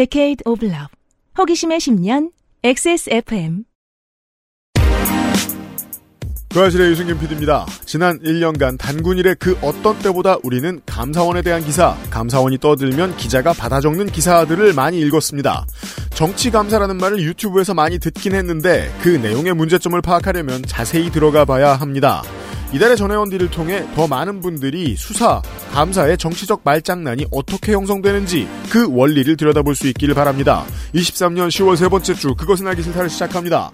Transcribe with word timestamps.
Decade 0.00 0.42
of 0.46 0.64
Love. 0.64 0.88
호기심의 1.36 1.78
10년 1.78 2.30
XSFM. 2.64 3.64
그 6.54 6.60
아실의 6.62 6.90
유승균 6.90 7.18
PD입니다. 7.18 7.66
지난 7.84 8.18
1년간 8.20 8.78
단군일의 8.78 9.36
그 9.38 9.58
어떤 9.60 9.98
때보다 9.98 10.38
우리는 10.42 10.80
감사원에 10.86 11.42
대한 11.42 11.62
기사, 11.62 11.94
감사원이 12.08 12.58
떠들면 12.58 13.18
기자가 13.18 13.52
받아 13.52 13.80
적는 13.80 14.06
기사들을 14.06 14.72
많이 14.72 14.98
읽었습니다. 15.00 15.66
정치 16.14 16.50
감사라는 16.50 16.96
말을 16.96 17.20
유튜브에서 17.20 17.74
많이 17.74 17.98
듣긴 17.98 18.34
했는데 18.34 18.90
그 19.02 19.10
내용의 19.10 19.52
문제점을 19.52 20.00
파악하려면 20.00 20.62
자세히 20.62 21.10
들어가 21.10 21.44
봐야 21.44 21.74
합니다. 21.74 22.22
이달의 22.72 22.96
전해원들을 22.96 23.50
통해 23.50 23.84
더 23.94 24.06
많은 24.06 24.40
분들이 24.40 24.94
수사, 24.96 25.42
감사의 25.72 26.16
정치적 26.18 26.60
말장난이 26.62 27.26
어떻게 27.32 27.72
형성되는지 27.72 28.48
그 28.70 28.86
원리를 28.88 29.36
들여다볼 29.36 29.74
수 29.74 29.88
있기를 29.88 30.14
바랍니다. 30.14 30.64
23년 30.94 31.48
10월 31.48 31.76
세 31.76 31.88
번째 31.88 32.14
주 32.14 32.34
그것은 32.34 32.66
알기 32.68 32.82
싫다를 32.82 33.10
시작합니다. 33.10 33.72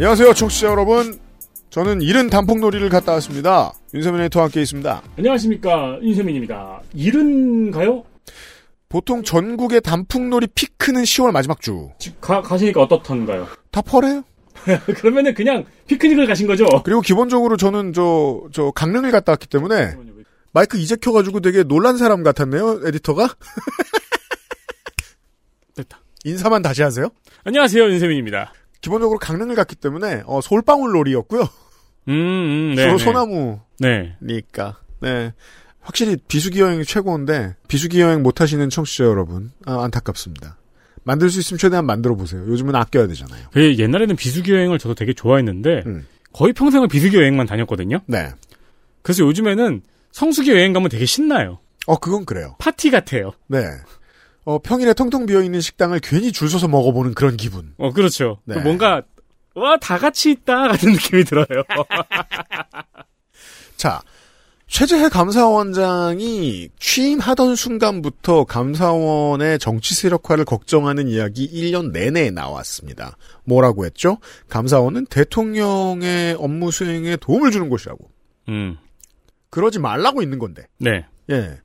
안녕하세요, 0.00 0.32
청취자 0.32 0.68
여러분. 0.68 1.20
저는 1.68 2.00
이른 2.00 2.30
단풍놀이를 2.30 2.88
갔다 2.88 3.12
왔습니다. 3.12 3.74
윤세민 3.92 4.22
에디터와 4.22 4.46
함께 4.46 4.62
있습니다. 4.62 5.02
안녕하십니까 5.18 5.98
윤세민입니다. 6.00 6.80
일은가요? 6.94 8.04
보통 8.88 9.22
전국의 9.22 9.82
단풍놀이 9.82 10.46
피크는 10.54 11.02
10월 11.02 11.32
마지막 11.32 11.60
주. 11.60 11.90
집 11.98 12.18
가, 12.18 12.40
가시니까 12.40 12.80
어떻던가요? 12.80 13.46
다 13.70 13.82
펄해요. 13.82 14.24
그러면은 14.96 15.34
그냥 15.34 15.66
피크닉을 15.86 16.26
가신 16.26 16.46
거죠? 16.46 16.64
그리고 16.82 17.02
기본적으로 17.02 17.58
저는 17.58 17.92
저, 17.92 18.40
저 18.54 18.70
강릉을 18.70 19.10
갔다 19.10 19.32
왔기 19.32 19.48
때문에 19.48 19.96
마이크 20.52 20.78
이제 20.78 20.96
켜가지고 20.96 21.40
되게 21.40 21.62
놀란 21.62 21.98
사람 21.98 22.22
같았네요, 22.22 22.80
에디터가. 22.86 23.28
됐다. 25.76 26.00
인사만 26.24 26.62
다시 26.62 26.80
하세요. 26.80 27.10
안녕하세요 27.44 27.84
윤세민입니다. 27.90 28.54
기본적으로 28.80 29.18
강릉을 29.18 29.54
갔기 29.54 29.76
때문에 29.76 30.22
어, 30.26 30.40
솔방울 30.40 30.92
놀이였고요. 30.92 31.42
음, 32.08 32.12
음 32.12 32.74
네. 32.74 32.82
주로 32.82 32.96
네. 32.96 33.04
소나무니까. 33.04 34.78
네. 35.00 35.12
네. 35.12 35.32
확실히 35.80 36.16
비수기 36.16 36.60
여행이 36.60 36.84
최고인데 36.84 37.56
비수기 37.68 38.00
여행 38.00 38.22
못 38.22 38.40
하시는 38.40 38.68
청취자 38.68 39.04
여러분 39.04 39.50
아, 39.66 39.82
안타깝습니다. 39.82 40.58
만들 41.02 41.30
수 41.30 41.40
있으면 41.40 41.58
최대한 41.58 41.86
만들어 41.86 42.14
보세요. 42.14 42.42
요즘은 42.46 42.74
아껴야 42.74 43.06
되잖아요. 43.06 43.48
그 43.52 43.78
옛날에는 43.78 44.16
비수기 44.16 44.52
여행을 44.52 44.78
저도 44.78 44.94
되게 44.94 45.14
좋아했는데 45.14 45.82
음. 45.86 46.06
거의 46.32 46.52
평생을 46.52 46.88
비수기 46.88 47.16
여행만 47.16 47.46
다녔거든요. 47.46 48.00
네. 48.06 48.30
그래서 49.02 49.24
요즘에는 49.24 49.82
성수기 50.12 50.50
여행 50.50 50.72
가면 50.72 50.90
되게 50.90 51.06
신나요. 51.06 51.58
어 51.86 51.98
그건 51.98 52.24
그래요. 52.26 52.56
파티 52.58 52.90
같아요. 52.90 53.32
네. 53.46 53.64
어, 54.50 54.58
평일에 54.58 54.94
텅텅 54.94 55.26
비어 55.26 55.42
있는 55.42 55.60
식당을 55.60 56.00
괜히 56.00 56.32
줄 56.32 56.48
서서 56.50 56.66
먹어보는 56.66 57.14
그런 57.14 57.36
기분. 57.36 57.72
어 57.78 57.92
그렇죠. 57.92 58.38
네. 58.44 58.54
그 58.54 58.60
뭔가 58.60 59.02
와 59.54 59.76
다 59.76 59.98
같이 59.98 60.30
있다 60.32 60.68
같은 60.68 60.92
느낌이 60.92 61.22
들어요. 61.24 61.46
자, 63.76 64.00
최재해 64.66 65.08
감사원장이 65.08 66.68
취임하던 66.78 67.54
순간부터 67.54 68.44
감사원의 68.44 69.58
정치 69.60 69.94
세 69.94 70.08
력화를 70.08 70.44
걱정하는 70.44 71.06
이야기 71.08 71.48
1년 71.48 71.92
내내 71.92 72.30
나왔습니다. 72.30 73.16
뭐라고 73.44 73.84
했죠? 73.84 74.18
감사원은 74.48 75.06
대통령의 75.06 76.34
업무 76.38 76.72
수행에 76.72 77.16
도움을 77.16 77.52
주는 77.52 77.68
곳이라고. 77.68 78.10
음, 78.48 78.78
그러지 79.50 79.78
말라고 79.78 80.22
있는 80.22 80.38
건데. 80.38 80.66
네. 80.78 81.06
예. 81.30 81.58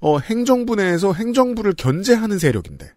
어, 0.00 0.18
행정부 0.18 0.76
내에서 0.76 1.12
행정부를 1.12 1.74
견제하는 1.76 2.38
세력인데. 2.38 2.92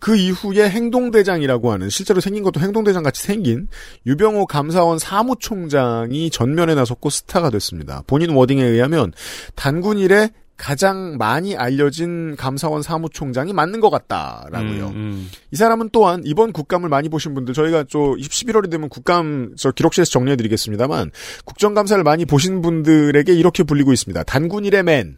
그 0.00 0.16
이후에 0.16 0.68
행동대장이라고 0.70 1.72
하는 1.72 1.90
실제로 1.90 2.20
생긴 2.20 2.42
것도 2.42 2.58
행동대장 2.58 3.02
같이 3.02 3.22
생긴 3.22 3.68
유병호 4.06 4.46
감사원 4.46 4.98
사무총장이 4.98 6.30
전면에 6.30 6.74
나섰고 6.74 7.10
스타가 7.10 7.50
됐습니다. 7.50 8.02
본인 8.06 8.30
워딩에 8.30 8.64
의하면 8.64 9.12
단군 9.54 9.98
일에 9.98 10.30
가장 10.60 11.16
많이 11.16 11.56
알려진 11.56 12.36
감사원 12.36 12.82
사무총장이 12.82 13.54
맞는 13.54 13.80
것 13.80 13.88
같다라고요. 13.88 14.88
음, 14.88 14.94
음. 14.94 15.30
이 15.50 15.56
사람은 15.56 15.88
또한 15.90 16.20
이번 16.26 16.52
국감을 16.52 16.90
많이 16.90 17.08
보신 17.08 17.32
분들 17.32 17.54
저희가 17.54 17.86
저 17.88 17.98
11월이 17.98 18.70
되면 18.70 18.90
국감 18.90 19.54
저 19.56 19.70
기록실에서 19.70 20.10
정리해드리겠습니다만 20.10 21.12
국정감사를 21.46 22.04
많이 22.04 22.26
보신 22.26 22.60
분들에게 22.60 23.32
이렇게 23.32 23.62
불리고 23.62 23.94
있습니다. 23.94 24.22
단군 24.24 24.66
일의 24.66 24.82
맨. 24.82 25.16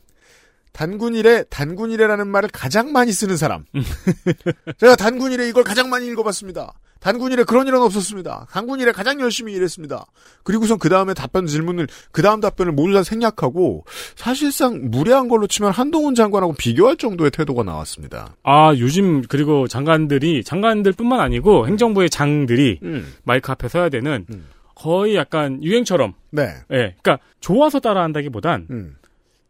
단군일의 0.73 1.47
단군일의라는 1.51 2.29
말을 2.29 2.49
가장 2.53 2.93
많이 2.93 3.13
쓰는 3.13 3.37
사람. 3.37 3.65
제가 4.79 4.97
단군일에 4.97 5.49
이걸 5.49 5.65
가장 5.65 5.91
많이 5.91 6.07
읽어봤습니다. 6.09 6.73
단군일에 7.03 7.43
그런 7.45 7.67
일은 7.67 7.83
없었습니다. 7.83 8.47
단군일에 8.51 8.93
가장 8.93 9.21
열심히 9.21 9.53
일했습니다. 9.55 10.07
그리고선 10.45 10.79
그 10.79 10.89
다음에 10.89 11.15
답변 11.15 11.47
질문을 11.47 11.89
그 12.13 12.23
다음 12.23 12.41
답변을 12.41 12.73
모두 12.73 12.95
다 12.95 13.03
생략하고 13.03 13.85
사실상 14.15 14.91
무례한 14.91 15.27
걸로 15.29 15.49
치면 15.49 15.73
한동훈 15.73 16.15
장관하고 16.15 16.55
비교할 16.55 16.97
정도의 16.97 17.33
태도가 17.33 17.65
나왔습니다. 17.65 18.37
아 18.45 18.73
요즘 18.79 19.23
그리고 19.23 19.67
장관들이 19.67 20.45
장관들뿐만 20.45 21.19
아니고 21.19 21.67
행정부의 21.67 22.09
장들이 22.09 22.79
음. 22.85 23.13
마이크 23.25 23.51
앞에 23.51 23.69
서야 23.69 23.89
되는 23.89 24.25
음. 24.31 24.47
거의 24.77 25.17
약간 25.17 25.63
유행처럼 25.63 26.15
네. 26.31 26.55
예 26.71 26.95
그러니까 27.03 27.19
좋아서 27.41 27.81
따라한다기보단 27.81 28.69
음. 28.71 28.97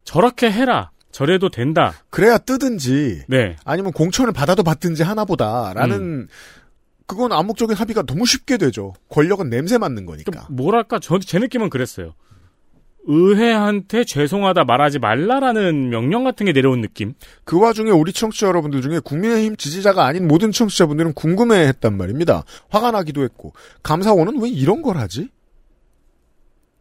저렇게 0.04 0.50
해라 0.50 0.90
저래도 1.12 1.48
된다 1.50 1.92
그래야 2.10 2.38
뜨든지 2.38 3.24
네 3.28 3.56
아니면 3.64 3.92
공천을 3.92 4.32
받아도 4.32 4.62
받든지 4.64 5.02
하나보다라는 5.04 6.28
그건 7.06 7.32
암묵적인 7.32 7.76
합의가 7.76 8.02
너무 8.02 8.24
쉽게 8.24 8.56
되죠. 8.56 8.94
권력은 9.10 9.50
냄새 9.50 9.76
맡는 9.78 10.06
거니까. 10.06 10.30
그러니까 10.30 10.52
뭐랄까 10.52 10.98
저 10.98 11.18
제 11.18 11.38
느낌은 11.38 11.68
그랬어요 11.70 12.14
의회한테 13.04 14.04
죄송하다 14.04 14.64
말하지 14.64 15.00
말라라는 15.00 15.90
명령 15.90 16.22
같은 16.24 16.46
게 16.46 16.52
내려온 16.52 16.80
느낌 16.80 17.14
그 17.44 17.58
와중에 17.60 17.90
우리 17.90 18.12
청취자 18.12 18.46
여러분들 18.46 18.80
중에 18.80 19.00
국민의힘 19.00 19.56
지지자가 19.56 20.06
아닌 20.06 20.28
모든 20.28 20.52
청취자분들은 20.52 21.12
궁금해했단 21.14 21.96
말입니다. 21.96 22.44
화가 22.70 22.92
나기도 22.92 23.24
했고 23.24 23.52
감사원은 23.82 24.40
왜 24.40 24.48
이런 24.48 24.82
걸 24.82 24.96
하지? 24.98 25.30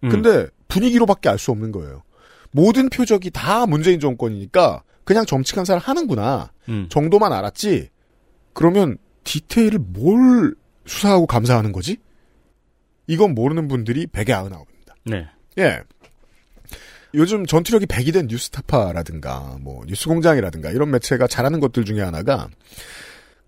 음. 0.03 0.09
근데 0.09 0.47
분위기로밖에 0.67 1.27
알 1.29 1.37
수 1.39 1.51
없는 1.51 1.71
거예요. 1.71 2.03
모든 2.51 2.89
표적이 2.89 3.31
다 3.31 3.65
문재인 3.65 3.99
정권이니까 3.99 4.83
그냥 5.03 5.25
정치 5.25 5.53
감사를 5.53 5.81
하는구나 5.81 6.51
음. 6.69 6.87
정도만 6.89 7.33
알았지. 7.33 7.89
그러면 8.53 8.97
디테일을 9.23 9.79
뭘 9.79 10.55
수사하고 10.85 11.27
감사하는 11.27 11.71
거지? 11.71 11.97
이건 13.07 13.33
모르는 13.33 13.67
분들이 13.67 14.05
100에 14.07 14.27
99입니다. 14.27 14.93
네 15.05 15.25
예. 15.57 15.79
요즘 17.13 17.45
전투력이 17.45 17.87
100이 17.87 18.13
된 18.13 18.27
뉴스타파라든가, 18.27 19.57
뭐, 19.59 19.83
뉴스공장이라든가, 19.85 20.71
이런 20.71 20.91
매체가 20.91 21.27
잘하는 21.27 21.59
것들 21.59 21.83
중에 21.83 21.99
하나가, 21.99 22.47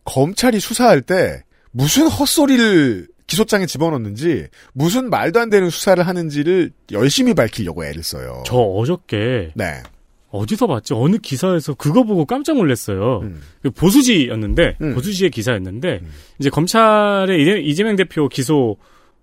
검찰이 0.04 0.60
수사할 0.60 1.02
때, 1.02 1.44
무슨 1.72 2.08
헛소리를 2.08 3.08
기소장에 3.34 3.66
집어넣는지, 3.66 4.48
무슨 4.74 5.10
말도 5.10 5.40
안 5.40 5.50
되는 5.50 5.70
수사를 5.70 6.06
하는지를 6.06 6.72
열심히 6.92 7.34
밝히려고 7.34 7.84
애를 7.84 8.04
써요. 8.04 8.44
저 8.46 8.58
어저께 8.58 9.52
네. 9.56 9.82
어디서 10.30 10.68
봤지 10.68 10.94
어느 10.96 11.18
기사에서 11.18 11.74
그거 11.76 12.04
보고 12.04 12.26
깜짝 12.26 12.56
놀랐어요 12.58 13.20
음. 13.22 13.42
그 13.62 13.70
보수지였는데 13.70 14.78
음. 14.82 14.94
보수지의 14.96 15.30
기사였는데 15.30 16.00
음. 16.02 16.12
이제 16.40 16.50
검찰의 16.50 17.40
이재- 17.40 17.62
이재명 17.64 17.96
대표 17.96 18.28
기소 18.30 18.78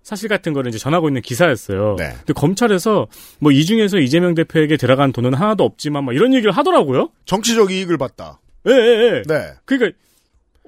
사실 0.04 0.28
같은 0.28 0.52
거를 0.52 0.68
이제 0.68 0.78
전하고 0.78 1.08
있는 1.08 1.20
기사였어요. 1.20 1.96
네. 1.98 2.10
근데 2.18 2.32
검찰에서 2.32 3.08
뭐 3.40 3.50
이 3.52 3.64
중에서 3.64 3.98
이재명 3.98 4.34
대표에게 4.36 4.76
들어간 4.76 5.12
돈은 5.12 5.34
하나도 5.34 5.64
없지만 5.64 6.04
막 6.04 6.14
이런 6.14 6.32
얘기를 6.32 6.52
하더라고요. 6.52 7.10
정치적 7.26 7.72
이익을 7.72 7.98
봤다. 7.98 8.40
예, 8.68 8.72
예, 8.72 8.76
예. 9.16 9.22
네. 9.26 9.50
그러니까 9.64 9.96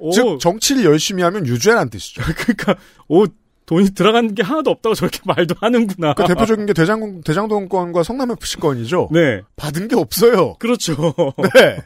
오, 0.03 0.11
즉, 0.11 0.41
정치를 0.41 0.85
열심히 0.85 1.23
하면 1.23 1.47
유죄란 1.47 1.89
뜻이죠. 1.89 2.23
그러니까 2.37 2.75
오 3.09 3.25
돈이 3.67 3.91
들어간 3.95 4.35
게 4.35 4.43
하나도 4.43 4.71
없다고 4.71 4.97
저렇게 4.97 5.21
말도 5.25 5.55
하는구나. 5.61 6.15
그 6.15 6.27
대표적인 6.27 6.67
게 6.67 6.73
대장, 6.73 7.21
대장동권과 7.23 8.03
성남FC 8.03 8.57
건이죠. 8.59 9.11
네, 9.13 9.43
받은 9.55 9.87
게 9.87 9.95
없어요. 9.95 10.55
그렇죠. 10.59 11.15
네. 11.55 11.79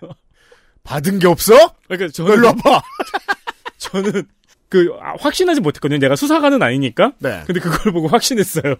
받은 0.83 1.19
게 1.19 1.27
없어? 1.27 1.75
그러니까 1.89 2.11
너 2.23 2.33
일로 2.33 2.43
저는 2.43 2.45
와봐. 2.45 2.83
저는 3.77 4.23
그 4.71 4.97
아, 4.99 5.15
확신하지 5.19 5.61
못했거든요. 5.61 5.99
내가 5.99 6.17
수사관은 6.17 6.63
아니니까. 6.63 7.13
네. 7.19 7.43
근데 7.47 7.61
그걸 7.61 7.93
보고 7.93 8.09
확신했어요. 8.09 8.77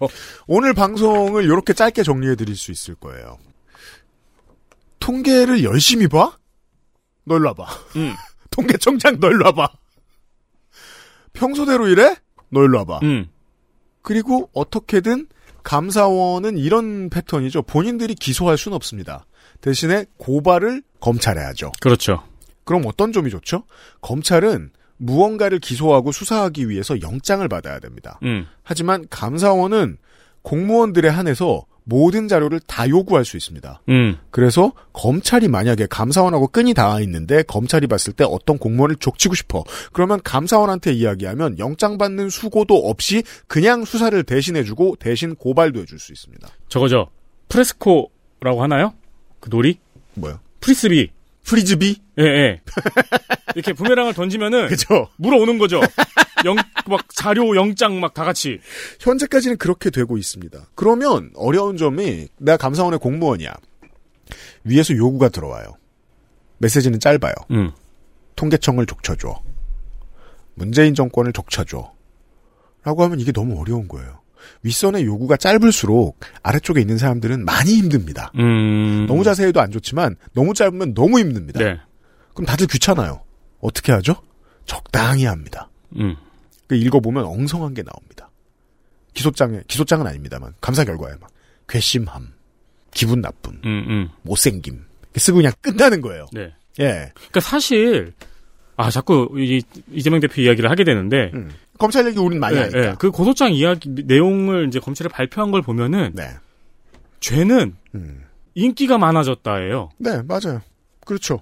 오늘 0.47 0.73
방송을 0.73 1.43
이렇게 1.43 1.73
짧게 1.73 2.01
정리해 2.01 2.35
드릴 2.35 2.55
수 2.55 2.71
있을 2.71 2.95
거예요. 2.95 3.37
통계를 4.99 5.63
열심히 5.63 6.07
봐? 6.07 6.35
널 7.23 7.41
놔봐. 7.41 7.65
음. 7.97 8.15
통계청장 8.57 9.19
널 9.19 9.37
놔봐. 9.37 9.69
평소대로 11.33 11.87
이래? 11.87 12.15
널 12.49 12.71
놔봐. 12.71 12.99
음. 13.03 13.27
그리고 14.01 14.49
어떻게든 14.53 15.27
감사원은 15.63 16.57
이런 16.57 17.09
패턴이죠. 17.09 17.61
본인들이 17.63 18.15
기소할 18.15 18.57
수는 18.57 18.75
없습니다. 18.75 19.25
대신에 19.61 20.05
고발을 20.17 20.81
검찰에 20.99 21.41
하죠. 21.41 21.71
그렇죠. 21.81 22.23
그럼 22.63 22.83
어떤 22.85 23.11
점이 23.11 23.29
좋죠? 23.29 23.63
검찰은 24.01 24.71
무언가를 24.97 25.59
기소하고 25.59 26.11
수사하기 26.11 26.69
위해서 26.69 26.99
영장을 27.01 27.47
받아야 27.47 27.79
됩니다. 27.79 28.19
음. 28.23 28.47
하지만 28.63 29.05
감사원은 29.09 29.97
공무원들에 30.41 31.09
한해서 31.09 31.65
모든 31.89 32.27
자료를 32.27 32.59
다 32.67 32.87
요구할 32.89 33.23
수 33.23 33.37
있습니다. 33.37 33.81
음. 33.87 34.17
그래서 34.29 34.73
검찰이 34.91 35.47
만약에 35.47 35.87
감사원하고 35.89 36.49
끈이 36.49 36.73
닿아 36.73 36.99
있는데 37.01 37.43
검찰이 37.43 37.87
봤을 37.87 38.11
때 38.11 38.25
어떤 38.27 38.57
공무원을 38.57 38.97
족치고 38.97 39.35
싶어. 39.35 39.63
그러면 39.93 40.19
감사원한테 40.21 40.91
이야기하면 40.91 41.59
영장 41.59 41.97
받는 41.97 42.29
수고도 42.29 42.75
없이 42.89 43.23
그냥 43.47 43.85
수사를 43.85 44.21
대신해주고 44.21 44.97
대신 44.99 45.35
고발도 45.35 45.79
해줄 45.79 45.97
수 45.97 46.11
있습니다. 46.11 46.47
저거죠. 46.67 47.07
프레스코라고 47.47 48.61
하나요? 48.61 48.93
그 49.39 49.49
놀이? 49.49 49.79
뭐요? 50.15 50.39
frisbee. 50.59 51.11
frisbee? 51.45 51.95
예, 52.19 52.23
예. 52.23 52.61
이렇게 53.55 53.71
부메랑을 53.71 54.13
던지면은 54.13 54.67
그죠? 54.69 55.07
물어오는 55.15 55.57
거죠. 55.57 55.79
영, 56.45 56.55
막 56.87 57.01
자료, 57.13 57.55
영장 57.55 57.99
막 57.99 58.13
다 58.13 58.23
같이. 58.23 58.59
현재까지는 58.99 59.57
그렇게 59.57 59.89
되고 59.89 60.17
있습니다. 60.17 60.59
그러면 60.75 61.31
어려운 61.35 61.77
점이 61.77 62.27
내가 62.37 62.57
감사원의 62.57 62.99
공무원이야. 62.99 63.53
위에서 64.63 64.95
요구가 64.95 65.29
들어와요. 65.29 65.65
메시지는 66.59 66.99
짧아요. 66.99 67.33
음. 67.51 67.71
통계청을 68.35 68.85
족쳐줘. 68.85 69.41
문재인 70.55 70.95
정권을 70.95 71.33
족쳐줘. 71.33 71.93
라고 72.83 73.03
하면 73.03 73.19
이게 73.19 73.31
너무 73.31 73.59
어려운 73.59 73.87
거예요. 73.87 74.21
윗선의 74.63 75.05
요구가 75.05 75.35
짧을수록 75.37 76.19
아래쪽에 76.43 76.79
있는 76.81 76.97
사람들은 76.97 77.43
많이 77.45 77.73
힘듭니다. 77.75 78.31
음. 78.35 79.05
너무 79.07 79.23
자세히도 79.23 79.59
안 79.59 79.71
좋지만 79.71 80.15
너무 80.33 80.53
짧으면 80.53 80.93
너무 80.93 81.19
힘듭니다. 81.19 81.59
네. 81.59 81.77
그럼 82.33 82.45
다들 82.45 82.67
귀찮아요. 82.67 83.23
어떻게 83.59 83.91
하죠? 83.91 84.15
적당히 84.65 85.25
합니다. 85.25 85.69
음. 85.97 86.15
그 86.67 86.75
읽어보면 86.75 87.25
엉성한 87.25 87.73
게 87.73 87.83
나옵니다. 87.83 88.29
기소장에 89.13 89.61
기소장은 89.67 90.05
아닙니다만 90.05 90.53
감사 90.61 90.83
결과에 90.83 91.13
막 91.19 91.29
괘씸함, 91.67 92.33
기분 92.93 93.21
나쁨, 93.21 93.59
음, 93.65 93.85
음. 93.89 94.09
못생김 94.21 94.85
쓰고 95.15 95.37
그냥 95.37 95.51
끝나는 95.61 96.01
거예요. 96.01 96.27
네. 96.31 96.53
예, 96.79 97.11
그러니까 97.15 97.39
사실 97.39 98.13
아 98.75 98.91
자꾸 98.91 99.29
이, 99.37 99.61
이재명 99.91 100.19
대표 100.19 100.41
이야기를 100.41 100.69
하게 100.69 100.83
되는데 100.83 101.31
음. 101.33 101.49
검찰 101.79 102.05
얘기 102.05 102.19
우리는 102.19 102.39
많이 102.39 102.57
예, 102.57 102.61
하니까. 102.61 102.79
예. 102.79 102.95
그 102.99 103.09
고소장 103.09 103.53
이야기 103.53 103.89
내용을 103.89 104.67
이제 104.67 104.79
검찰에 104.79 105.09
발표한 105.09 105.49
걸 105.49 105.61
보면은 105.63 106.11
네, 106.13 106.29
죄는 107.19 107.75
음. 107.95 108.23
인기가 108.53 108.97
많아졌다예요. 108.97 109.89
네 109.97 110.21
맞아요. 110.23 110.61
그렇죠. 111.05 111.41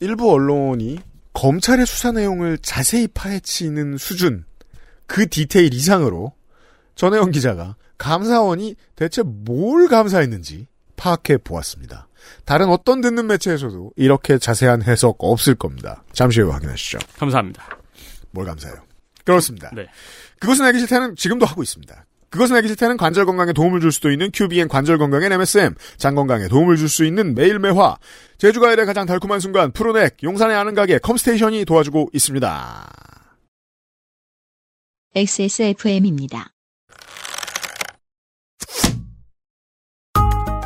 일부 0.00 0.30
언론이 0.32 0.98
검찰의 1.32 1.86
수사 1.86 2.12
내용을 2.12 2.58
자세히 2.58 3.08
파헤치는 3.08 3.96
수준 3.98 4.44
그 5.06 5.28
디테일 5.28 5.74
이상으로 5.74 6.32
전혜영 6.94 7.30
기자가 7.30 7.76
감사원이 7.98 8.76
대체 8.96 9.22
뭘 9.22 9.88
감사했는지 9.88 10.66
파악해 10.96 11.38
보았습니다. 11.38 12.08
다른 12.44 12.68
어떤 12.68 13.00
듣는 13.00 13.26
매체에서도 13.26 13.92
이렇게 13.96 14.38
자세한 14.38 14.82
해석 14.82 15.16
없을 15.20 15.54
겁니다. 15.54 16.04
잠시 16.12 16.40
후에 16.40 16.50
확인하시죠. 16.52 16.98
감사합니다. 17.18 17.78
뭘 18.30 18.46
감사해요? 18.46 18.76
그렇습니다. 19.24 19.70
네. 19.74 19.86
그것은 20.38 20.64
알기 20.64 20.80
싫다는 20.80 21.16
지금도 21.16 21.46
하고 21.46 21.62
있습니다. 21.62 22.04
그것은 22.32 22.56
알기 22.56 22.68
싫다는 22.68 22.96
관절 22.96 23.26
건강에 23.26 23.52
도움을 23.52 23.80
줄 23.80 23.92
수도 23.92 24.10
있는 24.10 24.30
QBN 24.32 24.68
관절 24.68 24.96
건강엔 24.98 25.30
MSM, 25.32 25.74
장 25.98 26.14
건강에 26.14 26.48
도움을 26.48 26.76
줄 26.76 26.88
수 26.88 27.04
있는 27.04 27.34
매일 27.34 27.58
매화, 27.58 27.96
제주 28.38 28.58
과일의 28.58 28.86
가장 28.86 29.06
달콤한 29.06 29.38
순간 29.38 29.70
프로넥, 29.70 30.16
용산의 30.22 30.56
아는 30.56 30.74
가게 30.74 30.98
컴스테이션이 30.98 31.64
도와주고 31.64 32.10
있습니다. 32.12 32.90
XSFM입니다. 35.14 36.48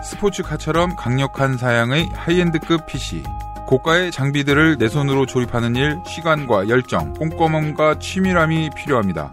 스포츠카처럼 0.04 0.94
강력한 0.96 1.58
사양의 1.58 2.08
high-end급 2.12 2.86
PC. 2.86 3.22
고가의 3.66 4.12
장비들을 4.12 4.78
내 4.78 4.88
손으로 4.88 5.26
조립하는 5.26 5.74
일, 5.74 5.96
시간과 6.06 6.68
열정, 6.68 7.12
꼼꼼함과 7.14 7.98
치밀함이 7.98 8.70
필요합니다. 8.76 9.32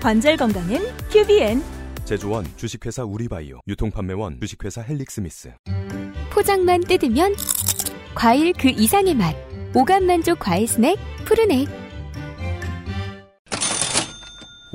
관절 0.00 0.36
건강엔 0.36 0.82
QBN. 1.10 1.62
제조원 2.04 2.46
주식회사 2.56 3.02
우리바이오 3.04 3.60
유통판매원 3.66 4.38
주식회사 4.40 4.82
헬릭스미스 4.82 5.52
포장만 6.30 6.82
뜯으면 6.82 7.34
과일 8.14 8.52
그 8.52 8.68
이상의 8.68 9.14
맛. 9.14 9.34
오감 9.74 10.06
만족 10.06 10.38
과일 10.38 10.68
스낵 10.68 10.96
푸르넥. 11.24 11.68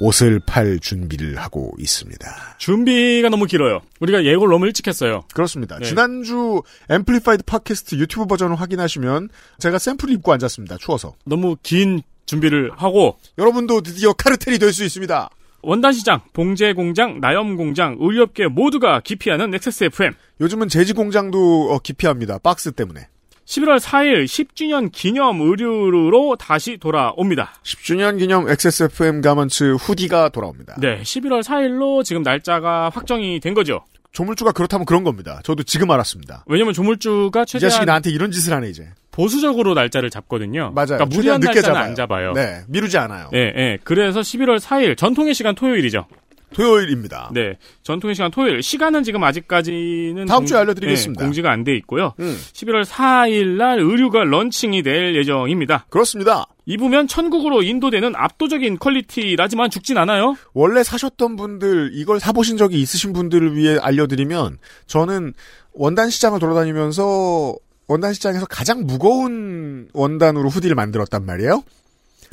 옷을 0.03 0.39
팔 0.47 0.79
준비를 0.79 1.37
하고 1.37 1.71
있습니다. 1.77 2.55
준비가 2.57 3.29
너무 3.29 3.45
길어요. 3.45 3.81
우리가 3.99 4.25
예고를 4.25 4.51
너무 4.51 4.65
일찍 4.65 4.87
했어요. 4.87 5.23
그렇습니다. 5.31 5.77
네. 5.77 5.85
지난주 5.85 6.63
Amplified 6.89 7.43
팟캐스트 7.43 7.95
유튜브 7.95 8.25
버전을 8.25 8.59
확인하시면 8.59 9.29
제가 9.59 9.77
샘플을 9.77 10.11
입고 10.15 10.33
앉았습니다. 10.33 10.77
추워서. 10.77 11.13
너무 11.23 11.55
긴 11.61 12.01
준비를 12.35 12.71
하고 12.77 13.17
여러분도 13.37 13.81
드디어 13.81 14.13
카르텔이 14.13 14.57
될 14.57 14.71
수 14.71 14.85
있습니다. 14.85 15.29
원단시장, 15.63 16.21
봉제공장, 16.33 17.19
나염공장, 17.19 17.97
의류업계 17.99 18.47
모두가 18.47 19.01
기피하는 19.01 19.53
XSFM. 19.53 20.13
요즘은 20.39 20.69
제지 20.69 20.93
공장도 20.93 21.71
어, 21.73 21.79
기피합니다. 21.79 22.39
박스 22.39 22.71
때문에. 22.71 23.07
11월 23.45 23.79
4일 23.79 24.23
10주년 24.25 24.89
기념 24.93 25.41
의류로 25.41 26.37
다시 26.37 26.77
돌아옵니다. 26.77 27.51
10주년 27.63 28.17
기념 28.17 28.49
XSFM 28.49 29.21
garments 29.21 29.73
hoodie가 29.75 30.29
돌아옵니다. 30.29 30.77
네, 30.79 31.01
11월 31.01 31.43
4일로 31.43 32.03
지금 32.05 32.23
날짜가 32.23 32.89
확정이 32.93 33.39
된 33.41 33.53
거죠. 33.53 33.83
조물주가 34.11 34.51
그렇다면 34.51 34.85
그런 34.85 35.03
겁니다. 35.03 35.39
저도 35.43 35.63
지금 35.63 35.89
알았습니다. 35.91 36.43
왜냐면 36.47 36.73
조물주가 36.73 37.43
이 37.43 37.45
자식이 37.45 37.59
최대한 37.61 37.85
나한테 37.85 38.09
이런 38.09 38.31
짓을 38.31 38.53
하네 38.53 38.69
이제. 38.69 38.89
보수적으로 39.11 39.73
날짜를 39.73 40.09
잡거든요. 40.09 40.71
맞아요. 40.73 40.97
그러니까 40.97 41.05
무리한 41.05 41.41
최대한 41.41 41.55
늦게 41.55 41.67
날짜는 41.67 41.95
잡아요. 41.95 42.29
안 42.29 42.33
잡아요. 42.33 42.33
네, 42.33 42.63
미루지 42.67 42.97
않아요. 42.97 43.29
예, 43.33 43.39
예. 43.39 43.77
그래서 43.83 44.21
11월 44.21 44.59
4일 44.59 44.97
전통의 44.97 45.33
시간 45.33 45.55
토요일이죠. 45.55 46.05
토요일입니다. 46.53 47.31
네. 47.33 47.57
전통의 47.83 48.15
시간 48.15 48.29
토요일. 48.31 48.61
시간은 48.61 49.03
지금 49.03 49.23
아직까지는 49.23 50.25
다음 50.25 50.45
주에 50.45 50.57
알려드리겠습니다. 50.57 51.21
예, 51.21 51.25
공지가 51.25 51.51
안 51.51 51.63
돼 51.63 51.75
있고요. 51.77 52.13
음, 52.19 52.37
11월 52.53 52.83
4일 52.85 53.57
날 53.57 53.79
의류가 53.79 54.23
launching이 54.25 54.83
될 54.83 55.15
예정입니다. 55.15 55.85
그렇습니다. 55.89 56.45
입으면 56.65 57.07
천국으로 57.07 57.63
인도되는 57.63 58.13
압도적인 58.15 58.79
quality라지만 58.79 59.69
죽진 59.69 59.97
않아요. 59.97 60.35
원래 60.53 60.83
사셨던 60.83 61.35
분들 61.35 61.91
이걸 61.93 62.19
사보신 62.19 62.57
적이 62.57 62.81
있으신 62.81 63.13
분들을 63.13 63.55
위해 63.55 63.77
알려드리면 63.81 64.57
저는 64.87 65.33
원단 65.73 66.09
시장을 66.09 66.39
돌아다니면서 66.39 67.55
원단 67.87 68.13
시장에서 68.13 68.45
가장 68.45 68.85
무거운 68.85 69.87
원단으로 69.93 70.49
후디를 70.49 70.75
만들었단 70.75 71.25
말이에요. 71.25 71.63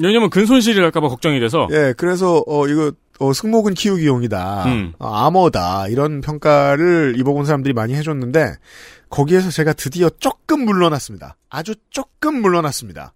왜냐면 0.01 0.31
근손실이랄까봐 0.31 1.09
걱정이 1.09 1.41
돼서. 1.41 1.67
예, 1.73 1.93
그래서 1.97 2.43
어 2.47 2.69
이거 2.69 2.93
어, 3.19 3.33
승모근 3.33 3.75
키우기용이다, 3.75 4.65
음. 4.67 4.93
어, 4.99 5.09
아머다 5.09 5.89
이런 5.89 6.21
평가를 6.21 7.15
입어본 7.19 7.45
사람들이 7.45 7.75
많이 7.75 7.95
해줬는데 7.95 8.55
거기에서 9.11 9.51
제가 9.51 9.73
드디어 9.73 10.09
조금 10.19 10.65
물러났습니다. 10.65 11.37
아주 11.51 11.75
조금 11.91 12.41
물러났습니다. 12.41 13.15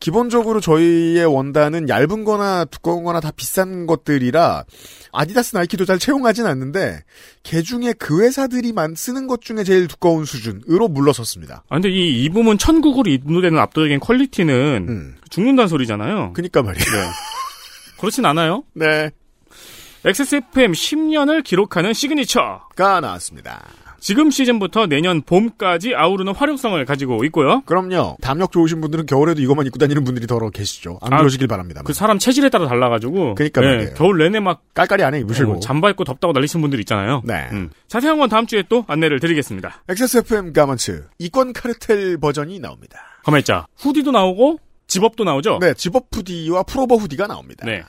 기본적으로 0.00 0.60
저희의 0.60 1.26
원단은 1.26 1.90
얇은 1.90 2.24
거나 2.24 2.64
두꺼운 2.64 3.04
거나 3.04 3.20
다 3.20 3.30
비싼 3.36 3.86
것들이라 3.86 4.64
아디다스 5.12 5.56
나이키도 5.56 5.84
잘 5.84 5.98
채용하진 5.98 6.46
않는데 6.46 7.04
개 7.42 7.60
중에 7.60 7.92
그 7.98 8.22
회사들이 8.22 8.72
만 8.72 8.94
쓰는 8.94 9.26
것 9.26 9.42
중에 9.42 9.62
제일 9.62 9.88
두꺼운 9.88 10.24
수준으로 10.24 10.88
물러섰습니다. 10.88 11.64
아, 11.68 11.74
근데 11.74 11.90
이 11.90 12.24
입으면 12.24 12.56
천국으로 12.56 13.10
인도되는 13.10 13.58
압도적인 13.58 14.00
quality는 14.00 14.86
음. 14.88 15.16
죽는다는 15.28 15.68
소리잖아요. 15.68 16.32
그니까 16.32 16.62
말이에요. 16.62 16.82
네. 16.84 17.08
그렇진 17.98 18.24
않아요. 18.24 18.64
네. 18.72 19.10
XSFM 20.04 20.72
10년을 20.72 21.44
기록하는 21.44 21.92
시그니처. 21.92 22.68
가 22.74 23.00
나왔습니다. 23.00 23.62
지금 23.98 24.30
시즌부터 24.30 24.86
내년 24.86 25.20
봄까지 25.20 25.94
아우르는 25.94 26.34
활용성을 26.34 26.82
가지고 26.86 27.22
있고요. 27.24 27.60
그럼요. 27.66 28.16
담력 28.22 28.50
좋으신 28.50 28.80
분들은 28.80 29.04
겨울에도 29.04 29.42
이것만 29.42 29.66
입고 29.66 29.78
다니는 29.78 30.04
분들이 30.04 30.26
더러 30.26 30.48
계시죠. 30.48 30.98
안 31.02 31.12
아, 31.12 31.18
그러시길 31.18 31.46
바랍니다. 31.48 31.82
그 31.84 31.92
사람 31.92 32.18
체질에 32.18 32.48
따라 32.48 32.66
달라가지고. 32.66 33.34
그러니까 33.34 33.62
예, 33.62 33.66
말이에요. 33.66 33.94
겨울 33.94 34.16
내내 34.16 34.40
막 34.40 34.62
깔깔이 34.72 35.02
안에 35.02 35.20
입으시고. 35.20 35.52
어, 35.52 35.60
잠바 35.60 35.90
입고 35.90 36.04
덥다고 36.04 36.32
난리치는 36.32 36.62
분들 36.62 36.80
있잖아요. 36.80 37.20
네. 37.26 37.48
음. 37.52 37.68
자세한 37.88 38.18
건 38.18 38.30
다음 38.30 38.46
주에 38.46 38.64
또 38.70 38.86
안내를 38.88 39.20
드리겠습니다. 39.20 39.82
XSFM 39.86 40.54
가먼츠 40.54 41.04
이권 41.18 41.52
카르텔 41.52 42.16
버전이 42.16 42.58
나옵니다. 42.58 43.00
가만있자. 43.24 43.66
후디도 43.76 44.12
나오고 44.12 44.60
집업도 44.90 45.22
나오죠? 45.22 45.58
네, 45.60 45.72
집업 45.74 46.06
후디와 46.10 46.64
프로버 46.64 46.96
후디가 46.96 47.28
나옵니다. 47.28 47.64
네. 47.64 47.84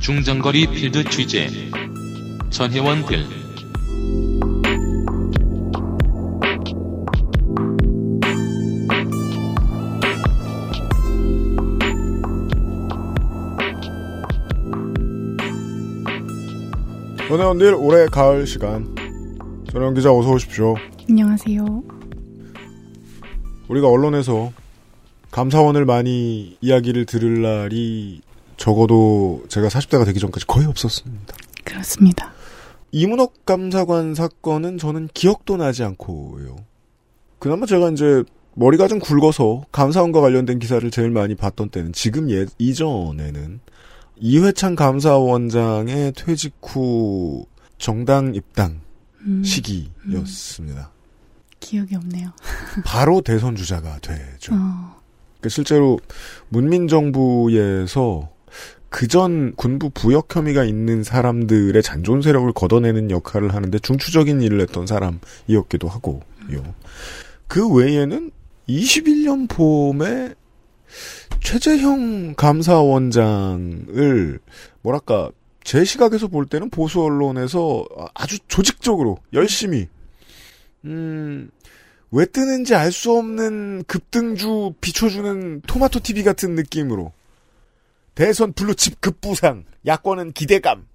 중장거리 0.00 0.66
필드 0.66 1.04
취재 1.10 1.48
전혜원 2.50 3.04
글 3.04 3.24
전혜원들 17.30 17.76
올해 17.76 18.06
가을 18.06 18.44
시간. 18.44 18.92
전혜원 19.70 19.94
기자 19.94 20.12
어서 20.12 20.32
오십시오. 20.32 20.74
안녕하세요. 21.08 21.84
우리가 23.68 23.88
언론에서 23.88 24.50
감사원을 25.30 25.84
많이 25.84 26.56
이야기를 26.60 27.06
들을 27.06 27.40
날이 27.42 28.20
적어도 28.60 29.42
제가 29.48 29.68
40대가 29.68 30.04
되기 30.04 30.20
전까지 30.20 30.46
거의 30.46 30.66
없었습니다. 30.66 31.34
그렇습니다. 31.64 32.30
이문옥 32.92 33.46
감사관 33.46 34.14
사건은 34.14 34.76
저는 34.76 35.08
기억도 35.14 35.56
나지 35.56 35.82
않고요. 35.82 36.56
그나마 37.38 37.64
제가 37.64 37.88
이제 37.88 38.22
머리가 38.54 38.86
좀 38.86 38.98
굵어서 38.98 39.64
감사원과 39.72 40.20
관련된 40.20 40.58
기사를 40.58 40.88
제일 40.90 41.10
많이 41.10 41.34
봤던 41.34 41.70
때는 41.70 41.94
지금 41.94 42.30
예, 42.30 42.44
이전에는 42.58 43.60
이회창 44.16 44.74
감사원장의 44.76 46.12
퇴직 46.14 46.54
후 46.60 47.46
정당 47.78 48.34
입당 48.34 48.82
음, 49.20 49.42
시기였습니다. 49.42 50.90
기억이 51.60 51.96
없네요. 51.96 52.28
바로 52.84 53.22
대선 53.22 53.56
주자가 53.56 54.00
되죠. 54.00 54.54
어, 54.54 55.00
그 55.40 55.48
실제로 55.48 55.98
문민정부에서 56.50 58.28
그전 58.90 59.54
군부 59.54 59.90
부역 59.90 60.34
혐의가 60.34 60.64
있는 60.64 61.04
사람들의 61.04 61.80
잔존 61.82 62.22
세력을 62.22 62.50
걷어내는 62.52 63.10
역할을 63.10 63.54
하는데 63.54 63.78
중추적인 63.78 64.42
일을 64.42 64.60
했던 64.60 64.86
사람이었기도 64.86 65.88
하고요. 65.88 66.20
그 67.46 67.68
외에는 67.68 68.30
21년 68.68 69.48
봄에 69.48 70.34
최재형 71.40 72.34
감사원장을 72.34 74.38
뭐랄까 74.82 75.30
제 75.62 75.84
시각에서 75.84 76.26
볼 76.28 76.46
때는 76.46 76.70
보수 76.70 77.02
언론에서 77.02 77.86
아주 78.14 78.38
조직적으로 78.48 79.18
열심히 79.32 79.86
음, 80.84 81.50
왜 82.10 82.26
뜨는지 82.26 82.74
알 82.74 82.90
수 82.90 83.16
없는 83.16 83.84
급등주 83.86 84.74
비춰주는 84.80 85.62
토마토 85.66 86.00
TV 86.00 86.24
같은 86.24 86.54
느낌으로 86.56 87.12
대선 88.14 88.52
블루칩 88.52 89.00
급부상 89.00 89.64
야권은 89.86 90.32
기대감 90.32 90.86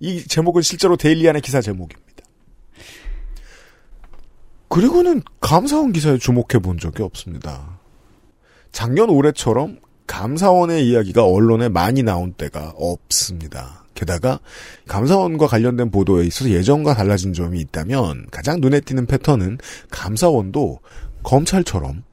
이 0.00 0.22
제목은 0.26 0.62
실제로 0.62 0.96
데일리안의 0.96 1.42
기사 1.42 1.60
제목입니다. 1.60 2.02
그리고는 4.68 5.22
감사원 5.40 5.92
기사에 5.92 6.18
주목해 6.18 6.60
본 6.62 6.78
적이 6.78 7.02
없습니다. 7.02 7.78
작년 8.72 9.10
올해처럼 9.10 9.80
감사원의 10.06 10.88
이야기가 10.88 11.24
언론에 11.24 11.68
많이 11.68 12.02
나온 12.02 12.32
때가 12.32 12.72
없습니다. 12.76 13.84
게다가 13.94 14.40
감사원과 14.88 15.46
관련된 15.46 15.90
보도에 15.90 16.24
있어서 16.26 16.50
예전과 16.50 16.94
달라진 16.94 17.32
점이 17.32 17.60
있다면 17.60 18.26
가장 18.30 18.60
눈에 18.60 18.80
띄는 18.80 19.06
패턴은 19.06 19.58
감사원도 19.90 20.80
검찰처럼 21.22 21.90
음. 21.90 22.11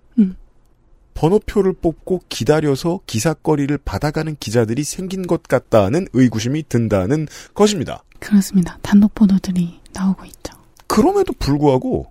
번호표를 1.20 1.74
뽑고 1.74 2.22
기다려서 2.30 3.02
기사거리를 3.06 3.78
받아가는 3.80 4.38
기자들이 4.40 4.86
생긴 4.86 5.28
것 5.28 5.44
같다는 5.44 6.08
의구심이 6.14 6.64
든다는 6.70 7.28
것입니다. 7.54 8.04
그렇습니다. 8.20 8.80
단독 8.82 9.14
보도들이 9.16 9.82
나오고 9.92 10.24
있죠. 10.26 10.54
그럼에도 10.88 11.34
불구하고 11.38 12.10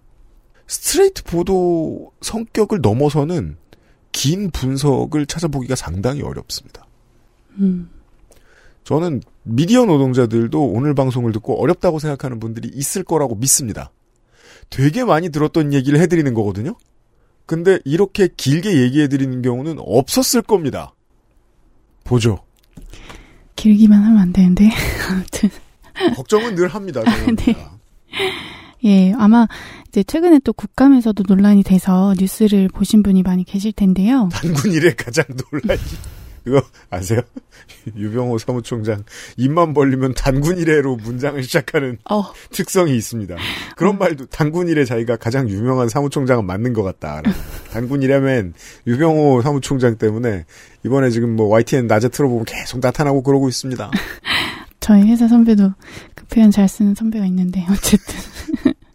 스트레이트 0.66 1.24
보도 1.24 2.12
성격을 2.20 2.80
넘어서는 2.82 3.56
긴 4.12 4.50
분석을 4.50 5.24
찾아보기가 5.24 5.74
상당히 5.74 6.20
어렵습니다. 6.20 6.84
음, 7.58 7.88
저는 8.84 9.22
미디어 9.42 9.86
노동자들도 9.86 10.62
오늘 10.62 10.94
방송을 10.94 11.32
듣고 11.32 11.62
어렵다고 11.62 11.98
생각하는 11.98 12.40
분들이 12.40 12.70
있을 12.74 13.04
거라고 13.04 13.36
믿습니다. 13.36 13.90
되게 14.68 15.02
많이 15.02 15.30
들었던 15.30 15.72
얘기를 15.72 15.98
해드리는 15.98 16.34
거거든요. 16.34 16.76
근데 17.48 17.78
이렇게 17.86 18.28
길게 18.36 18.76
얘기해 18.82 19.08
드리는 19.08 19.40
경우는 19.40 19.76
없었을 19.78 20.42
겁니다. 20.42 20.92
보죠. 22.04 22.40
길기만 23.56 24.04
하면 24.04 24.18
안 24.18 24.32
되는데 24.34 24.68
아무튼 25.08 25.48
걱정은 26.14 26.54
늘 26.56 26.68
합니다. 26.68 27.00
네. 27.36 27.56
예 28.84 29.12
아마 29.14 29.48
이제 29.88 30.02
최근에 30.02 30.40
또 30.44 30.52
국감에서도 30.52 31.24
논란이 31.26 31.62
돼서 31.62 32.14
뉴스를 32.18 32.68
보신 32.68 33.02
분이 33.02 33.22
많이 33.22 33.44
계실 33.44 33.72
텐데요. 33.72 34.28
단군 34.30 34.70
일에 34.72 34.92
가장 34.92 35.24
논란이 35.50 35.80
그거 36.48 36.62
아세요? 36.88 37.20
유병호 37.94 38.38
사무총장 38.38 39.04
입만 39.36 39.74
벌리면 39.74 40.14
단군 40.14 40.56
일회로 40.56 40.96
문장을 40.96 41.42
시작하는 41.42 41.98
어 42.10 42.24
특성이 42.50 42.96
있습니다. 42.96 43.36
그런 43.76 43.98
말도 43.98 44.26
단군 44.26 44.68
일에 44.68 44.86
자기가 44.86 45.16
가장 45.16 45.48
유명한 45.50 45.88
사무총장은 45.88 46.46
맞는 46.46 46.72
것 46.72 46.82
같다. 46.82 47.22
단군 47.70 48.02
일하면 48.02 48.54
유병호 48.86 49.42
사무총장 49.42 49.98
때문에 49.98 50.46
이번에 50.86 51.10
지금 51.10 51.36
뭐 51.36 51.48
YTN 51.48 51.86
낮에 51.86 52.08
틀어보면 52.08 52.46
계속 52.46 52.80
나타나고 52.80 53.22
그러고 53.22 53.48
있습니다. 53.48 53.90
저희 54.80 55.02
회사 55.02 55.28
선배도 55.28 55.70
그 56.14 56.26
표현 56.26 56.50
잘 56.50 56.66
쓰는 56.66 56.94
선배가 56.94 57.26
있는데 57.26 57.66
어쨌든 57.70 58.14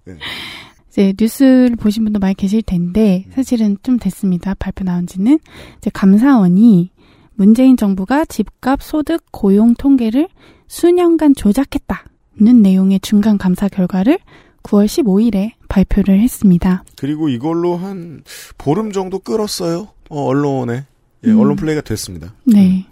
네. 0.06 0.18
이제 0.90 1.14
뉴스를 1.20 1.76
보신 1.76 2.04
분도 2.04 2.20
많이 2.20 2.34
계실 2.36 2.62
텐데 2.64 3.26
사실은 3.34 3.78
좀 3.84 3.98
됐습니다. 4.00 4.56
발표 4.56 4.84
나온 4.84 5.06
지는 5.06 5.40
이제 5.78 5.92
감사원이 5.94 6.94
문재인 7.36 7.78
정부가 7.78 8.26
집값, 8.26 8.82
소득, 8.82 9.24
고용 9.32 9.74
통계를 9.74 10.28
수년간 10.68 11.36
조작했다는 11.36 12.62
내용의 12.62 13.00
중간 13.02 13.38
감사 13.38 13.68
결과를 13.68 14.20
9월 14.64 14.86
15일에 14.86 15.52
발표를 15.68 16.20
했습니다. 16.20 16.84
그리고 16.98 17.30
이걸로 17.30 17.76
한 17.76 18.24
보름 18.58 18.92
정도 18.92 19.20
끌었어요. 19.20 19.90
어, 20.10 20.26
언론에 20.26 20.86
예, 21.26 21.32
음. 21.32 21.40
언론 21.40 21.56
플레이가 21.56 21.82
됐습니다. 21.82 22.34
네. 22.46 22.86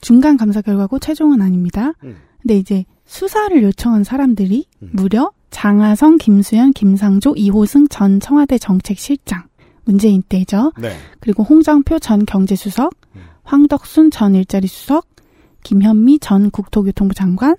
중간 0.00 0.36
감사 0.36 0.62
결과고 0.62 0.98
최종은 0.98 1.40
아닙니다. 1.40 1.92
음. 2.04 2.16
근데 2.42 2.56
이제 2.58 2.84
수사를 3.04 3.60
요청한 3.62 4.04
사람들이 4.04 4.66
음. 4.82 4.90
무려 4.92 5.32
장하성, 5.50 6.18
김수현, 6.18 6.72
김상조, 6.72 7.34
이호승 7.36 7.88
전 7.88 8.20
청와대 8.20 8.58
정책실장, 8.58 9.44
문재인 9.84 10.22
때죠. 10.22 10.72
네. 10.78 10.92
그리고 11.20 11.44
홍정표 11.44 11.98
전 11.98 12.26
경제수석, 12.26 12.94
음. 13.14 13.20
황덕순 13.46 14.10
전 14.10 14.34
일자리 14.34 14.66
수석, 14.66 15.06
김현미 15.62 16.18
전 16.18 16.50
국토교통부 16.50 17.14
장관, 17.14 17.54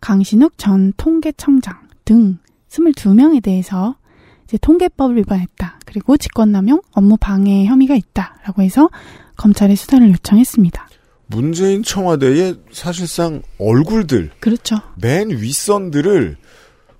강신욱 0.00 0.54
전 0.56 0.92
통계청장 0.96 1.76
등 2.04 2.38
22명에 2.70 3.42
대해서 3.42 3.96
이제 4.44 4.56
통계법을 4.58 5.18
위반했다. 5.18 5.80
그리고 5.84 6.16
직권남용, 6.16 6.80
업무 6.92 7.16
방해 7.18 7.66
혐의가 7.66 7.94
있다라고 7.94 8.62
해서 8.62 8.88
검찰에 9.36 9.74
수사를 9.74 10.10
요청했습니다. 10.10 10.88
문재인 11.26 11.82
청와대의 11.82 12.56
사실상 12.72 13.42
얼굴들, 13.58 14.30
그렇죠. 14.40 14.76
맨 15.00 15.28
윗선들을 15.28 16.36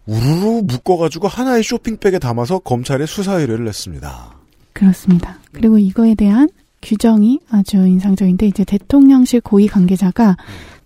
우르르 0.04 0.62
묶어가지고 0.64 1.28
하나의 1.28 1.62
쇼핑백에 1.62 2.18
담아서 2.18 2.58
검찰에 2.58 3.06
수사 3.06 3.34
의뢰를 3.38 3.64
냈습니다. 3.64 4.38
그렇습니다. 4.74 5.38
그리고 5.52 5.78
이거에 5.78 6.14
대한 6.14 6.48
규정이 6.82 7.40
아주 7.50 7.76
인상적인데 7.76 8.46
이제 8.46 8.64
대통령실 8.64 9.40
고위 9.40 9.66
관계자가 9.66 10.36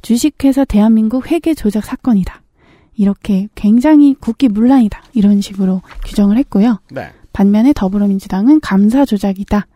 주식회사 0.03 0.65
대한민국 0.65 1.31
회계 1.31 1.55
조작 1.55 1.85
사건이다. 1.85 2.43
이렇게 2.97 3.49
굉장히 3.55 4.15
국기 4.15 4.49
문란이다. 4.49 5.03
이런 5.15 5.41
식으로 5.41 5.83
규정을 6.05 6.37
했고요. 6.39 6.81
네. 6.91 7.11
반면에 7.33 7.73
더불어민주당은 7.73 8.61
감사 8.61 9.05
조작이다. 9.05 9.67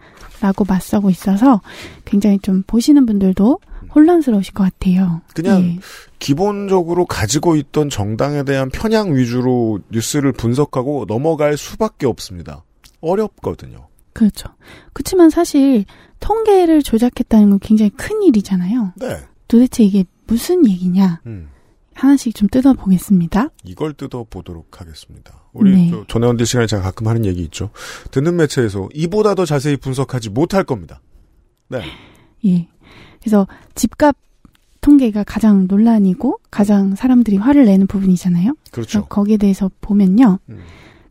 라고 0.41 0.65
맞서고 0.69 1.09
있어서 1.09 1.63
굉장히 2.05 2.39
좀 2.39 2.63
보시는 2.67 3.07
분들도 3.07 3.59
혼란스러우실 3.95 4.53
것 4.53 4.65
같아요. 4.65 5.23
그냥 5.35 5.63
예. 5.63 5.79
기본적으로 6.19 7.07
가지고 7.07 7.57
있던 7.57 7.89
정당에 7.89 8.43
대한 8.43 8.69
편향 8.69 9.15
위주로 9.15 9.81
뉴스를 9.91 10.33
분석하고 10.33 11.07
넘어갈 11.07 11.57
수밖에 11.57 12.07
없습니다. 12.07 12.63
어렵거든요. 13.01 13.89
그렇죠. 14.13 14.49
그렇지만 14.93 15.31
사실 15.31 15.85
통계를 16.21 16.83
조작했다는 16.83 17.51
건 17.51 17.59
굉장히 17.61 17.91
큰 17.91 18.23
일이잖아요. 18.23 18.93
네. 18.97 19.19
도대체 19.49 19.85
이게 19.85 20.05
무슨 20.27 20.69
얘기냐? 20.69 21.21
음. 21.27 21.49
하나씩 21.95 22.35
좀 22.35 22.49
뜯어보겠습니다. 22.49 23.51
이걸 23.65 23.95
뜯어보도록 23.95 24.81
하겠습니다. 24.81 25.43
우리 25.53 25.73
네. 25.73 25.91
저 25.91 26.05
전혜원들 26.07 26.45
시간에 26.45 26.67
제가 26.67 26.83
가끔 26.83 27.09
하는 27.09 27.25
얘기 27.25 27.41
있죠. 27.45 27.71
듣는 28.11 28.37
매체에서 28.37 28.89
이보다 28.93 29.35
더 29.35 29.47
자세히 29.47 29.77
분석하지 29.77 30.31
못할 30.31 30.65
겁니다. 30.65 31.01
네. 31.69 31.83
예. 32.45 32.69
그래서 33.21 33.47
집값 33.75 34.15
통계가 34.83 35.25
가장 35.25 35.67
논란이고 35.67 36.39
가장 36.51 36.95
사람들이 36.95 37.39
화를 37.39 37.65
내는 37.65 37.87
부분이잖아요. 37.87 38.55
그렇죠. 38.71 39.07
거기에 39.07 39.39
대해서 39.39 39.71
보면요. 39.81 40.39
음. 40.51 40.61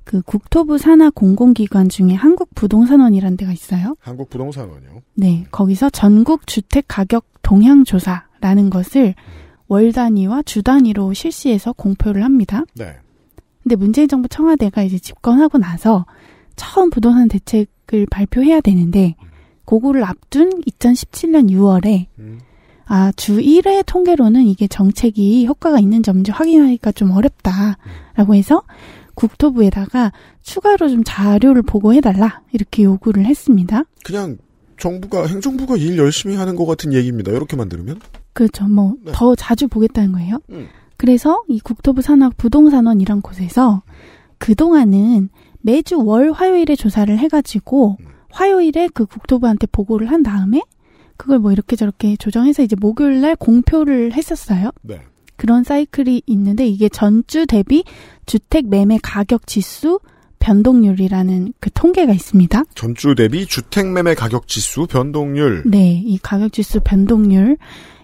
그 0.06 0.22
국토부 0.22 0.78
산하 0.78 1.10
공공기관 1.10 1.90
중에 1.90 2.14
한국부동산원이라는 2.14 3.38
데가 3.38 3.52
있어요. 3.52 3.96
한국부동산원이요. 4.00 5.02
네. 5.16 5.46
거기서 5.52 5.90
전국 5.90 6.48
주택 6.48 6.86
가격 6.88 7.26
동향 7.42 7.84
조사라는 7.84 8.70
것을 8.70 9.16
월 9.68 9.92
단위와 9.92 10.44
주 10.44 10.62
단위로 10.62 11.14
실시해서 11.14 11.74
공표를 11.74 12.24
합니다. 12.24 12.64
네. 12.76 12.96
근데 13.64 13.76
문재인 13.76 14.08
정부 14.08 14.30
청와대가 14.30 14.84
이제 14.84 15.00
집권하고 15.00 15.58
나서 15.58 16.06
처음 16.56 16.92
부동산 16.92 17.28
대책을 17.28 18.06
발표해야 18.12 18.62
되는데 18.62 19.16
그거를 19.66 20.04
앞둔 20.04 20.62
2017년 20.62 21.50
6월에 21.50 22.06
음. 22.20 22.40
아, 22.86 23.12
주 23.14 23.40
1회 23.40 23.84
통계로는 23.88 24.44
이게 24.44 24.68
정책이 24.68 25.48
효과가 25.48 25.80
있는지 25.80 26.12
없는지 26.12 26.30
확인하기가 26.32 26.92
좀 26.92 27.10
어렵다라고 27.12 28.36
해서 28.36 28.62
국토부에다가 29.16 30.12
추가로 30.42 30.90
좀 30.90 31.04
자료를 31.06 31.62
보고해달라 31.62 32.42
이렇게 32.52 32.84
요구를 32.84 33.26
했습니다. 33.26 33.84
그냥 34.04 34.38
정부가 34.78 35.26
행정부가 35.26 35.78
일 35.78 35.98
열심히 35.98 36.36
하는 36.36 36.56
것 36.56 36.66
같은 36.66 36.94
얘기입니다. 36.94 37.32
이렇게만 37.32 37.70
들으면 37.70 38.00
그렇죠. 38.34 38.68
뭐 38.68 38.96
네. 39.04 39.12
더 39.16 39.36
자주 39.36 39.68
보겠다는 39.68 40.12
거예요. 40.12 40.40
음. 40.52 40.68
그래서 40.98 41.44
이 41.48 41.60
국토부 41.60 42.02
산하 42.02 42.30
부동산원이란 42.38 43.22
곳에서 43.22 43.84
그 44.38 44.56
동안은 44.56 45.30
매주 45.62 45.98
월 46.00 46.32
화요일에 46.32 46.76
조사를 46.76 47.18
해가지고 47.18 47.98
음. 48.00 48.06
화요일에 48.30 48.90
그 48.94 49.06
국토부한테 49.06 49.68
보고를 49.68 50.12
한 50.12 50.22
다음에 50.24 50.62
그걸 51.18 51.40
뭐 51.40 51.52
이렇게 51.52 51.76
저렇게 51.76 52.18
조정해서 52.18 52.62
이제 52.62 52.76
목요일 52.80 53.22
날 53.22 53.36
공표를 53.36 54.14
했었어요. 54.14 54.72
네. 54.82 55.00
그런 55.38 55.64
사이클이 55.64 56.24
있는데 56.26 56.68
이게 56.68 56.90
전주 56.90 57.46
대비 57.46 57.84
주택 58.26 58.68
매매 58.68 58.98
가격 59.02 59.48
지수 59.48 60.00
변동률이라는 60.40 61.54
그 61.60 61.70
통계가 61.74 62.14
있습니다. 62.14 62.64
전주 62.76 63.16
대비 63.16 63.46
주택 63.46 63.88
매매 63.92 64.14
가격 64.14 64.48
지수 64.48 64.86
변동률. 64.86 65.64
네, 65.66 66.04
이 66.06 66.18
가격 66.20 66.54
지수 66.54 66.80
변동률 66.82 67.58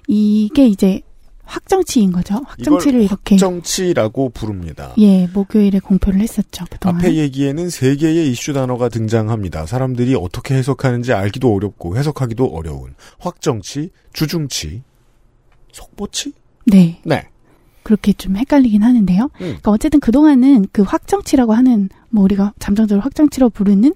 이게 0.07 0.65
이제 0.67 1.01
확정치인 1.43 2.11
거죠. 2.11 2.35
확정치를 2.47 3.01
이렇게 3.01 3.35
확정치라고 3.35 4.29
부릅니다. 4.29 4.93
예 4.97 5.27
목요일에 5.27 5.79
공표를 5.79 6.21
했었죠 6.21 6.65
그동안. 6.69 6.97
앞에 6.97 7.15
얘기에는 7.15 7.69
세 7.69 7.95
개의 7.97 8.31
이슈 8.31 8.53
단어가 8.53 8.87
등장합니다. 8.89 9.65
사람들이 9.65 10.15
어떻게 10.15 10.55
해석하는지 10.55 11.11
알기도 11.13 11.53
어렵고 11.53 11.97
해석하기도 11.97 12.45
어려운 12.45 12.95
확정치, 13.19 13.91
주중치, 14.13 14.81
속보치? 15.73 16.33
네 16.65 17.01
네. 17.03 17.27
그렇게 17.83 18.13
좀 18.13 18.37
헷갈리긴 18.37 18.83
하는데요. 18.83 19.23
음. 19.23 19.29
그러니까 19.37 19.71
어쨌든 19.71 19.99
그 19.99 20.11
동안은 20.11 20.67
그 20.71 20.83
확정치라고 20.83 21.53
하는 21.53 21.89
뭐 22.09 22.23
우리가 22.23 22.53
잠정적으로 22.59 23.01
확정치로 23.01 23.49
부르는 23.49 23.93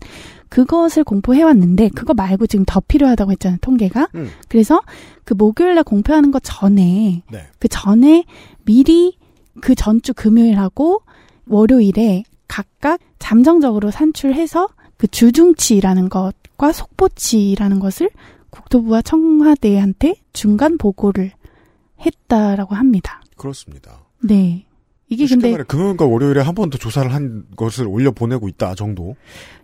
그것을 0.49 1.04
공포해 1.04 1.43
왔는데 1.43 1.89
그거 1.89 2.13
말고 2.13 2.47
지금 2.47 2.65
더 2.65 2.80
필요하다고 2.80 3.32
했잖아요 3.32 3.58
통계가. 3.62 4.10
음. 4.15 4.30
그래서 4.47 4.82
그 5.23 5.34
목요일날 5.34 5.84
공표하는 5.84 6.32
것 6.32 6.41
전에 6.43 7.23
네. 7.32 7.47
그 7.60 7.67
전에 7.67 8.25
미리 8.63 9.17
그 9.62 9.75
전주 9.75 10.13
금요일하고 10.13 11.01
월요일에 11.47 12.23
각각 12.47 12.99
잠정적으로 13.19 13.91
산출해서 13.91 14.69
그 14.97 15.08
주중치라는 15.08 16.10
것과 16.10 16.71
속보치라는 16.71 17.80
것을 17.80 18.10
국토부와 18.49 19.01
청와대한테 19.01 20.15
중간 20.32 20.78
보고를 20.78 21.32
했다라고 22.03 22.75
합니다. 22.75 23.21
그렇습니다. 23.38 23.99
네. 24.23 24.65
이게 25.08 25.27
근데 25.27 25.51
말해 25.51 25.63
금요일과 25.67 26.05
월요일에 26.05 26.41
한 26.41 26.55
번 26.55 26.71
더 26.71 26.79
조사를 26.79 27.13
한 27.13 27.45
것을 27.55 27.86
올려 27.86 28.10
보내고 28.12 28.47
있다 28.47 28.73
정도. 28.73 29.15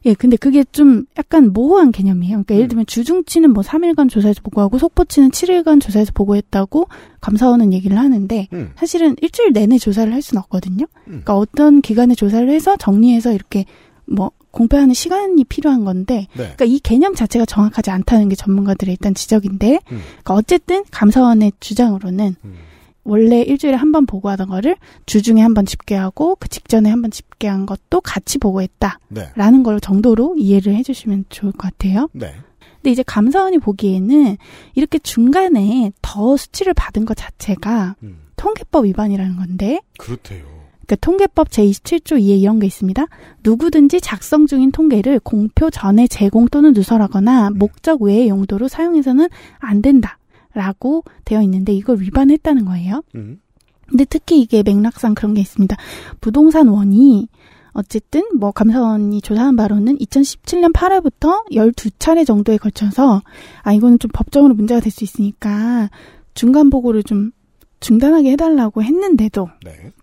예, 0.06 0.14
근데 0.14 0.38
그게 0.38 0.64
좀 0.72 1.06
약간 1.18 1.52
모호한 1.52 1.92
개념이에요. 1.92 2.44
그러니까 2.44 2.54
음. 2.54 2.58
예를 2.58 2.68
들면 2.68 2.86
주중치는 2.86 3.52
뭐 3.52 3.64
3일간 3.64 4.08
조사해서 4.08 4.42
보고하고 4.44 4.78
속보치는 4.78 5.32
7일간 5.32 5.82
조사해서 5.82 6.12
보고했다고 6.14 6.88
감사원은 7.22 7.74
얘기를 7.74 7.98
하는데 7.98 8.48
음. 8.54 8.72
사실은 8.76 9.16
일주일 9.20 9.52
내내 9.54 9.80
조사를 9.80 10.14
할 10.14 10.22
수는 10.22 10.42
없거든요. 10.44 10.86
음. 11.06 11.06
그러니까 11.08 11.36
어떤 11.36 11.82
기간에 11.82 12.14
조사를 12.14 12.48
해서 12.48 12.78
정리해서 12.78 13.34
이렇게 13.34 13.66
뭐 14.12 14.32
공표하는 14.52 14.94
시간이 14.94 15.44
필요한 15.46 15.86
건데 15.86 16.28
네. 16.34 16.44
그러니까 16.44 16.66
이 16.66 16.80
개념 16.80 17.16
자체가 17.16 17.46
정확하지 17.46 17.90
않다는 17.92 18.30
게 18.30 18.36
전문가들의 18.36 18.92
일단 18.92 19.14
지적인데 19.14 19.80
음. 19.92 20.02
그러니까 20.10 20.34
어쨌든 20.34 20.84
감사원의 20.92 21.54
주장으로는 21.60 22.36
음. 22.44 22.56
원래 23.04 23.42
일주일에 23.42 23.76
한 23.76 23.92
번 23.92 24.06
보고하던 24.06 24.48
거를 24.50 24.76
주중에 25.08 25.42
한 25.42 25.54
번 25.56 25.66
집계하고 25.66 26.36
그 26.40 26.48
직전에 26.50 26.90
한 26.90 27.02
번 27.02 27.10
집계한 27.10 27.66
것도 27.66 28.02
같이 28.02 28.38
보고했다. 28.38 29.00
네. 29.08 29.30
라는 29.36 29.64
걸 29.64 29.80
정도로 29.80 30.36
이해를 30.38 30.76
해주시면 30.76 31.26
좋을 31.30 31.52
것 31.54 31.60
같아요. 31.72 32.10
네. 32.14 32.32
근데 32.76 32.92
이제 32.92 33.04
감사원이 33.04 33.58
보기에는 33.60 34.38
이렇게 34.76 35.00
중간에 35.00 35.92
더 36.02 36.38
수치를 36.38 36.74
받은 36.74 37.06
것 37.06 37.16
자체가 37.18 37.96
음. 38.04 38.20
통계법 38.36 38.86
위반이라는 38.86 39.36
건데, 39.36 39.82
그렇대요. 39.98 40.44
그러니까 40.92 40.96
통계법 41.02 41.50
제27조 41.50 42.20
2에 42.20 42.42
이런 42.42 42.60
게 42.60 42.68
있습니다. 42.68 43.06
누구든지 43.44 44.02
작성 44.02 44.46
중인 44.46 44.72
통계를 44.72 45.20
공표 45.20 45.70
전에 45.70 46.08
제공 46.08 46.48
또는 46.48 46.74
누설하거나 46.74 47.52
목적 47.52 48.02
외의 48.02 48.28
용도로 48.28 48.68
사용해서는 48.68 49.30
안 49.60 49.82
된다. 49.82 50.18
라고 50.54 51.06
되어 51.24 51.42
있는데 51.44 51.72
이걸 51.72 52.02
위반했다는 52.02 52.66
거예요. 52.66 53.04
음. 53.16 53.40
근데 53.88 54.04
특히 54.04 54.42
이게 54.42 54.64
맥락상 54.64 55.16
그런 55.16 55.34
게 55.34 55.40
있습니다. 55.40 55.78
부동산 56.20 56.68
원이 56.68 57.30
어쨌든 57.72 58.24
뭐 58.38 58.52
감사원이 58.52 59.22
조사한 59.22 59.56
바로는 59.56 59.98
2017년 59.98 60.74
8월부터 60.74 61.50
12차례 61.52 62.26
정도에 62.26 62.58
걸쳐서 62.58 63.22
아 63.62 63.72
이거는 63.72 63.98
좀 64.00 64.12
법적으로 64.14 64.54
문제가 64.56 64.82
될 64.82 64.92
수 64.92 65.06
있으니까 65.06 65.90
중간 66.34 66.70
보고를 66.70 67.04
좀 67.04 67.32
중단하게 67.80 68.32
해달라고 68.32 68.84
했는데도 68.84 69.48
네. 69.64 69.94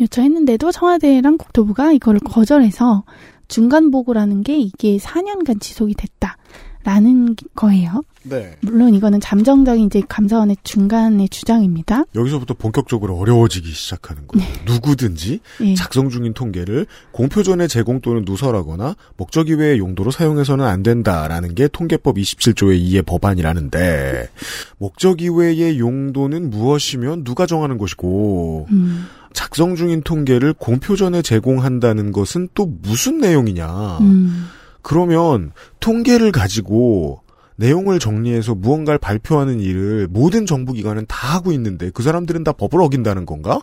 요청했는데도 0.00 0.72
청와대랑 0.72 1.38
국토부가 1.38 1.92
이거를 1.92 2.20
거절해서 2.20 3.04
중간 3.48 3.90
보고라는 3.90 4.42
게 4.42 4.58
이게 4.58 4.96
4년간 4.96 5.60
지속이 5.60 5.94
됐다라는 5.94 7.36
거예요. 7.54 8.02
네. 8.24 8.56
물론 8.62 8.94
이거는 8.94 9.20
잠정적인 9.20 9.86
이제 9.86 10.02
감사원의 10.08 10.56
중간의 10.64 11.28
주장입니다. 11.28 12.04
여기서부터 12.14 12.54
본격적으로 12.54 13.16
어려워지기 13.18 13.70
시작하는 13.70 14.26
거예요. 14.26 14.48
누구든지 14.64 15.40
예. 15.60 15.74
작성 15.74 16.08
중인 16.08 16.32
통계를 16.32 16.86
공표 17.12 17.42
전에 17.42 17.66
제공 17.68 18.00
또는 18.00 18.22
누설하거나 18.24 18.96
목적 19.18 19.50
이외의 19.50 19.78
용도로 19.78 20.10
사용해서는 20.10 20.64
안 20.64 20.82
된다라는 20.82 21.54
게 21.54 21.68
통계법 21.68 22.16
27조의 22.16 22.82
2의 22.82 23.06
법안이라는데 23.06 24.30
목적 24.78 25.20
이외의 25.20 25.78
용도는 25.78 26.48
무엇이면 26.48 27.24
누가 27.24 27.46
정하는 27.46 27.76
것이고 27.76 28.68
음, 28.70 29.06
작성 29.34 29.76
중인 29.76 30.00
통계를 30.02 30.54
공표 30.54 30.96
전에 30.96 31.20
제공한다는 31.20 32.12
것은 32.12 32.48
또 32.54 32.64
무슨 32.82 33.18
내용이냐? 33.18 33.98
음, 34.00 34.46
그러면 34.80 35.52
통계를 35.80 36.32
가지고 36.32 37.20
내용을 37.56 37.98
정리해서 37.98 38.54
무언가를 38.54 38.98
발표하는 38.98 39.60
일을 39.60 40.08
모든 40.10 40.46
정부기관은 40.46 41.04
다 41.06 41.34
하고 41.34 41.52
있는데 41.52 41.90
그 41.90 42.02
사람들은 42.02 42.44
다 42.44 42.52
법을 42.52 42.80
어긴다는 42.80 43.26
건가? 43.26 43.60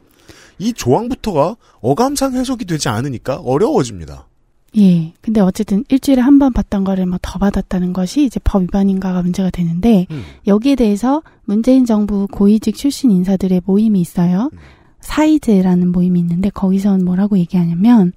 이 0.59 0.73
조항부터가 0.73 1.55
어감상 1.81 2.33
해석이 2.33 2.65
되지 2.65 2.87
않으니까 2.89 3.37
어려워집니다. 3.37 4.27
예. 4.77 5.11
근데 5.21 5.41
어쨌든 5.41 5.83
일주일에 5.89 6.21
한 6.21 6.39
번 6.39 6.53
받던 6.53 6.83
거를 6.85 7.05
뭐 7.05 7.17
더 7.21 7.39
받았다는 7.39 7.91
것이 7.93 8.23
이제 8.23 8.39
법 8.43 8.61
위반인가가 8.63 9.21
문제가 9.21 9.49
되는데 9.49 10.07
음. 10.11 10.23
여기에 10.47 10.75
대해서 10.75 11.23
문재인 11.43 11.85
정부 11.85 12.27
고위직 12.31 12.75
출신 12.75 13.11
인사들의 13.11 13.61
모임이 13.65 13.99
있어요. 13.99 14.49
음. 14.53 14.57
사이즈라는 15.01 15.91
모임이 15.91 16.19
있는데 16.19 16.49
거기서는 16.49 17.03
뭐라고 17.05 17.37
얘기하냐면 17.37 18.13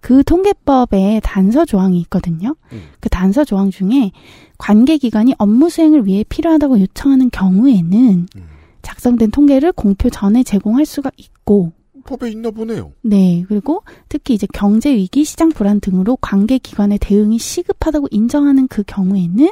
그 0.00 0.22
통계법에 0.22 1.20
단서 1.22 1.64
조항이 1.64 1.98
있거든요. 2.02 2.54
음. 2.72 2.82
그 3.00 3.08
단서 3.08 3.44
조항 3.44 3.70
중에 3.70 4.12
관계 4.58 4.98
기관이 4.98 5.34
업무 5.38 5.70
수행을 5.70 6.06
위해 6.06 6.24
필요하다고 6.28 6.80
요청하는 6.80 7.30
경우에는 7.30 8.26
음. 8.36 8.42
작성된 8.82 9.30
통계를 9.30 9.72
공표 9.72 10.10
전에 10.10 10.42
제공할 10.42 10.84
수가 10.84 11.10
있고 11.16 11.72
법에 12.04 12.30
있나 12.30 12.50
보네요. 12.50 12.92
네. 13.00 13.44
그리고 13.48 13.82
특히 14.08 14.34
이제 14.34 14.46
경제 14.52 14.94
위기, 14.94 15.24
시장 15.24 15.48
불안 15.48 15.80
등으로 15.80 16.16
관계 16.20 16.58
기관의 16.58 16.98
대응이 16.98 17.38
시급하다고 17.38 18.08
인정하는 18.10 18.68
그 18.68 18.82
경우에는 18.86 19.50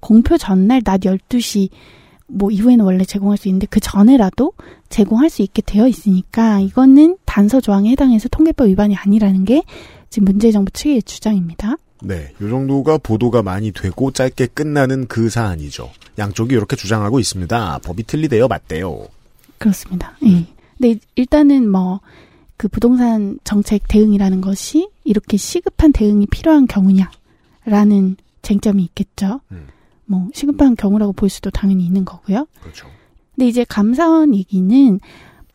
공표 0.00 0.36
전날 0.36 0.82
낮 0.82 1.02
12시 1.02 1.68
뭐 2.28 2.50
이후에는 2.50 2.84
원래 2.84 3.04
제공할 3.04 3.38
수 3.38 3.48
있는데 3.48 3.66
그 3.70 3.80
전에라도 3.80 4.52
제공할 4.88 5.30
수 5.30 5.42
있게 5.42 5.62
되어 5.62 5.86
있으니까 5.86 6.60
이거는 6.60 7.16
단서 7.24 7.60
조항에 7.60 7.90
해당해서 7.90 8.28
통계법 8.28 8.68
위반이 8.68 8.96
아니라는 8.96 9.44
게 9.44 9.62
지금 10.10 10.26
문재인 10.26 10.52
정부 10.52 10.70
측의 10.70 11.02
주장입니다. 11.02 11.76
네, 12.02 12.32
요 12.42 12.48
정도가 12.48 12.98
보도가 12.98 13.42
많이 13.42 13.72
되고 13.72 14.10
짧게 14.10 14.48
끝나는 14.48 15.06
그 15.06 15.30
사안이죠. 15.30 15.90
양쪽이 16.18 16.54
이렇게 16.54 16.76
주장하고 16.76 17.18
있습니다. 17.18 17.80
법이 17.84 18.04
틀리대요, 18.04 18.48
맞대요. 18.48 19.06
그렇습니다. 19.58 20.16
예. 20.24 20.46
근데 20.78 20.98
일단은 21.14 21.70
뭐 21.70 22.00
그 22.56 22.68
부동산 22.68 23.38
정책 23.44 23.86
대응이라는 23.88 24.40
것이 24.40 24.88
이렇게 25.04 25.36
시급한 25.36 25.92
대응이 25.92 26.26
필요한 26.26 26.66
경우냐라는 26.66 28.16
쟁점이 28.42 28.82
있겠죠. 28.84 29.40
음. 29.52 29.66
뭐 30.06 30.28
시급한 30.32 30.76
경우라고 30.76 31.12
볼 31.12 31.28
수도 31.28 31.50
당연히 31.50 31.84
있는 31.84 32.04
거고요. 32.04 32.46
그렇죠. 32.60 32.88
근데 33.34 33.48
이제 33.48 33.64
감사원 33.68 34.34
얘기는 34.34 35.00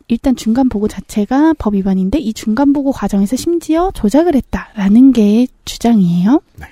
일단 0.07 0.35
중간 0.35 0.69
보고 0.69 0.87
자체가 0.87 1.53
법 1.57 1.75
위반인데 1.75 2.19
이 2.19 2.33
중간 2.33 2.73
보고 2.73 2.91
과정에서 2.91 3.35
심지어 3.35 3.91
조작을 3.93 4.35
했다라는 4.35 5.13
게 5.13 5.47
주장이에요. 5.65 6.41
네. 6.59 6.65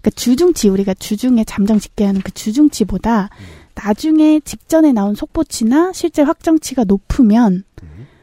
그러니까 0.00 0.10
주중치 0.16 0.68
우리가 0.68 0.94
주중에 0.94 1.44
잠정 1.44 1.78
집계하는 1.78 2.20
그 2.22 2.32
주중치보다 2.32 3.30
나중에 3.74 4.40
직전에 4.40 4.92
나온 4.92 5.14
속보치나 5.14 5.92
실제 5.92 6.22
확정치가 6.22 6.84
높으면 6.84 7.64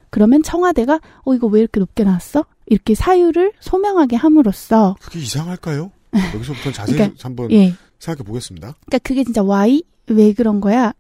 그러면 0.10 0.44
청와대가 0.44 1.00
어 1.24 1.34
이거 1.34 1.48
왜 1.48 1.62
이렇게 1.62 1.80
높게 1.80 2.04
나왔어? 2.04 2.46
이렇게 2.66 2.96
사유를 2.96 3.54
소명하게 3.60 4.16
함으로써 4.16 4.96
그게 5.00 5.20
이상할까요? 5.20 5.92
여기서부터 6.36 6.72
자세히 6.72 6.98
그러니까, 6.98 7.18
한번 7.22 7.52
예. 7.52 7.74
생각해 8.00 8.26
보겠습니다. 8.26 8.76
그러니까 8.86 8.98
그게 9.00 9.24
진짜 9.24 9.42
why 9.44 9.84
왜 10.08 10.34
그런 10.34 10.60
거야? 10.62 10.94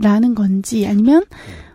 라는 0.00 0.34
건지 0.34 0.86
아니면 0.86 1.24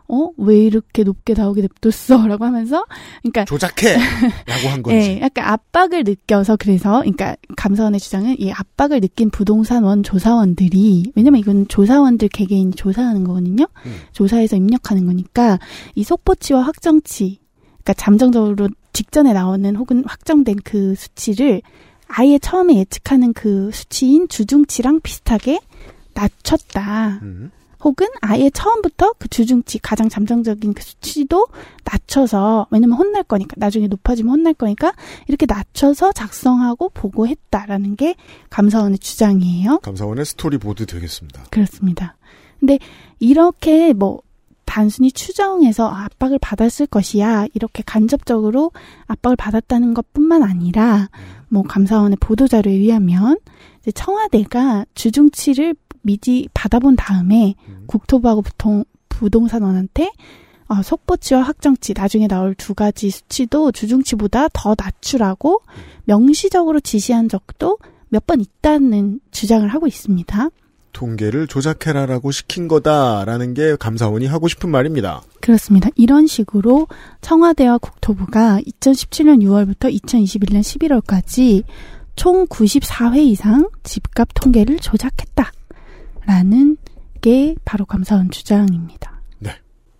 어 0.08 0.30
왜 0.38 0.58
이렇게 0.66 1.04
높게 1.04 1.34
나오게 1.34 1.62
냅뒀어라고 1.62 2.46
하면서 2.46 2.86
그러니까 3.24 3.46
조작해라고 3.46 4.04
한 4.70 4.84
건지. 4.84 4.98
예, 4.98 5.22
약간 5.22 5.46
압박을 5.46 6.04
느껴서 6.04 6.58
그래서 6.58 7.00
그러니까 7.00 7.36
감사원의 7.58 8.00
주장은 8.00 8.40
이 8.40 8.52
압박을 8.52 9.02
느낀 9.02 9.32
부동산원 9.32 10.04
조사원들이 10.04 11.14
왜냐면 11.16 11.40
이건 11.40 11.68
조사원들 11.68 12.28
개개인이 12.30 12.74
조사하는 12.74 13.24
거거든요. 13.24 13.66
음. 13.86 13.96
조사해서 14.12 14.56
입력하는 14.58 15.06
거니까 15.08 15.58
이 15.96 16.04
속보치와 16.04 16.62
확정치 16.62 17.40
그러니까 17.84 17.94
잠정적으로 17.94 18.70
직전에 18.94 19.34
나오는 19.34 19.76
혹은 19.76 20.04
확정된 20.06 20.58
그 20.64 20.94
수치를 20.96 21.62
아예 22.08 22.38
처음에 22.40 22.76
예측하는 22.76 23.34
그 23.34 23.72
수치인 23.74 24.28
주중치랑 24.28 25.02
비슷하게 25.02 25.60
낮췄다. 26.14 27.20
음. 27.22 27.52
혹은 27.84 28.08
아예 28.22 28.50
처음부터 28.50 29.14
그 29.20 29.28
주중치 29.28 29.78
가장 29.78 30.10
잠정적인 30.10 30.74
그 30.74 30.82
수치도 30.82 31.48
낮춰서 31.84 32.66
왜냐면 32.72 32.98
혼날 32.98 33.22
거니까 33.22 33.54
나중에 33.58 33.88
높아지면 33.88 34.32
혼날 34.32 34.56
거니까 34.56 34.94
이렇게 35.28 35.46
낮춰서 35.46 36.12
작성하고 36.12 36.90
보고했다라는 36.90 37.96
게 37.96 38.16
감사원의 38.50 38.98
주장이에요. 38.98 39.80
감사원의 39.80 40.26
스토리보드 40.26 40.88
되겠습니다. 40.88 41.44
그렇습니다. 41.52 42.16
근데 42.60 42.80
이렇게 43.20 43.94
뭐 43.94 44.22
단순히 44.66 45.12
추정해서 45.12 45.88
압박을 45.88 46.40
받았을 46.40 46.88
것이야 46.88 47.46
이렇게 47.54 47.84
간접적으로 47.86 48.72
압박을 49.06 49.36
받았다는 49.36 49.94
것뿐만 49.94 50.42
아니라 50.42 51.10
뭐 51.56 51.64
감사원의 51.64 52.18
보도 52.20 52.50
자료에 52.50 52.74
의하면 52.74 53.38
이제 53.80 53.90
청와대가 53.94 54.86
주중치를 54.94 55.74
미리 56.02 56.50
받아본 56.54 56.98
다음에 56.98 57.56
국토부하고 57.88 58.42
보통 58.42 58.84
부동산원한테 59.08 60.12
어, 60.68 60.82
속보치와 60.82 61.44
확정치 61.44 61.94
나중에 61.96 62.28
나올 62.28 62.56
두 62.56 62.74
가지 62.74 63.10
수치도 63.10 63.72
주중치보다 63.72 64.50
더 64.52 64.76
낮추라고 64.78 65.62
명시적으로 66.04 66.82
지시한 66.82 67.30
적도 67.30 67.78
몇 68.10 68.26
번 68.28 68.42
있다는 68.42 69.22
주장을 69.32 69.66
하고 69.70 69.88
있습니다. 69.88 70.50
통계를 70.96 71.46
조작해라라고 71.48 72.32
시킨 72.32 72.70
거다라는 72.70 73.54
게 73.54 73.76
감사원이 73.76 74.26
하고 74.26 74.48
싶은 74.48 74.72
말입니다. 74.72 75.22
그렇습니다. 75.42 75.90
이런 75.96 76.26
식으로 76.26 76.88
청와대와 77.20 77.80
국토부가 77.80 78.60
2017년 78.62 79.44
6월부터 79.44 79.94
2021년 79.94 80.62
11월까지 80.62 81.64
총 82.16 82.48
94회 82.48 83.18
이상 83.18 83.70
집값 83.84 84.30
통계를 84.34 84.80
조작했다라는 84.80 86.78
게 87.20 87.56
바로 87.66 87.86
감사원 87.86 88.32
주장입니다. 88.32 89.22
네. 89.40 89.52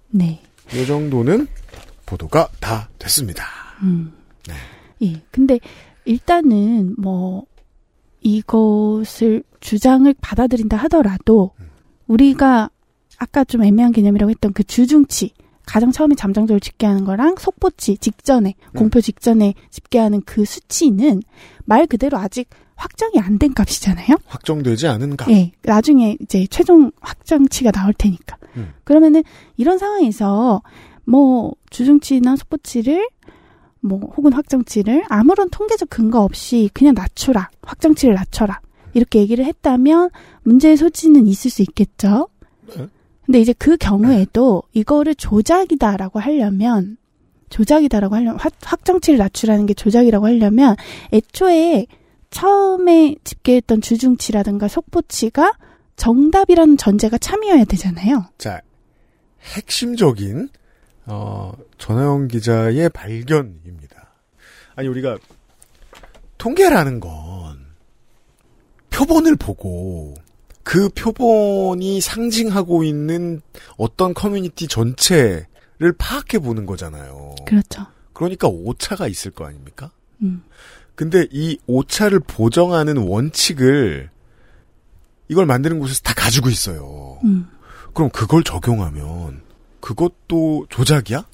네. 0.10 0.42
이 0.74 0.86
정도는 0.86 1.48
보도가 2.06 2.48
다 2.62 2.90
됐습니다. 2.98 3.44
음. 3.84 4.14
네. 4.48 4.54
예. 5.08 5.22
근데 5.30 5.60
일단은 6.06 6.96
뭐 6.98 7.46
이것을 8.26 9.44
주장을 9.60 10.12
받아들인다 10.20 10.76
하더라도 10.78 11.52
우리가 12.08 12.70
아까 13.18 13.44
좀 13.44 13.64
애매한 13.64 13.92
개념이라고 13.92 14.32
했던 14.32 14.52
그 14.52 14.64
주중치 14.64 15.32
가장 15.66 15.92
처음에 15.92 16.16
잠정적으로 16.16 16.60
집계하는 16.60 17.06
거랑 17.06 17.36
속보치 17.40 17.98
직전에 17.98 18.56
공표 18.76 19.00
직전에 19.00 19.54
집계하는 19.70 20.22
그 20.26 20.44
수치는 20.46 21.22
말 21.66 21.86
그대로 21.88 22.18
아직 22.18 22.50
확정이 22.76 23.20
안 23.20 23.38
된 23.40 23.54
값이잖아요. 23.54 24.18
확정되지 24.26 24.88
않은 24.88 25.16
값. 25.18 25.30
예, 25.32 25.52
나중에 25.64 26.18
이제 26.22 26.46
최종 26.50 26.92
확정치가 27.00 27.72
나올 27.72 27.94
테니까. 27.94 28.38
음. 28.58 28.74
그러면은 28.84 29.24
이런 29.56 29.78
상황에서 29.78 30.62
뭐 31.06 31.54
주중치나 31.70 32.36
속보치를 32.36 33.08
뭐 33.86 34.00
혹은 34.18 34.34
확정치를 34.34 35.04
아무런 35.10 35.50
통계적 35.50 35.90
근거 35.90 36.22
없이 36.22 36.70
그냥 36.74 36.94
낮춰라, 36.96 37.50
확정치를 37.62 38.16
낮춰라 38.16 38.60
이렇게 38.94 39.20
얘기를 39.20 39.46
했다면 39.46 40.10
문제의 40.44 40.78
소지는 40.78 41.28
있을 41.28 41.52
수 41.52 41.62
있겠죠. 41.62 42.30
네. 42.76 42.88
근데 43.26 43.40
이제 43.42 43.54
그 43.58 43.78
경우에도 43.78 44.64
이거를 44.74 45.16
조작이다라고 45.16 46.20
하려면 46.20 46.98
조작이다라고 47.50 48.16
하려면 48.16 48.40
확- 48.40 48.54
확정치를 48.62 49.18
낮추라는 49.18 49.66
게 49.66 49.74
조작이라고 49.74 50.26
하려면 50.26 50.76
애초에 51.14 51.86
처음에 52.32 53.16
집계했던 53.24 53.82
주중치라든가 53.82 54.68
속보치가 54.68 55.54
정답이라는 55.96 56.78
전제가 56.78 57.18
참여해야 57.18 57.66
되잖아요. 57.66 58.26
자, 58.38 58.62
핵심적인 59.56 60.50
어, 61.08 61.54
전하영 61.78 62.28
기자의 62.28 62.90
발견입니다. 62.90 64.12
아니 64.76 64.88
우리가 64.88 65.18
통계라는 66.38 67.00
건 67.00 67.66
표본을 68.90 69.36
보고 69.36 70.14
그 70.64 70.90
표본이 70.90 72.02
상징하고 72.02 72.84
있는 72.84 73.42
어떤 73.78 74.14
커뮤니티 74.14 74.68
전체를 74.68 75.94
파악해 75.98 76.40
보는 76.40 76.66
거잖아요. 76.66 77.36
그렇죠. 77.46 77.86
그러니까 78.14 78.48
오차가 78.48 79.08
있을 79.08 79.32
거 79.32 79.46
아닙니까? 79.46 79.92
음. 80.22 80.44
근데 80.96 81.28
이 81.32 81.60
오차를 81.68 82.20
보정하는 82.22 82.98
원칙을 82.98 84.10
이걸 85.28 85.46
만드는 85.46 85.80
곳에서 85.80 86.02
다 86.02 86.14
가지고 86.16 86.50
있어요. 86.50 87.20
음. 87.26 87.48
그럼 87.94 88.10
그걸 88.10 88.44
적용하면 88.44 89.42
그것도 89.82 90.68
조작이야? 90.70 91.26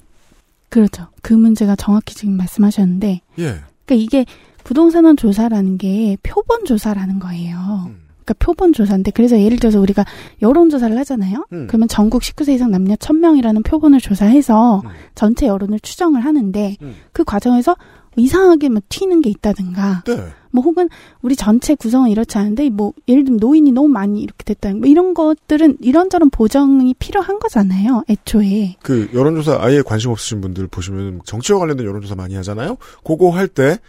그렇죠. 0.71 1.07
그 1.21 1.34
문제가 1.34 1.75
정확히 1.75 2.15
지금 2.15 2.36
말씀하셨는데, 2.38 3.21
예. 3.38 3.43
그러니까 3.43 3.95
이게 3.95 4.25
부동산원 4.63 5.17
조사라는 5.17 5.77
게 5.77 6.17
표본 6.23 6.65
조사라는 6.65 7.19
거예요. 7.19 7.86
음. 7.88 8.01
그러니까 8.23 8.34
표본 8.39 8.71
조사인데 8.71 9.12
그래서 9.12 9.39
예를 9.39 9.57
들어서 9.57 9.79
우리가 9.79 10.05
여론 10.41 10.69
조사를 10.69 10.97
하잖아요. 10.99 11.45
음. 11.51 11.67
그러면 11.67 11.88
전국 11.88 12.21
19세 12.21 12.53
이상 12.53 12.71
남녀 12.71 12.95
1000명이라는 12.95 13.65
표본을 13.65 13.99
조사해서 13.99 14.81
음. 14.86 14.89
전체 15.15 15.47
여론을 15.47 15.79
추정을 15.81 16.23
하는데 16.23 16.77
음. 16.81 16.95
그 17.12 17.23
과정에서 17.23 17.75
이상하게 18.15 18.69
뭐 18.69 18.81
튀는 18.89 19.21
게 19.21 19.29
있다든가 19.29 20.03
네. 20.05 20.17
뭐 20.51 20.63
혹은 20.63 20.89
우리 21.21 21.35
전체 21.35 21.75
구성은 21.75 22.09
이렇지 22.09 22.37
않은데 22.37 22.69
뭐 22.69 22.93
예를 23.07 23.23
들면 23.23 23.39
노인이 23.39 23.71
너무 23.71 23.87
많이 23.87 24.21
이렇게 24.21 24.43
됐다 24.43 24.73
뭐 24.73 24.87
이런 24.87 25.13
것들은 25.13 25.77
이런저런 25.81 26.29
보정이 26.29 26.93
필요한 26.95 27.39
거잖아요 27.39 28.03
애초에 28.09 28.75
그 28.81 29.09
여론조사 29.13 29.59
아예 29.61 29.81
관심 29.81 30.11
없으신 30.11 30.41
분들 30.41 30.67
보시면 30.67 31.21
정치와 31.25 31.59
관련된 31.59 31.85
여론조사 31.85 32.15
많이 32.15 32.35
하잖아요. 32.35 32.77
그거 33.03 33.29
할 33.29 33.47
때 33.47 33.79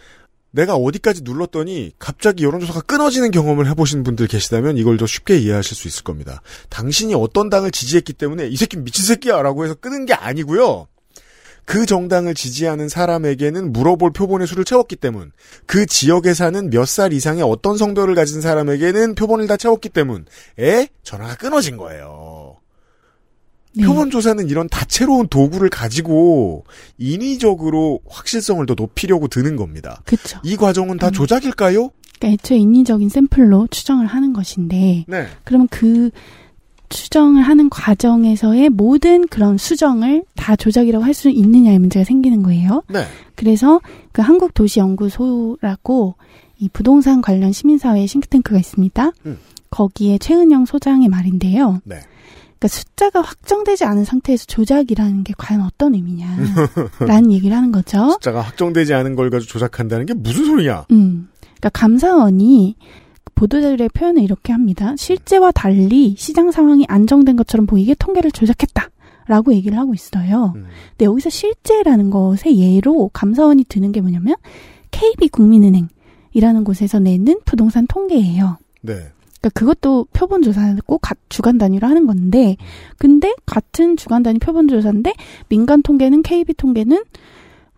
내가 0.51 0.75
어디까지 0.75 1.21
눌렀더니 1.23 1.93
갑자기 1.97 2.43
여론조사가 2.43 2.81
끊어지는 2.81 3.31
경험을 3.31 3.67
해보신 3.69 4.03
분들 4.03 4.27
계시다면 4.27 4.77
이걸 4.77 4.97
더 4.97 5.07
쉽게 5.07 5.37
이해하실 5.37 5.75
수 5.75 5.87
있을 5.87 6.03
겁니다. 6.03 6.41
당신이 6.69 7.15
어떤 7.15 7.49
당을 7.49 7.71
지지했기 7.71 8.13
때문에 8.13 8.47
이 8.47 8.55
새끼 8.55 8.77
미친 8.77 9.03
새끼야 9.05 9.41
라고 9.41 9.63
해서 9.63 9.73
끄는 9.73 10.05
게 10.05 10.13
아니고요. 10.13 10.87
그 11.65 11.85
정당을 11.85 12.33
지지하는 12.35 12.89
사람에게는 12.89 13.71
물어볼 13.71 14.11
표본의 14.11 14.47
수를 14.47 14.65
채웠기 14.65 14.95
때문, 14.97 15.31
그 15.65 15.85
지역에 15.85 16.33
사는 16.33 16.69
몇 16.69 16.85
살 16.85 17.13
이상의 17.13 17.43
어떤 17.43 17.77
성별을 17.77 18.13
가진 18.15 18.41
사람에게는 18.41 19.15
표본을 19.15 19.47
다 19.47 19.57
채웠기 19.57 19.89
때문에 19.89 20.25
전화가 21.03 21.35
끊어진 21.35 21.77
거예요. 21.77 22.57
네. 23.75 23.85
표본 23.85 24.11
조사는 24.11 24.47
이런 24.49 24.69
다채로운 24.69 25.27
도구를 25.29 25.69
가지고 25.69 26.63
인위적으로 26.99 28.01
확실성을 28.07 28.63
더 28.67 28.75
높이려고 28.75 29.27
드는 29.27 29.55
겁니다. 29.55 30.01
그렇죠. 30.05 30.39
이 30.43 30.55
과정은 30.55 30.97
다 30.97 31.07
음. 31.07 31.11
조작일까요? 31.13 31.89
그러니까 32.19 32.27
애초에 32.43 32.57
인위적인 32.57 33.09
샘플로 33.09 33.67
추정을 33.71 34.05
하는 34.05 34.33
것인데 34.33 35.05
네. 35.07 35.27
그러면 35.43 35.67
그 35.71 36.11
추정을 36.93 37.41
하는 37.41 37.69
과정에서의 37.69 38.69
모든 38.69 39.27
그런 39.27 39.57
수정을 39.57 40.23
다 40.35 40.55
조작이라고 40.55 41.03
할 41.03 41.13
수 41.13 41.29
있느냐의 41.29 41.77
문제가 41.79 42.03
생기는 42.03 42.41
거예요. 42.43 42.81
네. 42.89 43.05
그래서 43.35 43.79
그 44.11 44.21
한국도시연구소라고 44.21 46.15
이 46.57 46.69
부동산 46.69 47.21
관련 47.21 47.51
시민사회 47.51 48.05
싱크탱크가 48.07 48.57
있습니다. 48.59 49.11
음. 49.25 49.37
거기에 49.69 50.17
최은영 50.17 50.65
소장의 50.65 51.07
말인데요. 51.09 51.81
네. 51.83 51.99
그러니까 52.59 52.67
숫자가 52.67 53.21
확정되지 53.21 53.85
않은 53.85 54.05
상태에서 54.05 54.45
조작이라는 54.45 55.23
게 55.23 55.33
과연 55.37 55.61
어떤 55.61 55.93
의미냐라는 55.95 57.31
얘기를 57.33 57.55
하는 57.55 57.71
거죠. 57.71 58.11
숫자가 58.11 58.41
확정되지 58.41 58.93
않은 58.93 59.15
걸 59.15 59.29
가지고 59.29 59.51
조작한다는 59.51 60.05
게 60.05 60.13
무슨 60.13 60.45
소리냐? 60.45 60.85
음. 60.91 61.29
그러니까 61.41 61.69
감사원이 61.69 62.75
보도자료의 63.35 63.89
표현을 63.89 64.21
이렇게 64.23 64.51
합니다. 64.53 64.93
실제와 64.97 65.51
달리 65.51 66.15
시장 66.17 66.51
상황이 66.51 66.85
안정된 66.87 67.35
것처럼 67.35 67.65
보이게 67.65 67.93
통계를 67.95 68.31
조작했다. 68.31 68.89
라고 69.25 69.53
얘기를 69.53 69.77
하고 69.77 69.93
있어요. 69.93 70.51
음. 70.57 70.65
근데 70.91 71.05
여기서 71.05 71.29
실제라는 71.29 72.09
것의 72.09 72.57
예로 72.59 73.09
감사원이 73.13 73.63
드는 73.69 73.93
게 73.93 74.01
뭐냐면 74.01 74.35
KB국민은행이라는 74.91 76.63
곳에서 76.65 76.99
내는 76.99 77.39
부동산 77.45 77.87
통계예요. 77.87 78.57
네. 78.81 78.93
그러니까 79.41 79.49
그것도 79.53 80.07
표본 80.13 80.41
가- 81.01 81.15
주간 81.29 81.57
단위로 81.57 81.85
하는 81.87 82.05
건데, 82.05 82.55
근데 82.97 83.33
같은 83.45 83.97
주간 83.97 84.23
단위 84.23 84.39
표본 84.39 84.67
조사인데 84.67 85.13
민간 85.49 85.81
통계는 85.81 86.21
KB 86.21 86.53
통계는 86.53 87.03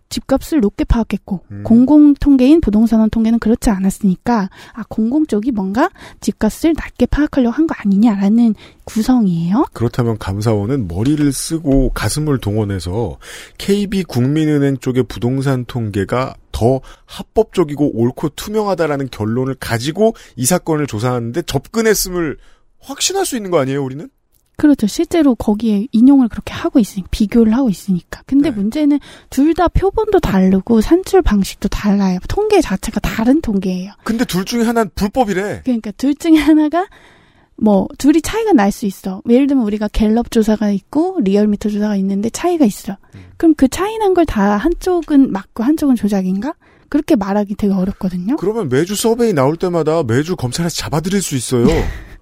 집값을 0.10 0.60
높게 0.60 0.84
파악했고 0.84 1.42
음. 1.52 1.64
공공 1.64 2.14
통계인 2.14 2.62
부동산원 2.62 3.10
통계는 3.10 3.40
그렇지 3.40 3.70
않았으니까 3.70 4.50
아 4.74 4.84
공공 4.88 5.26
쪽이 5.28 5.52
뭔가 5.52 5.90
집값을 6.22 6.74
낮게 6.78 7.08
파악하려고 7.08 7.52
한거 7.54 7.76
아니냐라는 7.78 8.56
구성이에요. 8.86 9.66
그렇다면 9.74 10.18
감사원은 10.18 10.88
머리를 10.88 11.32
쓰고 11.32 11.90
가슴을 11.90 12.40
동원해서 12.40 13.18
KB 13.58 14.04
국민은행 14.04 14.78
쪽의 14.78 15.04
부동산 15.04 15.66
통계가 15.66 16.36
더 16.52 16.80
합법적이고 17.06 17.98
옳고 18.00 18.30
투명하다라는 18.30 19.10
결론을 19.12 19.56
가지고 19.56 20.14
이 20.36 20.46
사건을 20.46 20.88
조사하는데 20.88 21.42
접근했음을 21.42 22.38
확신할 22.80 23.26
수 23.26 23.36
있는 23.36 23.52
거 23.52 23.60
아니에요, 23.60 23.84
우리는? 23.84 24.10
그렇죠. 24.58 24.88
실제로 24.88 25.36
거기에 25.36 25.88
인용을 25.92 26.28
그렇게 26.30 26.54
하고 26.54 26.80
있으니까 26.80 27.08
비교를 27.12 27.54
하고 27.56 27.70
있으니까. 27.70 28.22
근데 28.26 28.50
네. 28.50 28.56
문제는 28.56 29.00
둘 29.30 29.54
다 29.54 29.68
표본도 29.70 30.20
다르고 30.20 30.82
산출 30.82 31.22
방식도 31.22 31.70
달라요. 31.70 32.20
통계 32.28 32.60
자체가 32.62 33.00
다른 33.00 33.40
통계예요. 33.42 33.94
근데 34.04 34.26
둘 34.26 34.44
중에 34.46 34.64
하나는 34.64 34.92
불법이래. 34.96 35.62
그러니까 35.64 35.92
둘 35.92 36.14
중에 36.16 36.36
하나가 36.38 36.88
뭐 37.58 37.88
둘이 37.98 38.22
차이가 38.22 38.52
날 38.52 38.72
수 38.72 38.86
있어. 38.86 39.22
예를 39.30 39.48
들면 39.48 39.64
우리가 39.66 39.88
갤럽 39.88 40.30
조사가 40.30 40.72
있고 40.72 41.20
리얼미터 41.24 41.70
조사가 41.70 41.96
있는데 41.98 42.30
차이가 42.30 42.66
있어. 42.66 42.98
그럼 43.38 43.54
그 43.56 43.68
차이 43.70 43.98
난 43.98 44.14
걸 44.14 44.26
다 44.26 44.58
한쪽은 44.58 45.32
맞고 45.32 45.64
한쪽은 45.64 45.96
조작인가? 45.96 46.54
그렇게 46.90 47.16
말하기 47.16 47.56
되게 47.56 47.74
어렵거든요. 47.74 48.36
그러면 48.36 48.68
매주 48.70 48.96
서베이 48.96 49.34
나올 49.34 49.56
때마다 49.58 50.04
매주 50.04 50.36
검찰에서 50.36 50.76
잡아드릴 50.76 51.22
수 51.22 51.36
있어요. 51.36 51.66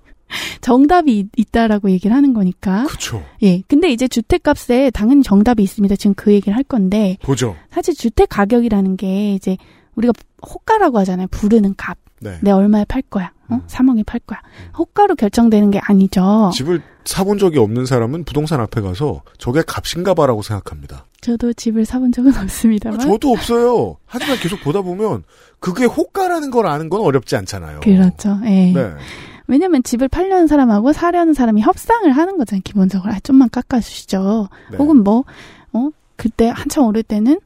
정답이 0.62 1.19
있- 1.19 1.30
있다라고 1.38 1.89
얘기를 1.91 2.15
하는 2.15 2.34
거니까. 2.34 2.86
그쵸. 2.88 3.24
예. 3.41 3.62
근데 3.67 3.89
이제 3.91 4.08
주택값에 4.08 4.91
당연히 4.91 5.24
정답이 5.24 5.62
있습니다. 5.63 5.96
지금 5.96 6.13
그 6.15 6.32
얘기를 6.34 6.56
할 6.56 6.63
건데 6.63 7.17
보죠. 7.24 7.56
사실 7.72 7.93
주택 7.96 8.30
가격이라는 8.30 8.98
게 8.98 9.34
이제 9.34 9.58
우리가 9.96 10.13
호가라고 10.46 11.00
하잖아요. 11.00 11.28
부르는 11.32 11.76
값. 11.78 11.98
네. 12.19 12.38
내 12.41 12.52
얼마에 12.52 12.86
팔 12.86 13.02
거야. 13.02 13.34
어? 13.50 13.56
음. 13.56 13.62
3억에 13.67 14.06
팔 14.06 14.22
거야. 14.26 14.39
호가로 14.78 15.15
결정되는 15.15 15.72
게 15.72 15.80
아니죠. 15.84 16.52
집을 16.54 16.82
사본 17.04 17.38
적이 17.38 17.60
없는 17.60 17.86
사람은 17.86 18.24
부동산 18.24 18.62
앞에 18.62 18.80
가서 18.80 19.24
저게 19.38 19.62
값인가 19.62 20.13
봐라고 20.13 20.41
생각합니다. 20.41 21.06
저도 21.19 21.52
집을 21.52 21.84
사본 21.86 22.13
적은 22.13 22.34
없습니다만. 22.38 23.00
저도 23.00 23.32
없어요. 23.32 23.98
하지만 24.08 24.38
계속 24.38 24.62
보다 24.62 24.82
보면 24.82 25.24
그게 25.60 25.84
호가라는 25.84 26.50
걸 26.50 26.65
아는 26.65 26.88
건 26.89 27.02
어렵지 27.02 27.36
않잖아요. 27.36 27.82
그렇죠. 27.82 28.39
예. 28.46 28.72
네. 28.72 28.89
왜냐면 29.47 29.84
집을 29.84 30.08
팔려는 30.08 30.47
사람하고 30.47 30.93
사려는 30.93 31.34
사람이 31.34 31.62
협상을 31.62 32.10
하는 32.12 32.38
거잖아요. 32.38 32.62
기본적으로. 32.63 33.12
아, 33.12 33.19
좀만 33.19 33.49
깎아주시죠. 33.49 34.49
네. 34.71 34.77
혹은 34.77 35.03
뭐, 35.03 35.25
어, 35.73 35.89
그때 36.15 36.49
한참 36.49 36.86
오를 36.86 37.03
때는 37.03 37.39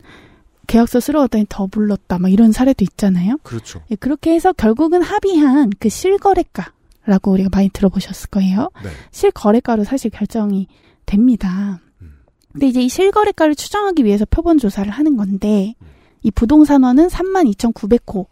계약서 0.67 0.99
쓰러웠더니 0.99 1.45
더 1.49 1.65
불렀다. 1.67 2.19
막 2.19 2.31
이런 2.31 2.51
사례도 2.51 2.83
있잖아요. 2.83 3.37
그렇죠. 3.43 3.81
예, 3.89 3.95
그렇게 3.95 4.33
해서 4.33 4.53
결국은 4.53 5.01
합의한 5.01 5.71
그 5.79 5.89
실거래가라고 5.89 7.31
우리가 7.31 7.49
많이 7.51 7.69
들어보셨을 7.69 8.29
거예요. 8.29 8.69
네. 8.83 8.89
실거래가로 9.11 9.85
사실 9.85 10.11
결정이 10.11 10.67
됩니다. 11.05 11.79
음. 12.01 12.17
근데 12.51 12.67
이제 12.67 12.81
이 12.81 12.89
실거래가를 12.89 13.55
추정하기 13.55 14.03
위해서 14.03 14.25
표본 14.29 14.57
조사를 14.57 14.91
하는 14.91 15.15
건데 15.15 15.73
이 16.21 16.31
부동산원은 16.31 17.07
32,900호 17.07 18.27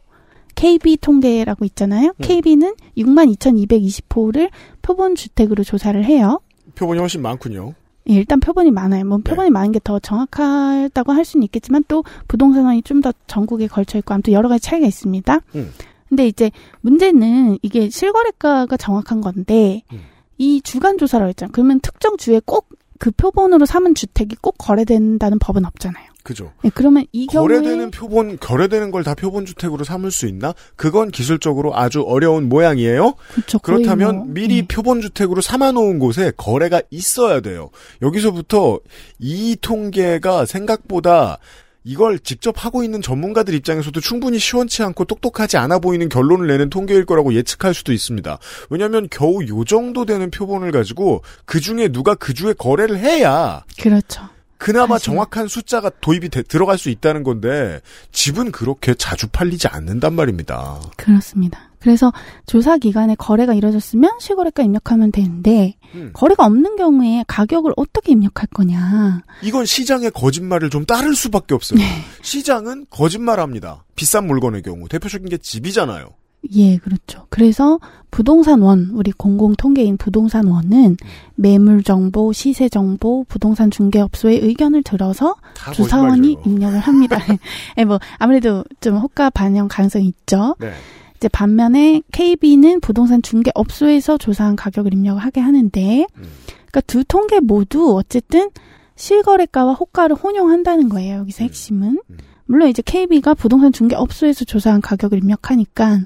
KB 0.55 0.97
통계라고 0.97 1.65
있잖아요. 1.65 2.07
음. 2.09 2.13
KB는 2.21 2.75
62,220호를 2.97 4.49
표본 4.81 5.15
주택으로 5.15 5.63
조사를 5.63 6.03
해요. 6.05 6.41
표본이 6.75 6.99
훨씬 6.99 7.21
많군요. 7.21 7.73
예, 8.09 8.13
일단 8.13 8.39
표본이 8.39 8.71
많아요. 8.71 9.05
뭐 9.05 9.17
네. 9.17 9.23
표본이 9.23 9.49
많은 9.49 9.71
게 9.71 9.79
더 9.83 9.99
정확하다고 9.99 11.11
할 11.11 11.25
수는 11.25 11.43
있겠지만 11.45 11.83
또 11.87 12.03
부동산원이 12.27 12.81
좀 12.83 13.01
더 13.01 13.11
전국에 13.27 13.67
걸쳐 13.67 13.97
있고 13.99 14.13
아무튼 14.13 14.33
여러 14.33 14.47
가지 14.49 14.63
차이가 14.63 14.87
있습니다. 14.87 15.39
음. 15.55 15.71
근데 16.09 16.27
이제 16.27 16.51
문제는 16.81 17.57
이게 17.61 17.89
실거래가가 17.89 18.77
정확한 18.77 19.21
건데 19.21 19.83
음. 19.91 20.01
이 20.37 20.61
주간 20.61 20.97
조사라고 20.97 21.29
했잖아요. 21.29 21.51
그러면 21.51 21.79
특정 21.81 22.17
주에 22.17 22.41
꼭 22.45 22.69
그 22.99 23.11
표본으로 23.11 23.65
삼은 23.65 23.95
주택이 23.95 24.35
꼭 24.41 24.55
거래된다는 24.57 25.39
법은 25.39 25.65
없잖아요. 25.65 26.05
그죠. 26.25 26.51
예, 26.63 26.71
그러면 26.73 27.05
이 27.11 27.27
경우에 27.27 27.47
거래되는 27.47 27.91
표본, 27.91 28.37
거래되는 28.39 28.89
걸 28.91 29.03
다 29.03 29.13
표본 29.13 29.45
주택으로 29.45 29.83
삼을 29.83 30.09
수 30.09 30.25
있나? 30.25 30.55
그건 30.75 31.11
기술적으로 31.11 31.77
아주 31.77 32.01
어려운 32.01 32.49
모양이에요. 32.49 33.13
그렇죠. 33.35 33.59
거의 33.59 33.83
그렇다면 33.83 34.15
뭐, 34.15 34.25
미리 34.25 34.57
예. 34.57 34.61
표본 34.67 34.99
주택으로 35.01 35.41
삼아 35.41 35.73
놓은 35.73 35.99
곳에 35.99 36.31
거래가 36.35 36.81
있어야 36.89 37.41
돼요. 37.41 37.69
여기서부터 38.01 38.79
이 39.19 39.55
통계가 39.61 40.47
생각보다 40.47 41.37
이걸 41.83 42.17
직접 42.17 42.65
하고 42.65 42.83
있는 42.83 43.03
전문가들 43.03 43.53
입장에서도 43.53 43.99
충분히 44.01 44.39
시원치 44.39 44.81
않고 44.81 45.05
똑똑하지 45.05 45.57
않아 45.57 45.77
보이는 45.77 46.09
결론을 46.09 46.47
내는 46.47 46.71
통계일 46.71 47.05
거라고 47.05 47.35
예측할 47.35 47.75
수도 47.75 47.93
있습니다. 47.93 48.39
왜냐하면 48.71 49.07
겨우 49.11 49.43
요 49.47 49.63
정도 49.65 50.03
되는 50.05 50.31
표본을 50.31 50.71
가지고 50.71 51.21
그 51.45 51.59
중에 51.59 51.89
누가 51.89 52.15
그 52.15 52.33
주에 52.33 52.53
거래를 52.53 52.97
해야 52.97 53.63
그렇죠. 53.79 54.23
그나마 54.57 54.95
사실. 54.97 55.05
정확한 55.07 55.47
숫자가 55.47 55.91
도입이 56.01 56.29
돼- 56.29 56.43
들어갈 56.43 56.77
수 56.77 56.89
있다는 56.89 57.23
건데 57.23 57.81
집은 58.11 58.51
그렇게 58.51 58.93
자주 58.95 59.27
팔리지 59.27 59.67
않는단 59.67 60.13
말입니다. 60.13 60.79
그렇습니다. 60.97 61.69
그래서 61.79 62.11
조사 62.47 62.77
기간에 62.77 63.13
거래가 63.15 63.53
이루어졌으면 63.53 64.09
실거래가 64.19 64.63
입력하면 64.63 65.11
되는데 65.11 65.75
음. 65.93 66.09
거래가 66.13 66.45
없는 66.45 66.77
경우에 66.77 67.23
가격을 67.27 67.73
어떻게 67.77 68.13
입력할 68.13 68.47
거냐. 68.47 69.21
이건 69.43 69.65
시장의 69.65 70.09
거짓말을 70.11 70.71
좀 70.71 70.85
따를 70.85 71.13
수밖에 71.15 71.53
없어요. 71.53 71.79
시장은 72.23 72.87
거짓말합니다. 72.89 73.83
비싼 73.95 74.25
물건의 74.25 74.63
경우 74.63 74.87
대표적인 74.89 75.29
게 75.29 75.37
집이잖아요. 75.37 76.09
예, 76.53 76.77
그렇죠. 76.77 77.25
그래서 77.29 77.79
부동산원, 78.11 78.91
우리 78.93 79.11
공공통계인 79.11 79.97
부동산원은 79.97 80.97
매물 81.35 81.83
정보, 81.83 82.31
시세 82.33 82.69
정보, 82.69 83.25
부동산 83.27 83.71
중개업소의 83.71 84.39
의견을 84.39 84.83
들어서 84.83 85.35
거짓말이죠. 85.55 86.41
입력을 86.45 86.79
합니다. 86.79 87.17
예, 87.77 87.85
뭐 87.85 87.99
아무래도 88.17 88.63
좀 88.79 88.97
호가 88.97 89.29
반영 89.29 89.67
가능성이 89.67 90.07
있죠. 90.07 90.55
네. 90.59 90.71
이제 91.17 91.27
반면에 91.27 92.01
KB는 92.11 92.81
부동산 92.81 93.21
중개업소에서 93.21 94.17
조사한 94.17 94.55
가격을 94.55 94.93
입력을 94.93 95.21
하게 95.21 95.41
하는데, 95.41 96.05
음. 96.15 96.23
그러니까 96.53 96.81
두 96.81 97.03
통계 97.03 97.39
모두 97.39 97.95
어쨌든 97.95 98.49
실거래가와 98.95 99.73
호가를 99.73 100.15
혼용한다는 100.15 100.89
거예요. 100.89 101.17
여기서 101.19 101.43
핵심은. 101.43 101.99
음. 102.09 102.17
물론 102.45 102.69
이제 102.69 102.81
KB가 102.85 103.33
부동산 103.33 103.73
중개업소에서 103.73 104.45
조사한 104.45 104.81
가격을 104.81 105.17
입력하니까 105.17 105.95
음. 105.95 106.05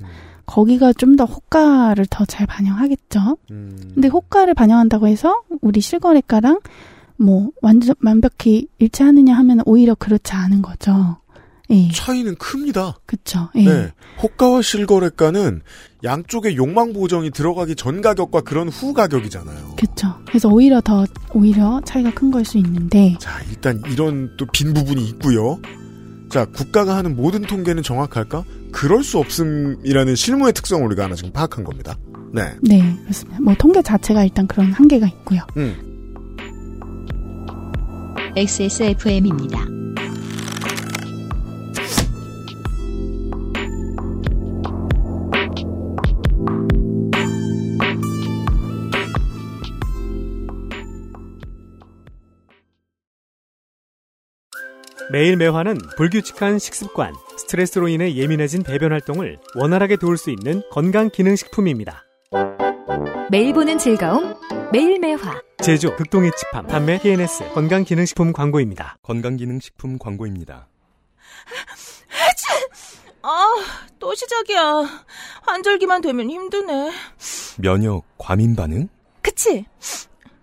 거기가 0.50 0.94
좀 0.94 1.16
더 1.16 1.26
호가를 1.26 2.06
더 2.10 2.26
잘 2.26 2.48
반영하겠죠. 2.48 3.38
음. 3.52 3.92
근데 3.94 4.08
호가를 4.08 4.54
반영한다고 4.56 5.08
해서 5.08 5.42
우리 5.62 5.80
실거래가랑 5.82 6.60
뭐 7.18 7.52
완전 7.62 7.94
완벽히 8.04 8.68
일치하느냐 8.80 9.36
하면 9.38 9.62
오히려 9.66 9.94
그렇지 9.96 10.34
않은 10.34 10.62
거죠. 10.62 11.18
예, 11.72 11.92
차이는 11.92 12.36
큽니다. 12.36 12.96
그쵸. 13.06 13.50
예. 13.56 13.64
네. 13.64 13.92
호가와 14.24 14.64
실거래가는 14.64 15.62
양쪽의 16.04 16.56
욕망 16.58 16.94
보정이 16.94 17.30
들어가기 17.30 17.76
전 17.76 18.02
가격과 18.02 18.42
그런 18.42 18.70
후 18.70 18.94
가격이잖아요. 18.94 19.76
그쵸. 19.78 20.08
그래서 20.26 20.50
오히려 20.50 20.82
더, 20.82 21.06
오히려 21.36 21.80
차이가 21.86 22.12
큰 22.12 22.32
걸 22.32 22.44
수 22.44 22.58
있는데, 22.58 23.16
자, 23.20 23.40
일단 23.50 23.82
이런 23.92 24.36
또 24.38 24.48
빈 24.52 24.74
부분이 24.74 25.04
있고요. 25.10 25.60
자, 26.30 26.46
국가가 26.46 26.96
하는 26.96 27.16
모든 27.16 27.42
통계는 27.42 27.84
정확할까? 27.84 28.44
그럴 28.72 29.04
수 29.04 29.18
없음이라는 29.18 30.16
실무의 30.16 30.54
특성을 30.54 30.86
우리가 30.86 31.06
하나 31.06 31.16
지금 31.16 31.32
파악한 31.32 31.64
겁니다. 31.64 31.98
네. 32.32 32.56
네, 32.62 32.96
그렇습니다. 33.04 33.42
뭐 33.42 33.56
통계 33.58 33.82
자체가 33.82 34.24
일단 34.24 34.46
그런 34.48 34.72
한계가 34.72 35.08
있고요. 35.08 35.42
음. 35.58 35.76
XSFM입니다. 38.36 39.60
매일 55.20 55.36
매화는 55.36 55.78
불규칙한 55.98 56.60
식습관, 56.60 57.14
스트레스로 57.36 57.90
인해 57.90 58.16
예민해진 58.16 58.64
배변 58.64 58.94
활동을 58.94 59.38
원활하게 59.54 59.98
도울 59.98 60.16
수 60.16 60.30
있는 60.30 60.64
건강 60.72 61.10
기능 61.10 61.36
식품입니다. 61.36 62.06
매일 63.30 63.52
보는 63.52 63.80
즐거움 63.80 64.34
매일 64.72 64.98
매화 64.98 65.42
제조 65.62 65.94
극동의 65.98 66.32
치팜 66.38 66.68
판매 66.68 67.00
TNS 67.00 67.52
건강 67.54 67.84
기능 67.84 68.06
식품 68.06 68.32
광고입니다. 68.32 68.96
건강 69.04 69.36
기능 69.36 69.60
식품 69.60 69.98
광고입니다. 70.00 70.70
아, 73.22 73.46
또 74.00 74.16
시작이야. 74.16 74.86
환절기만 75.42 76.00
되면 76.00 76.30
힘드네. 76.30 76.94
면역 77.58 78.06
과민 78.18 78.56
반응? 78.56 78.88
그치? 79.22 79.66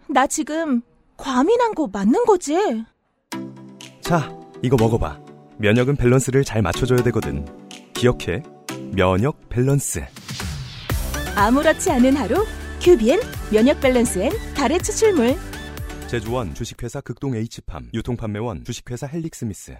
나 0.07 0.27
지금 0.27 0.83
과민한 1.17 1.75
거 1.75 1.89
맞는 1.91 2.27
거지? 2.27 2.85
자, 4.03 4.31
이거 4.63 4.77
먹어봐. 4.79 5.21
면역은 5.59 5.97
밸런스를 5.97 6.45
잘 6.45 6.63
맞춰줘야 6.63 7.03
되거든. 7.05 7.45
기억해. 7.95 8.43
면역 8.93 9.49
밸런스. 9.49 10.05
아무렇지 11.37 11.91
않은 11.91 12.17
하루 12.17 12.47
큐비엔 12.81 13.21
면역 13.53 13.79
밸런스엔 13.81 14.33
다래 14.55 14.83
추출물 14.83 15.37
제조원 16.09 16.55
주식회사 16.55 17.03
극동 17.03 17.35
H팜 17.35 17.91
유통판매원 17.93 18.65
주식회사 18.65 19.07
헬릭스미스 19.07 19.77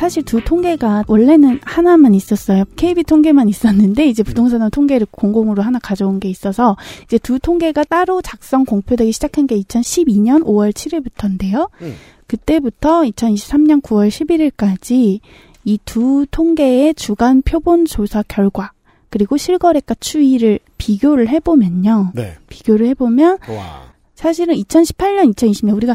사실 0.00 0.22
두 0.22 0.42
통계가 0.42 1.04
원래는 1.06 1.60
하나만 1.62 2.14
있었어요. 2.14 2.64
KB 2.76 3.04
통계만 3.04 3.50
있었는데 3.50 4.06
이제 4.06 4.22
부동산원 4.22 4.70
통계를 4.70 5.06
공공으로 5.10 5.62
하나 5.62 5.78
가져온 5.78 6.20
게 6.20 6.30
있어서 6.30 6.78
이제 7.04 7.18
두 7.18 7.38
통계가 7.38 7.84
따로 7.84 8.22
작성 8.22 8.64
공표되기 8.64 9.12
시작한 9.12 9.46
게 9.46 9.60
2012년 9.60 10.42
5월 10.44 10.72
7일부터인데요. 10.72 11.68
음. 11.82 11.94
그때부터 12.26 13.02
2023년 13.02 13.82
9월 13.82 14.08
11일까지 14.08 15.20
이 15.64 15.78
두 15.84 16.26
통계의 16.30 16.94
주간 16.94 17.42
표본 17.42 17.84
조사 17.84 18.22
결과 18.26 18.72
그리고 19.10 19.36
실거래가 19.36 19.94
추이를 20.00 20.60
비교를 20.78 21.28
해보면요. 21.28 22.12
네. 22.14 22.38
비교를 22.48 22.86
해보면 22.86 23.38
와. 23.48 23.90
사실은 24.14 24.54
2018년, 24.54 25.34
2020년 25.34 25.74
우리가 25.76 25.94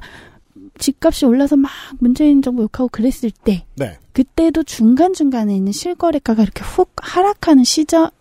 집값이 0.78 1.26
올라서 1.26 1.56
막 1.56 1.72
문재인 2.00 2.42
정부 2.42 2.64
욕하고 2.64 2.90
그랬을 2.90 3.32
때 3.32 3.66
네. 3.76 3.98
그때도 4.14 4.64
중간중간에 4.64 5.56
있는 5.56 5.72
실거래가가 5.72 6.44
이렇게 6.44 6.64
훅 6.64 6.92
하락하는 6.98 7.64
시절이 7.64 8.12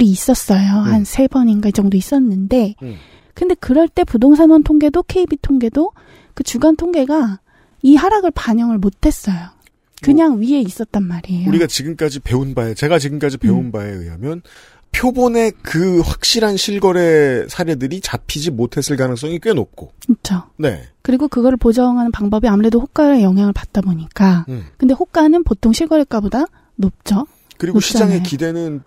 있었어요. 0.00 0.58
한세 0.58 1.28
번인가 1.28 1.68
이 1.68 1.72
정도 1.72 1.96
있었는데 1.96 2.74
음. 2.82 2.96
근데 3.34 3.54
그럴 3.54 3.88
때 3.88 4.04
부동산원 4.04 4.62
통계도 4.62 5.04
KB 5.04 5.38
통계도 5.40 5.92
그 6.34 6.42
주간 6.42 6.76
통계가 6.76 7.40
이 7.82 7.96
하락을 7.96 8.30
반영을 8.32 8.78
못 8.78 9.06
했어요. 9.06 9.36
그냥 10.02 10.40
위에 10.40 10.60
있었단 10.60 11.02
말이에요. 11.02 11.48
우리가 11.48 11.66
지금까지 11.66 12.20
배운 12.20 12.54
바에, 12.54 12.74
제가 12.74 12.98
지금까지 12.98 13.38
배운 13.38 13.66
음. 13.66 13.72
바에 13.72 13.90
의하면, 13.90 14.42
표본의 14.92 15.52
그 15.62 16.00
확실한 16.00 16.56
실거래 16.56 17.46
사례들이 17.48 18.00
잡히지 18.00 18.50
못했을 18.50 18.96
가능성이 18.96 19.38
꽤 19.38 19.52
높고, 19.52 19.92
그렇죠. 20.06 20.44
네. 20.56 20.88
그리고 21.02 21.28
그거를 21.28 21.56
보정하는 21.56 22.10
방법이 22.10 22.48
아무래도 22.48 22.80
호가의 22.80 23.22
영향을 23.22 23.52
받다 23.52 23.80
보니까 23.80 24.44
음. 24.48 24.66
근데 24.76 24.94
호가는 24.94 25.44
보통 25.44 25.72
실거래가보다 25.72 26.44
높죠. 26.76 27.26
그리고 27.56 27.76
높잖아요. 27.76 28.08
시장의 28.08 28.22
기대는 28.22 28.82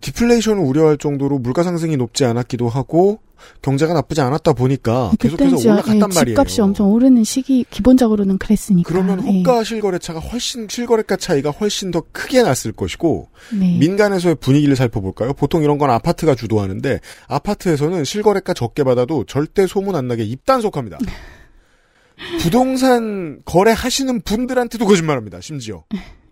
디플레이션을 0.00 0.62
우려할 0.62 0.98
정도로 0.98 1.38
물가 1.38 1.62
상승이 1.62 1.96
높지 1.96 2.24
않았기도 2.24 2.68
하고, 2.68 3.20
경제가 3.62 3.92
나쁘지 3.94 4.20
않았다 4.20 4.52
보니까 4.52 5.12
계속해서 5.18 5.56
올라갔단 5.56 5.96
예, 5.96 6.00
말이에요. 6.00 6.36
집값이 6.36 6.60
엄청 6.60 6.90
오르는 6.92 7.24
시기 7.24 7.64
기본적으로는 7.70 8.38
그랬으니까. 8.38 8.88
그러면 8.88 9.26
예. 9.26 9.38
호가 9.38 9.64
실거래 9.64 9.98
차가 9.98 10.20
훨씬 10.20 10.68
실거래가 10.68 11.16
차이가 11.16 11.50
훨씬 11.50 11.90
더 11.90 12.02
크게 12.12 12.42
났을 12.42 12.72
것이고 12.72 13.28
네. 13.58 13.78
민간에서의 13.78 14.36
분위기를 14.36 14.76
살펴볼까요? 14.76 15.32
보통 15.34 15.62
이런 15.62 15.78
건 15.78 15.90
아파트가 15.90 16.34
주도하는데 16.34 17.00
아파트에서는 17.28 18.04
실거래가 18.04 18.54
적게 18.54 18.84
받아도 18.84 19.24
절대 19.24 19.66
소문 19.66 19.96
안 19.96 20.08
나게 20.08 20.24
입단속합니다. 20.24 20.98
부동산 22.40 23.40
거래하시는 23.44 24.22
분들한테도 24.22 24.86
거짓말합니다. 24.86 25.40
심지어 25.42 25.84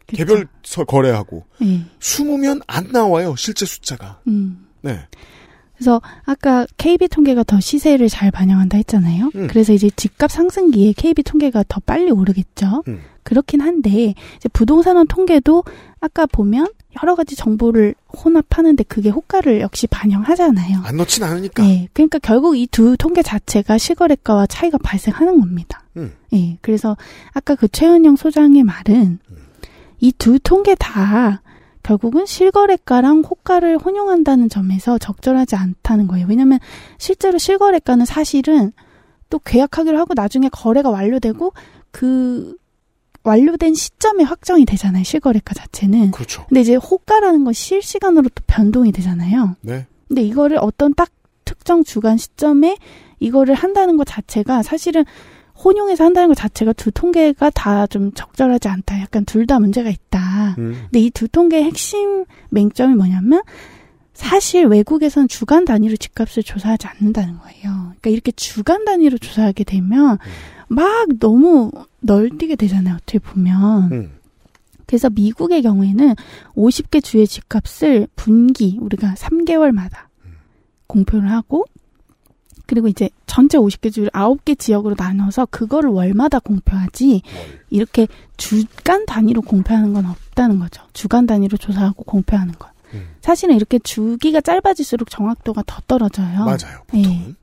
그쵸. 0.07 0.17
개별 0.19 0.47
서- 0.63 0.85
거래하고 0.85 1.45
예. 1.63 1.81
숨으면 2.01 2.61
안 2.67 2.89
나와요. 2.93 3.35
실제 3.37 3.65
숫자가. 3.67 4.21
음. 4.29 4.67
네. 4.83 4.99
그래서 5.77 6.01
아까 6.25 6.67
KB 6.77 7.09
통계가 7.09 7.43
더 7.43 7.59
시세를 7.59 8.09
잘 8.09 8.31
반영한다 8.31 8.77
했잖아요. 8.77 9.31
음. 9.35 9.47
그래서 9.49 9.73
이제 9.73 9.91
집값 9.97 10.31
상승기에 10.31 10.93
KB 10.97 11.23
통계가 11.25 11.65
더 11.69 11.81
빨리 11.85 12.11
오르겠죠. 12.13 12.85
음. 12.87 13.01
그렇긴 13.25 13.61
한데 13.63 14.15
이제 14.37 14.49
부동산원 14.53 15.07
통계도 15.09 15.65
아까 16.01 16.27
보면 16.27 16.69
여러 17.03 17.15
가지 17.17 17.35
정보를 17.35 17.95
혼합하는데 18.13 18.85
그게 18.85 19.09
호가를 19.09 19.61
역시 19.63 19.87
반영하잖아요. 19.89 20.83
안 20.85 20.97
넣진 20.97 21.25
않으니까. 21.25 21.63
네, 21.65 21.89
그러니까 21.93 22.19
결국 22.21 22.57
이 22.57 22.67
두 22.71 22.97
통계 22.97 23.23
자체가 23.23 23.79
실거래가와 23.79 24.47
차이가 24.47 24.79
발생하는 24.79 25.41
겁니다. 25.41 25.83
음. 25.97 26.13
예, 26.35 26.57
그래서 26.61 26.97
아까 27.33 27.55
그 27.57 27.67
최은영 27.67 28.15
소장의 28.17 28.63
말은 28.63 29.19
이 30.05 30.13
두 30.13 30.39
통계 30.39 30.75
다 30.75 31.41
결국은 31.83 32.27
실거래가랑 32.27 33.21
호가를 33.21 33.79
혼용한다는 33.79 34.51
점에서 34.51 34.99
적절하지 34.99 35.57
않다는 35.57 36.09
거예요. 36.09 36.27
왜냐하면 36.29 36.59
실제로 36.99 37.39
실거래가는 37.39 38.05
사실은 38.05 38.73
또 39.31 39.39
계약하기로 39.39 39.99
하고 39.99 40.13
나중에 40.15 40.49
거래가 40.51 40.91
완료되고 40.91 41.53
그 41.91 42.55
완료된 43.23 43.75
시점에 43.75 44.25
확정이 44.25 44.67
되잖아요. 44.67 45.05
실거래가 45.05 45.55
자체는. 45.55 46.11
그렇죠. 46.11 46.45
근데 46.49 46.61
이제 46.61 46.75
호가라는 46.75 47.45
건 47.45 47.55
실시간으로 47.55 48.29
또 48.35 48.43
변동이 48.47 48.93
되잖아요. 48.93 49.57
네. 49.63 49.87
근데 50.09 50.21
이거를 50.23 50.59
어떤 50.61 50.93
딱 50.95 51.09
특정 51.47 51.83
주간 51.83 52.19
시점에 52.19 52.77
이거를 53.21 53.55
한다는 53.55 53.97
것 53.97 54.05
자체가 54.07 54.63
사실은 54.63 55.05
혼용해서 55.65 56.05
한다는 56.05 56.29
것 56.29 56.35
자체가 56.37 56.73
두 56.75 56.91
통계가 56.91 57.51
다 57.51 57.87
좀 57.87 58.13
적절하지 58.13 58.69
않다. 58.69 59.01
약간 59.01 59.25
둘 59.25 59.47
다 59.47 59.59
문제가 59.61 59.89
있다. 59.91 60.55
음. 60.59 60.75
근데 60.85 61.01
이 61.01 61.11
두 61.11 61.29
통계의 61.29 61.65
핵심 61.65 62.25
맹점이 62.51 62.95
뭐냐면 62.95 63.43
사실 64.13 64.67
외국에선 64.67 65.27
주간 65.29 65.65
단위로 65.65 65.97
집값을 65.97 66.43
조사하지 66.43 66.87
않는다는 66.87 67.39
거예요. 67.39 67.63
그러니까 68.01 68.11
이렇게 68.11 68.33
주간 68.33 68.85
단위로 68.85 69.19
조사하게 69.19 69.65
되면 69.65 70.19
막 70.69 71.07
너무 71.19 71.71
널뛰게 72.01 72.57
되잖아요. 72.57 72.95
어떻게 72.97 73.19
보면. 73.19 73.93
음. 73.93 74.11
그래서 74.87 75.09
미국의 75.11 75.63
경우에는 75.63 76.15
50개 76.57 77.03
주의 77.03 77.27
집값을 77.27 78.07
분기 78.17 78.79
우리가 78.81 79.15
3개월마다 79.15 80.07
공표를 80.87 81.31
하고 81.31 81.65
그리고 82.67 82.89
이제 82.89 83.11
전체 83.27 83.59
50개 83.59 83.93
주를 83.93 84.11
9개 84.11 84.59
지역으로 84.59 84.95
나눠서 84.99 85.47
그거를 85.47 85.91
월마다 85.91 86.39
공표하지 86.39 87.23
이렇게 87.71 88.07
주간 88.37 89.07
단위로 89.07 89.43
공표하는 89.43 89.93
건 89.93 90.07
없다는 90.07 90.59
거죠. 90.59 90.83
주간 90.93 91.27
단위로 91.27 91.57
조사하고 91.57 92.05
공표하는 92.05 92.55
건. 92.55 92.71
사실은 93.21 93.57
이렇게 93.57 93.79
주기가 93.81 94.41
짧아질수록 94.41 95.11
정확도가 95.11 95.65
더 95.67 95.81
떨어져요. 95.87 96.45
맞아요. 96.45 96.85
예. 96.95 97.35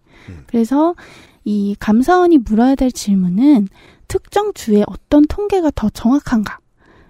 그래서 0.47 0.95
이 1.43 1.75
감사원이 1.79 2.37
물어야 2.39 2.75
될 2.75 2.91
질문은 2.91 3.67
특정 4.07 4.53
주의 4.53 4.83
어떤 4.87 5.25
통계가 5.27 5.71
더 5.75 5.89
정확한가? 5.89 6.59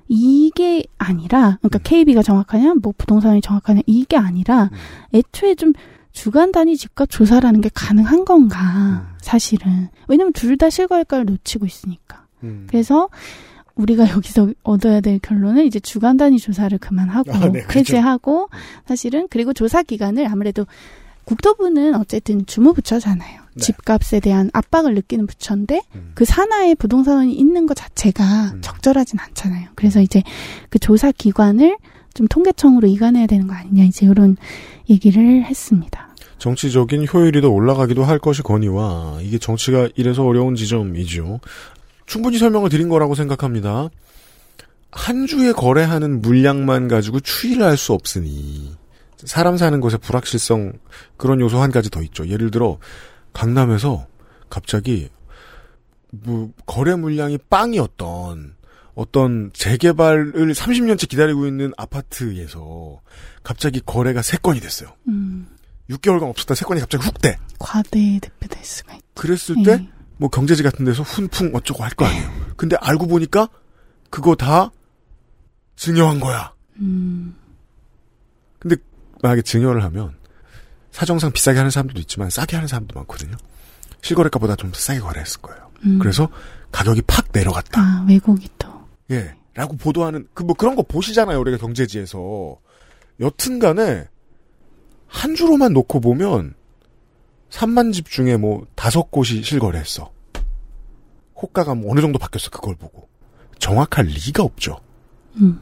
이게 0.08 0.84
아니라, 0.98 1.58
그러니까 1.62 1.80
KB가 1.84 2.22
정확하냐, 2.22 2.76
뭐 2.82 2.94
부동산이 2.98 3.42
정확하냐, 3.42 3.82
이게 3.86 4.18
아니라, 4.18 4.70
애초에 5.14 5.56
좀 5.56 5.72
주간 6.12 6.52
단위 6.52 6.78
집값 6.78 7.10
조사라는 7.10 7.62
게 7.62 7.70
가능한 7.74 8.26
건가, 8.26 9.16
사실은. 9.22 9.90
왜냐면 10.08 10.34
둘 10.34 10.58
다 10.58 10.70
실거래가를 10.70 11.26
놓치고 11.26 11.66
있으니까. 11.66 12.26
음. 12.44 12.68
그래서 12.70 13.10
우리가 13.76 14.10
여기서 14.10 14.52
얻어야 14.64 15.00
될 15.02 15.20
결론은 15.20 15.66
이제 15.66 15.80
주간 15.80 16.18
단위 16.18 16.38
조사를 16.38 16.78
그만하고, 16.78 17.34
아, 17.34 17.40
네, 17.40 17.62
그렇죠. 17.62 17.68
폐지하고, 17.70 18.50
사실은, 18.86 19.28
그리고 19.30 19.54
조사 19.54 19.82
기간을 19.82 20.28
아무래도 20.28 20.66
국토부는 21.26 21.96
어쨌든 21.96 22.46
주무부처잖아요. 22.46 23.42
네. 23.54 23.62
집값에 23.62 24.20
대한 24.20 24.50
압박을 24.54 24.94
느끼는 24.96 25.28
부처인데 25.28 25.82
음. 25.96 26.12
그 26.16 26.26
산하에 26.26 26.76
부동산원이 26.76 27.34
있는 27.34 27.66
것 27.66 27.76
자체가 27.76 28.56
적절하진 28.62 29.20
않잖아요. 29.20 29.70
그래서 29.76 30.00
음. 30.00 30.04
이제 30.04 30.24
그 30.70 30.80
조사 30.80 31.12
기관을 31.12 31.78
좀 32.14 32.28
통계청으로 32.28 32.88
이관해야 32.88 33.28
되는 33.28 33.48
거 33.48 33.54
아니냐 33.54 33.84
이제 33.84 34.06
이런 34.06 34.36
얘기를 34.90 35.44
했습니다. 35.44 36.16
정치적인 36.38 37.08
효율이 37.12 37.42
더 37.42 37.50
올라가기도 37.50 38.04
할 38.04 38.18
것이 38.18 38.42
거니와 38.42 39.20
이게 39.22 39.38
정치가 39.38 39.88
이래서 39.96 40.26
어려운 40.26 40.56
지점이죠. 40.56 41.40
충분히 42.08 42.38
설명을 42.40 42.70
드린 42.70 42.90
거라고 42.90 43.16
생각합니다. 43.16 43.90
한 44.92 45.28
주에 45.28 45.52
거래하는 45.54 46.22
물량만 46.22 46.88
가지고 46.88 47.20
추이를 47.20 47.64
할 47.64 47.78
수 47.78 47.94
없으니 47.94 48.76
사람 49.18 49.56
사는 49.56 49.80
곳의 49.80 50.00
불확실성 50.00 50.74
그런 51.16 51.40
요소 51.40 51.60
한 51.60 51.72
가지 51.72 51.90
더 51.90 52.02
있죠. 52.02 52.28
예를 52.28 52.50
들어 52.52 52.80
강남에서 53.34 54.08
갑자기 54.50 55.10
뭐 56.10 56.50
거래 56.66 56.96
물량이 56.96 57.38
빵이었던 57.50 58.56
어떤 58.96 59.52
재개발을 59.54 60.34
30년째 60.54 61.08
기다리고 61.08 61.46
있는 61.48 61.72
아파트에서 61.78 63.00
갑자기 63.44 63.82
거래가 63.86 64.22
3건이 64.22 64.62
됐어요. 64.62 64.94
음, 65.08 65.48
6개월간 65.90 66.24
없었다 66.30 66.54
3건이 66.54 66.80
갑자기 66.80 67.04
훅 67.06 67.22
돼. 67.22 67.38
과대 67.60 68.20
대표될 68.22 68.64
수가 68.64 68.94
있죠. 68.94 69.06
그랬을 69.16 69.56
예. 69.60 69.64
때뭐 70.18 70.30
경제지 70.30 70.64
같은 70.64 70.86
데서 70.86 71.04
훈풍 71.04 71.52
어쩌고 71.54 71.84
할 71.84 71.92
거 71.96 72.06
아니에요. 72.06 72.30
근데 72.58 72.76
알고 72.80 73.08
보니까 73.08 73.50
그거 74.10 74.36
다 74.36 74.72
증여한 75.76 76.20
거야. 76.20 76.54
음, 76.80 77.36
근데 78.60 78.76
만약에 79.22 79.42
증여를 79.42 79.84
하면 79.86 80.16
사정상 80.92 81.32
비싸게 81.32 81.58
하는 81.58 81.72
사람들도 81.72 82.00
있지만 82.02 82.30
싸게 82.30 82.56
하는 82.56 82.68
사람도 82.68 82.94
많거든요. 83.00 83.36
실거래가보다 84.02 84.56
좀 84.56 84.72
싸게 84.74 85.00
거래했을 85.00 85.42
거예요. 85.42 85.72
음. 85.86 86.00
그래서 86.00 86.28
가격이 86.72 87.02
팍 87.04 87.28
내려갔다. 87.32 87.80
아 87.82 88.06
외국이 88.08 88.50
또 88.58 88.68
예. 89.12 89.36
라고 89.54 89.76
보도하는 89.76 90.28
그 90.34 90.44
뭐 90.44 90.56
그런 90.56 90.76
거 90.76 90.84
보시잖아요. 90.84 91.40
우리가 91.40 91.58
경제지에서. 91.58 92.58
여튼간에 93.22 94.08
한 95.08 95.36
주로만 95.36 95.74
놓고 95.74 96.00
보면 96.00 96.56
3만 97.50 97.94
집 97.94 98.10
중에 98.10 98.38
뭐 98.38 98.66
다섯 98.76 99.12
곳이 99.12 99.44
실거래했어. 99.44 100.12
호가가 101.36 101.76
뭐 101.76 101.92
어느 101.92 102.02
정도 102.02 102.18
바뀌었어. 102.20 102.50
그걸 102.50 102.76
보고. 102.76 103.08
정확할 103.60 104.06
리가 104.06 104.44
없죠. 104.44 104.80
음, 105.36 105.60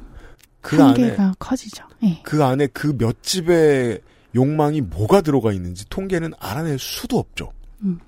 그 0.62 0.76
안에 0.82 1.04
한계가 1.04 1.36
커지죠. 1.40 1.84
예. 2.04 2.22
그 2.24 2.44
안에 2.44 2.68
그 2.68 2.94
몇 2.98 3.22
집의 3.24 4.00
욕망이 4.36 4.82
뭐가 4.82 5.22
들어가 5.22 5.52
있는지 5.52 5.86
통계는 5.90 6.34
알아낼 6.40 6.78
수도 6.80 7.18
없죠. 7.18 7.52
음. 7.84 8.00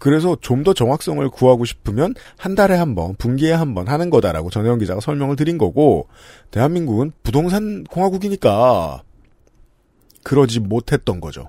그래서 0.00 0.36
좀 0.40 0.64
더 0.64 0.74
정확성을 0.74 1.26
구하고 1.30 1.64
싶으면 1.64 2.14
한 2.36 2.54
달에 2.56 2.74
한 2.74 2.94
번, 2.96 3.14
분기에 3.16 3.52
한 3.52 3.74
번 3.74 3.86
하는 3.86 4.10
거다라고 4.10 4.50
전혜원 4.50 4.78
기자가 4.80 5.00
설명을 5.00 5.36
드린 5.36 5.56
거고, 5.56 6.08
대한민국은 6.50 7.12
부동산 7.22 7.84
공화국이니까 7.84 9.02
그러지 10.22 10.60
못했던 10.60 11.20
거죠. 11.20 11.48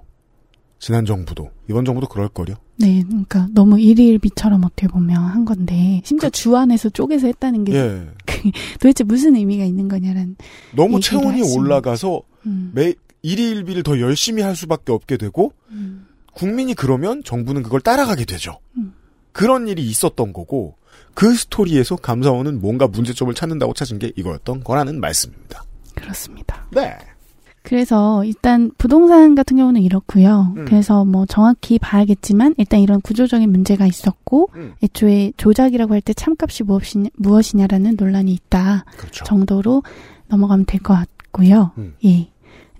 지난 0.79 1.05
정부도 1.05 1.49
이번 1.69 1.85
정부도 1.85 2.07
그럴 2.07 2.27
거요. 2.29 2.55
네, 2.77 3.03
그러니까 3.07 3.47
너무 3.53 3.79
일일비처럼 3.79 4.63
어떻게 4.65 4.87
보면 4.87 5.15
한 5.17 5.45
건데 5.45 6.01
심지어 6.03 6.29
주 6.29 6.55
안에서 6.57 6.89
쪼개서 6.89 7.27
했다는 7.27 7.65
게 7.65 7.73
예. 7.75 8.07
도대체 8.79 9.03
무슨 9.03 9.35
의미가 9.35 9.63
있는 9.65 9.87
거냐는 9.87 10.35
너무 10.75 10.99
체온이 10.99 11.41
올라가서 11.55 12.21
음. 12.47 12.71
매 12.73 12.93
일일비를 13.21 13.83
더 13.83 13.99
열심히 13.99 14.41
할 14.41 14.55
수밖에 14.55 14.91
없게 14.91 15.17
되고 15.17 15.53
음. 15.69 16.07
국민이 16.33 16.73
그러면 16.73 17.23
정부는 17.23 17.63
그걸 17.63 17.81
따라가게 17.81 18.25
되죠. 18.25 18.59
음. 18.77 18.93
그런 19.31 19.67
일이 19.67 19.83
있었던 19.87 20.33
거고 20.33 20.75
그 21.13 21.33
스토리에서 21.35 21.95
감사원은 21.97 22.61
뭔가 22.61 22.87
문제점을 22.87 23.33
찾는다고 23.33 23.73
찾은 23.73 23.99
게 23.99 24.11
이거였던 24.15 24.63
거라는 24.63 24.99
말씀입니다. 24.99 25.63
그렇습니다. 25.95 26.65
네. 26.71 26.97
그래서 27.63 28.23
일단 28.25 28.71
부동산 28.77 29.35
같은 29.35 29.55
경우는 29.57 29.81
이렇고요. 29.81 30.53
음. 30.57 30.65
그래서 30.65 31.05
뭐 31.05 31.25
정확히 31.27 31.77
봐야겠지만 31.77 32.55
일단 32.57 32.79
이런 32.79 33.01
구조적인 33.01 33.51
문제가 33.51 33.85
있었고 33.85 34.49
음. 34.55 34.73
애초에 34.83 35.31
조작이라고 35.37 35.93
할 35.93 36.01
때 36.01 36.13
참값이 36.13 36.63
무엇이냐, 36.63 37.09
무엇이냐라는 37.17 37.97
논란이 37.99 38.31
있다 38.33 38.85
그렇죠. 38.97 39.25
정도로 39.25 39.83
넘어가면 40.27 40.65
될 40.65 40.81
것 40.81 40.95
같고요. 40.95 41.71
음. 41.77 41.93
예. 42.03 42.29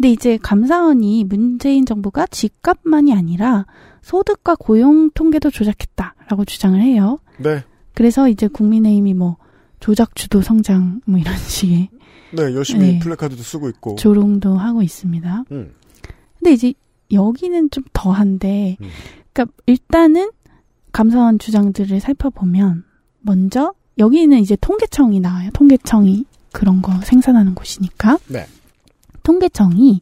근데 0.01 0.13
이제 0.13 0.39
감사원이 0.41 1.25
문재인 1.25 1.85
정부가 1.85 2.25
집값만이 2.25 3.13
아니라 3.13 3.67
소득과 4.01 4.55
고용 4.55 5.11
통계도 5.11 5.51
조작했다라고 5.51 6.43
주장을 6.45 6.81
해요. 6.81 7.19
네. 7.37 7.63
그래서 7.93 8.27
이제 8.27 8.47
국민의힘이 8.47 9.13
뭐 9.13 9.37
조작 9.79 10.15
주도 10.15 10.41
성장 10.41 11.01
뭐 11.05 11.19
이런 11.19 11.37
식의 11.37 11.89
네, 12.31 12.41
열심히 12.55 12.93
네. 12.93 12.99
플래카드도 12.99 13.43
쓰고 13.43 13.69
있고. 13.69 13.95
조롱도 13.97 14.55
하고 14.55 14.81
있습니다. 14.81 15.43
음. 15.51 15.71
근데 16.39 16.53
이제 16.53 16.73
여기는 17.11 17.69
좀 17.69 17.83
더한데, 17.93 18.77
음. 18.81 18.87
그러니까 19.31 19.55
일단은 19.67 20.31
감사원 20.91 21.37
주장들을 21.37 21.99
살펴보면 21.99 22.85
먼저 23.19 23.75
여기는 23.99 24.35
이제 24.39 24.57
통계청이 24.59 25.19
나와요. 25.19 25.51
통계청이 25.53 26.25
그런 26.51 26.81
거 26.81 26.91
생산하는 27.01 27.53
곳이니까. 27.53 28.17
네. 28.29 28.47
통계청이 29.23 30.01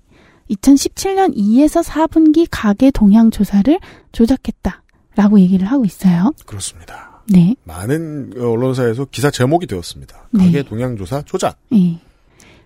2017년 0.50 1.36
2에서 1.36 1.84
4분기 1.84 2.48
가계 2.50 2.92
동향 2.92 3.32
조사를 3.32 3.80
조작했다라고 4.12 5.40
얘기를 5.40 5.68
하고 5.68 5.86
있어요. 5.86 6.34
그렇습니다. 6.46 7.22
네. 7.28 7.56
많은 7.64 8.34
언론사에서 8.36 9.06
기사 9.06 9.30
제목이 9.30 9.68
되었습니다. 9.68 10.30
네. 10.32 10.46
가계 10.46 10.64
동향 10.64 10.98
조사 10.98 11.22
조작. 11.22 11.58
예. 11.74 12.00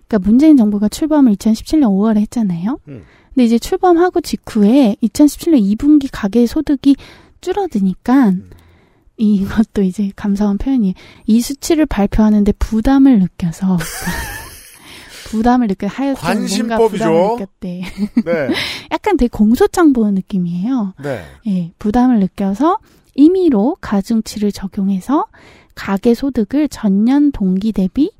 그러니까 0.08 0.20
문재인 0.20 0.56
정부가 0.58 0.88
출범을 0.90 1.34
2017년 1.36 1.84
5월에 1.88 2.18
했잖아요. 2.22 2.80
음. 2.88 3.04
근데 3.34 3.46
이제 3.46 3.58
출범하고 3.60 4.22
직후에 4.22 4.96
2017년 5.04 5.76
2분기 5.76 6.08
가계 6.12 6.46
소득이 6.46 6.96
줄어드니까 7.42 8.30
음. 8.30 8.50
이것도 9.18 9.82
이제 9.82 10.12
감사원 10.16 10.58
표현이 10.58 10.96
이 11.26 11.42
수치를 11.42 11.86
발표하는데 11.86 12.52
부담을 12.54 13.20
느껴서 13.20 13.78
부담을 15.34 15.68
느껴 15.68 15.88
하여튼 15.88 16.22
관심법이죠. 16.22 16.90
부담을 16.90 17.22
느꼈대. 17.32 17.82
네. 18.26 18.50
약간 18.92 19.18
되게 19.18 19.28
공소장 19.28 19.92
보는 19.94 20.14
느낌이에요. 20.14 20.94
네. 21.04 21.24
예, 21.48 21.72
부담을 21.80 22.20
느껴서 22.20 22.78
임의로 23.16 23.78
가중치를 23.82 24.52
적용해서 24.52 25.26
가계 25.74 26.14
소득을 26.14 26.70
전년 26.70 27.32
동기 27.32 27.72
대비 27.72 28.12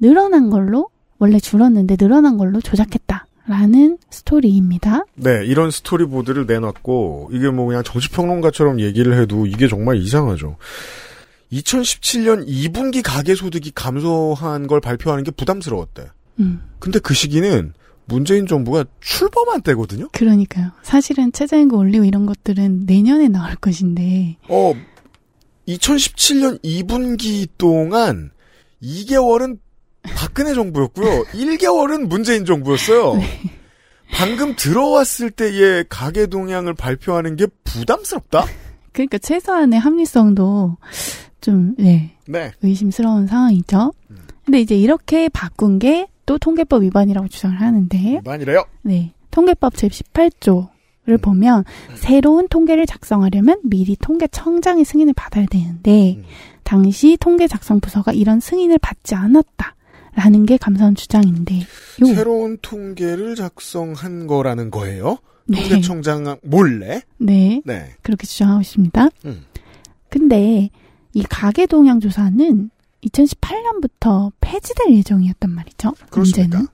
늘어난 0.00 0.50
걸로 0.50 0.88
원래 1.18 1.38
줄었는데 1.38 1.96
늘어난 1.96 2.36
걸로 2.36 2.60
조작했다. 2.60 3.26
라는 3.46 3.98
스토리입니다. 4.10 5.06
네, 5.14 5.44
이런 5.44 5.72
스토리보드를 5.72 6.46
내놨고 6.46 7.30
이게 7.32 7.48
뭐 7.50 7.66
그냥 7.66 7.82
정치평론가처럼 7.82 8.80
얘기를 8.80 9.20
해도 9.20 9.44
이게 9.46 9.66
정말 9.66 9.96
이상하죠. 9.96 10.56
2017년 11.52 12.46
2분기 12.46 13.02
가계소득이 13.02 13.72
감소한 13.74 14.68
걸 14.68 14.80
발표하는 14.80 15.24
게 15.24 15.32
부담스러웠대. 15.32 16.06
음. 16.38 16.62
근데 16.78 16.98
그 16.98 17.14
시기는 17.14 17.72
문재인 18.06 18.46
정부가 18.46 18.84
출범한 19.00 19.62
때거든요. 19.62 20.08
그러니까요. 20.12 20.72
사실은 20.82 21.32
최저임금 21.32 21.78
올리고 21.78 22.04
이런 22.04 22.26
것들은 22.26 22.86
내년에 22.86 23.28
나올 23.28 23.54
것인데. 23.56 24.36
어, 24.48 24.74
2017년 25.68 26.60
2분기 26.62 27.48
동안 27.56 28.30
2개월은 28.82 29.58
박근혜 30.02 30.54
정부였고요. 30.54 31.24
1개월은 31.32 32.08
문재인 32.08 32.44
정부였어요. 32.44 33.14
네. 33.16 33.26
방금 34.12 34.56
들어왔을 34.56 35.30
때의 35.30 35.84
가계 35.88 36.26
동향을 36.26 36.74
발표하는 36.74 37.36
게 37.36 37.46
부담스럽다? 37.62 38.44
그러니까 38.92 39.18
최소한의 39.18 39.78
합리성도 39.78 40.76
좀, 41.40 41.74
네. 41.78 42.16
네. 42.26 42.52
의심스러운 42.62 43.28
상황이죠. 43.28 43.92
근데 44.44 44.60
이제 44.60 44.74
이렇게 44.74 45.28
바꾼 45.28 45.78
게 45.78 46.08
또 46.30 46.38
통계법 46.38 46.84
위반이라고 46.84 47.26
주장을 47.26 47.60
하는데. 47.60 47.98
위반이래요? 47.98 48.62
네. 48.82 49.12
통계법 49.32 49.74
제18조를 49.74 51.20
보면 51.20 51.64
새로운 51.96 52.46
통계를 52.46 52.86
작성하려면 52.86 53.58
미리 53.64 53.96
통계청장의 53.96 54.84
승인을 54.84 55.12
받아야 55.14 55.46
되는데 55.46 56.22
당시 56.62 57.16
통계 57.18 57.48
작성 57.48 57.80
부서가 57.80 58.12
이런 58.12 58.38
승인을 58.38 58.78
받지 58.78 59.16
않았다 59.16 59.74
라는 60.14 60.46
게 60.46 60.56
감사원 60.56 60.94
주장인데 60.94 61.58
요 61.58 62.06
새로운 62.14 62.58
통계를 62.62 63.34
작성한 63.34 64.28
거라는 64.28 64.70
거예요? 64.70 65.18
네. 65.46 65.60
통계청장 65.62 66.36
몰래? 66.44 67.02
네. 67.18 67.60
네. 67.64 67.90
그렇게 68.02 68.28
주장하고 68.28 68.60
있습니다. 68.60 69.08
음. 69.24 69.44
근데 70.08 70.70
이 71.12 71.24
가계 71.24 71.66
동향 71.66 71.98
조사는 71.98 72.70
2018년부터 73.04 74.32
폐지될 74.40 74.94
예정이었단 74.94 75.50
말이죠. 75.50 75.92
그렇습니까? 76.10 76.58
문제는. 76.58 76.66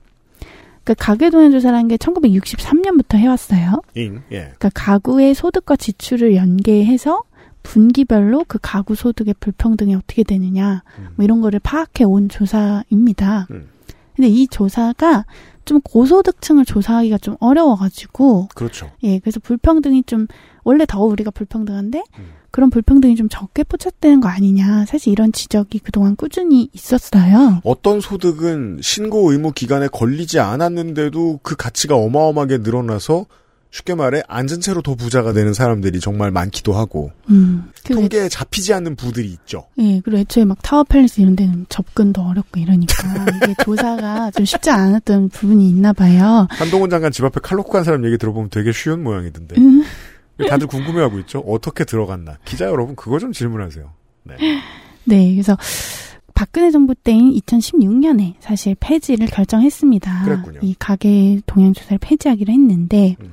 그 0.83 0.95
가계 0.97 1.29
동향 1.29 1.51
조사라는 1.51 1.89
게 1.89 1.97
1963년부터 1.97 3.17
해왔어요. 3.17 3.81
인, 3.95 4.21
예. 4.31 4.37
그러니까 4.37 4.69
가구의 4.73 5.35
소득과 5.35 5.75
지출을 5.75 6.35
연계해서 6.35 7.23
분기별로 7.61 8.45
그 8.47 8.57
가구 8.61 8.95
소득의 8.95 9.35
불평등이 9.41 9.93
어떻게 9.95 10.23
되느냐 10.23 10.83
뭐 11.15 11.25
이런 11.25 11.41
거를 11.41 11.59
파악해 11.59 12.05
온 12.05 12.29
조사입니다. 12.29 13.47
음. 13.51 13.67
근데 14.15 14.29
이 14.29 14.47
조사가 14.47 15.25
좀 15.65 15.81
고소득층을 15.81 16.63
조사하기가 16.63 17.17
좀 17.17 17.35
어려워가지고 17.41 18.47
그렇죠. 18.55 18.89
예 19.03 19.19
그래서 19.19 19.41
불평등이 19.41 20.03
좀 20.03 20.27
원래 20.63 20.85
더 20.87 21.03
우리가 21.03 21.31
불평등한데 21.31 22.03
음. 22.17 22.25
그런 22.57 22.71
불평등이 22.71 23.15
좀 23.15 23.29
적게 23.29 23.63
포착되는 23.63 24.19
거 24.19 24.29
아니냐 24.29 24.85
사실 24.87 25.11
이런 25.11 25.31
지적이 25.31 25.77
그동안 25.77 26.15
꾸준히 26.15 26.69
있었어요. 26.73 27.61
어떤 27.63 28.01
소득은 28.01 28.79
신고 28.81 29.31
의무 29.31 29.51
기간에 29.51 29.87
걸리지 29.87 30.39
않았는데도 30.39 31.41
그 31.43 31.55
가치가 31.55 31.95
어마어마하게 31.97 32.57
늘어나서 32.57 33.27
쉽게 33.69 33.93
말해 33.93 34.23
앉은 34.27 34.61
채로 34.61 34.81
더 34.81 34.95
부자가 34.95 35.33
되는 35.33 35.53
사람들이 35.53 35.99
정말 35.99 36.31
많기도 36.31 36.73
하고 36.73 37.11
음. 37.29 37.69
그 37.85 37.93
통계에 37.93 38.27
잡히지 38.27 38.73
않는 38.73 38.95
부들이 38.95 39.27
있죠. 39.33 39.67
예, 39.77 40.01
그리고 40.03 40.17
애초에 40.17 40.43
막 40.43 40.57
타워 40.63 40.83
팰리스 40.83 41.21
이런 41.21 41.35
데는 41.35 41.67
접근도 41.69 42.23
어렵고 42.23 42.59
이러니까 42.59 43.27
이게 43.43 43.53
조사가 43.63 44.31
좀 44.35 44.45
쉽지 44.45 44.71
않았던 44.71 45.29
부분이 45.29 45.69
있나 45.69 45.93
봐요. 45.93 46.47
한동훈 46.49 46.89
장관 46.89 47.11
집 47.11 47.23
앞에 47.23 47.39
칼 47.43 47.55
놓고 47.57 47.69
간 47.69 47.83
사람 47.83 48.03
얘기 48.03 48.17
들어보면 48.17 48.49
되게 48.49 48.71
쉬운 48.71 49.03
모양이던데. 49.03 49.61
음. 49.61 49.83
다들 50.45 50.67
궁금해하고 50.67 51.19
있죠. 51.19 51.39
어떻게 51.39 51.85
들어갔나. 51.85 52.37
기자 52.45 52.65
여러분 52.65 52.95
그거 52.95 53.19
좀 53.19 53.31
질문하세요. 53.31 53.89
네. 54.23 54.35
네, 55.05 55.31
그래서 55.31 55.57
박근혜 56.33 56.69
정부 56.69 56.93
때인 56.93 57.33
2016년에 57.33 58.35
사실 58.39 58.75
폐지를 58.79 59.27
결정했습니다. 59.27 60.25
그랬군요. 60.25 60.59
이 60.61 60.75
가계 60.77 61.41
동향 61.45 61.73
조사를 61.73 61.97
폐지하기로 61.99 62.53
했는데 62.53 63.15
음. 63.21 63.31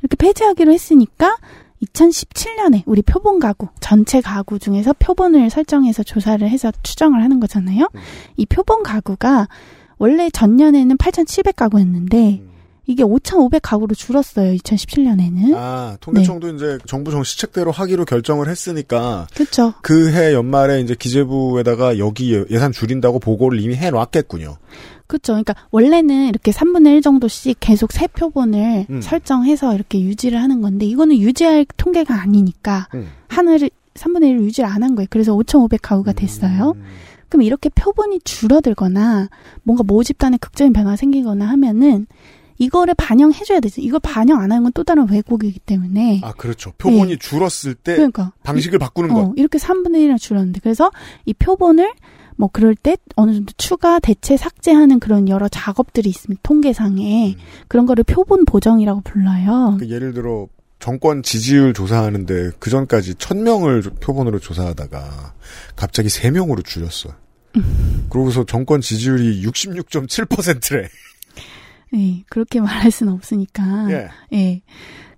이렇게 0.00 0.16
폐지하기로 0.16 0.72
했으니까 0.72 1.36
2017년에 1.82 2.82
우리 2.86 3.02
표본 3.02 3.38
가구 3.38 3.68
전체 3.80 4.20
가구 4.20 4.58
중에서 4.58 4.92
표본을 4.98 5.50
설정해서 5.50 6.02
조사를 6.02 6.46
해서 6.48 6.70
추정을 6.82 7.22
하는 7.22 7.40
거잖아요. 7.40 7.88
음. 7.94 8.00
이 8.36 8.46
표본 8.46 8.82
가구가 8.82 9.48
원래 9.98 10.28
전년에는 10.30 10.96
8,700 10.96 11.56
가구였는데 11.56 12.42
음. 12.42 12.51
이게 12.86 13.02
5,500 13.04 13.62
가구로 13.62 13.94
줄었어요. 13.94 14.52
2017년에는. 14.54 15.54
아, 15.56 15.96
통계청도 16.00 16.48
이제 16.56 16.78
정부 16.86 17.10
정시책대로 17.12 17.70
하기로 17.70 18.04
결정을 18.04 18.48
했으니까 18.48 19.26
그렇죠. 19.34 19.74
그 19.82 20.10
해 20.12 20.32
연말에 20.34 20.80
이제 20.80 20.94
기재부에다가 20.98 21.98
여기 21.98 22.34
예- 22.34 22.44
예산 22.50 22.72
줄인다고 22.72 23.18
보고를 23.20 23.60
이미 23.60 23.76
해 23.76 23.90
놨겠군요. 23.90 24.56
그렇죠. 25.06 25.32
그러니까 25.34 25.54
원래는 25.70 26.28
이렇게 26.28 26.50
3분의 26.50 26.94
1 26.96 27.02
정도씩 27.02 27.58
계속 27.60 27.92
새 27.92 28.06
표본을 28.08 28.86
음. 28.90 29.00
설정해서 29.00 29.74
이렇게 29.74 30.00
유지를 30.00 30.40
하는 30.42 30.60
건데 30.60 30.84
이거는 30.86 31.18
유지할 31.18 31.66
통계가 31.76 32.20
아니니까 32.20 32.88
음. 32.94 33.08
하나를 33.28 33.70
3분의 33.94 34.22
1을 34.32 34.42
유지를 34.44 34.68
안 34.68 34.82
한 34.82 34.94
거예요. 34.94 35.06
그래서 35.10 35.34
5,500 35.34 35.82
가구가 35.82 36.12
됐어요. 36.14 36.72
음. 36.76 36.82
그럼 37.28 37.42
이렇게 37.42 37.68
표본이 37.68 38.20
줄어들거나 38.24 39.28
뭔가 39.62 39.84
모집단에 39.84 40.38
극적인 40.38 40.72
변화가 40.72 40.96
생기거나 40.96 41.46
하면은 41.50 42.06
이거를 42.62 42.94
반영해줘야 42.94 43.60
되죠. 43.60 43.80
이걸 43.80 44.00
반영 44.00 44.38
안 44.40 44.50
하는 44.52 44.62
건 44.64 44.72
또 44.74 44.84
다른 44.84 45.08
왜곡이기 45.08 45.60
때문에. 45.60 46.20
아, 46.24 46.32
그렇죠. 46.32 46.72
표본이 46.78 47.12
예. 47.12 47.16
줄었을 47.16 47.74
때 47.74 47.94
그러니까 47.94 48.32
방식을 48.42 48.78
바꾸는 48.78 49.12
것. 49.12 49.20
어, 49.20 49.32
이렇게 49.36 49.58
3분의 49.58 49.96
1이나 50.08 50.18
줄었는데 50.18 50.60
그래서 50.62 50.90
이 51.26 51.34
표본을 51.34 51.92
뭐 52.36 52.48
그럴 52.50 52.74
때 52.74 52.96
어느 53.16 53.34
정도 53.34 53.52
추가 53.58 53.98
대체 53.98 54.36
삭제하는 54.36 54.98
그런 54.98 55.28
여러 55.28 55.48
작업들이 55.48 56.08
있습니다. 56.08 56.40
통계상에 56.42 57.36
그런 57.68 57.84
거를 57.86 58.02
표본 58.04 58.44
보정이라고 58.46 59.02
불러요. 59.02 59.76
그 59.78 59.88
예를 59.90 60.14
들어 60.14 60.48
정권 60.78 61.22
지지율 61.22 61.74
조사하는데 61.74 62.52
그 62.58 62.70
전까지 62.70 63.14
1000명을 63.14 64.00
표본으로 64.00 64.38
조사하다가 64.38 65.34
갑자기 65.76 66.08
3명으로 66.08 66.64
줄였어요. 66.64 67.12
그러고서 68.08 68.44
정권 68.44 68.80
지지율이 68.80 69.44
66.7%래. 69.46 70.88
네, 71.92 72.24
그렇게 72.28 72.60
말할 72.60 72.90
수는 72.90 73.12
없으니까. 73.12 73.90
예. 73.90 74.08
예. 74.32 74.62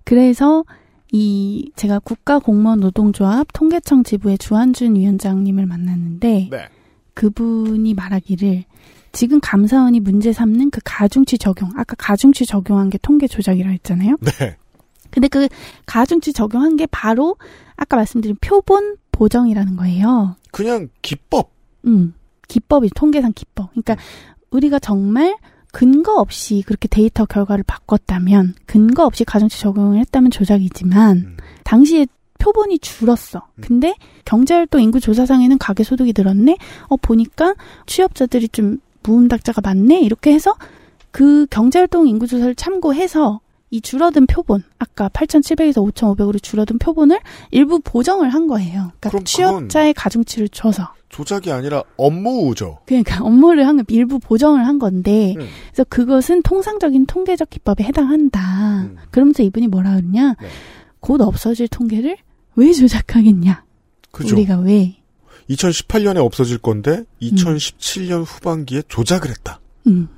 그래서 0.03 0.63
이 1.11 1.71
제가 1.75 1.99
국가공무원 1.99 2.79
노동조합 2.79 3.47
통계청 3.53 4.03
지부의 4.03 4.37
주한준 4.37 4.95
위원장님을 4.95 5.65
만났는데 5.65 6.49
네. 6.51 6.69
그분이 7.13 7.93
말하기를 7.93 8.65
지금 9.13 9.39
감사원이 9.39 10.01
문제 10.01 10.33
삼는 10.33 10.71
그 10.71 10.81
가중치 10.83 11.37
적용, 11.37 11.71
아까 11.77 11.95
가중치 11.97 12.45
적용한 12.45 12.89
게 12.89 12.97
통계 13.01 13.27
조작이라 13.27 13.69
했잖아요. 13.69 14.17
네. 14.19 14.57
근데 15.09 15.29
그 15.29 15.47
가중치 15.85 16.33
적용한 16.33 16.75
게 16.75 16.85
바로 16.87 17.37
아까 17.77 17.95
말씀드린 17.95 18.35
표본 18.41 18.97
보정이라는 19.13 19.77
거예요. 19.77 20.35
그냥 20.51 20.89
기법. 21.01 21.51
음, 21.85 22.13
기법이 22.49 22.89
통계상 22.93 23.31
기법. 23.33 23.69
그러니까 23.71 23.95
우리가 24.51 24.79
정말 24.79 25.37
근거 25.75 26.15
없이 26.15 26.63
그렇게 26.65 26.87
데이터 26.87 27.25
결과를 27.25 27.65
바꿨다면 27.67 28.55
근거 28.65 29.03
없이 29.03 29.25
가중치 29.25 29.59
적용을 29.59 29.99
했다면 29.99 30.31
조작이지만 30.31 31.17
음. 31.17 31.37
당시에 31.65 32.07
표본이 32.37 32.79
줄었어. 32.79 33.47
근데 33.59 33.93
경제활동 34.23 34.81
인구 34.81 35.01
조사상에는 35.01 35.57
가계 35.57 35.83
소득이 35.83 36.13
늘었네. 36.15 36.55
어 36.87 36.95
보니까 36.95 37.55
취업자들이 37.87 38.47
좀 38.47 38.77
무음닥자가 39.03 39.59
많네. 39.59 39.99
이렇게 39.99 40.31
해서 40.31 40.55
그 41.11 41.45
경제활동 41.49 42.07
인구 42.07 42.25
조사를 42.25 42.55
참고해서 42.55 43.41
이 43.71 43.81
줄어든 43.81 44.27
표본, 44.27 44.63
아까 44.77 45.09
8,700에서 45.09 45.91
5,500으로 45.91 46.41
줄어든 46.41 46.77
표본을 46.77 47.19
일부 47.51 47.79
보정을 47.79 48.29
한 48.29 48.47
거예요. 48.47 48.91
그러니까 48.99 49.23
취업자의 49.23 49.93
가중치를 49.93 50.49
줘서. 50.49 50.93
조작이 51.09 51.51
아니라 51.51 51.83
업무죠. 51.97 52.79
그러니까 52.85 53.23
업무를 53.23 53.67
한 53.67 53.83
일부 53.87 54.19
보정을 54.19 54.67
한 54.67 54.79
건데 54.79 55.33
음. 55.37 55.47
그래서 55.67 55.83
그것은 55.85 56.41
통상적인 56.41 57.05
통계적 57.05 57.49
기법에 57.49 57.83
해당한다. 57.85 58.81
음. 58.81 58.97
그러면서 59.11 59.41
이분이 59.41 59.67
뭐라 59.67 59.95
그러냐? 59.95 60.35
네. 60.41 60.47
곧 60.99 61.21
없어질 61.21 61.67
통계를 61.69 62.17
왜 62.55 62.71
조작하겠냐? 62.73 63.63
그죠. 64.11 64.35
우리가 64.35 64.59
왜? 64.59 64.97
2018년에 65.49 66.17
없어질 66.17 66.57
건데 66.57 67.03
2017년 67.21 68.23
후반기에 68.25 68.83
조작을 68.87 69.29
했다. 69.29 69.59
음. 69.87 70.09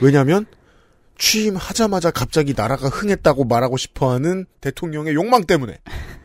왜냐하면 0.00 0.46
취임하자마자 1.18 2.10
갑자기 2.10 2.54
나라가 2.54 2.88
흥했다고 2.88 3.44
말하고 3.44 3.76
싶어하는 3.76 4.46
대통령의 4.60 5.14
욕망 5.14 5.44
때문에. 5.44 5.76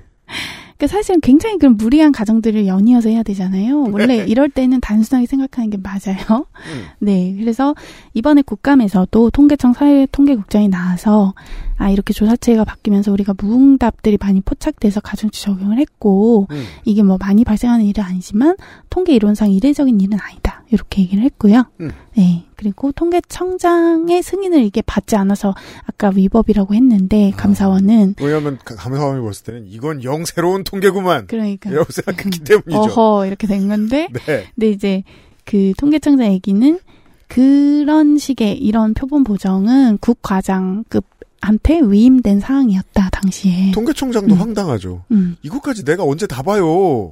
그러니까 0.77 0.97
사실은 0.97 1.21
굉장히 1.21 1.57
그런 1.57 1.77
무리한 1.77 2.11
가정들을 2.11 2.67
연이어서 2.67 3.09
해야 3.09 3.23
되잖아요. 3.23 3.85
원래 3.91 4.25
이럴 4.27 4.49
때는 4.49 4.81
단순하게 4.81 5.27
생각하는 5.27 5.69
게 5.69 5.77
맞아요. 5.77 6.45
음. 6.55 6.85
네. 6.99 7.35
그래서 7.39 7.75
이번에 8.13 8.41
국감에서도 8.41 9.29
통계청 9.29 9.73
사회통계국장이 9.73 10.67
나와서 10.67 11.33
아, 11.77 11.89
이렇게 11.89 12.13
조사체가 12.13 12.65
바뀌면서 12.65 13.11
우리가 13.11 13.33
무응답들이 13.37 14.17
많이 14.19 14.41
포착돼서 14.41 14.99
가중치 14.99 15.41
적용을 15.41 15.79
했고 15.79 16.47
음. 16.51 16.65
이게 16.85 17.03
뭐 17.03 17.17
많이 17.19 17.43
발생하는 17.43 17.85
일은 17.85 18.03
아니지만 18.03 18.55
통계 18.89 19.13
이론상 19.13 19.51
이례적인 19.51 20.01
일은 20.01 20.17
아니다. 20.19 20.63
이렇게 20.69 21.01
얘기를 21.01 21.23
했고요. 21.23 21.63
음. 21.81 21.91
네. 22.15 22.45
그리고 22.63 22.93
통계청장의 22.93 24.23
승인을 24.23 24.63
이게 24.63 24.81
받지 24.81 25.17
않아서 25.17 25.53
아까 25.85 26.09
위법이라고 26.15 26.73
했는데 26.73 27.31
감사원은 27.35 28.15
왜냐하면 28.21 28.57
가- 28.63 28.75
감사원이 28.75 29.21
봤을 29.23 29.43
때는 29.43 29.65
이건 29.67 30.01
영 30.05 30.23
새로운 30.23 30.63
통계구만. 30.63 31.27
그러니까 31.27 31.69
이라고 31.69 31.91
생각했기 31.91 32.39
때문이죠. 32.39 32.77
어허 32.79 33.25
이렇게 33.25 33.47
된 33.47 33.67
건데 33.67 34.07
네. 34.25 34.45
근데 34.55 34.69
이제 34.69 35.03
그 35.43 35.73
통계청장 35.77 36.31
얘기는 36.31 36.79
그런 37.27 38.17
식의 38.17 38.57
이런 38.59 38.93
표본 38.93 39.25
보정은 39.25 39.97
국과장급 39.97 41.03
한테 41.41 41.81
위임된 41.83 42.39
사항이었다 42.39 43.09
당시에. 43.11 43.71
통계청장도 43.73 44.35
음. 44.35 44.39
황당하죠. 44.39 45.03
음. 45.11 45.35
이것까지 45.41 45.83
내가 45.83 46.03
언제 46.05 46.27
다 46.27 46.41
봐요. 46.43 47.11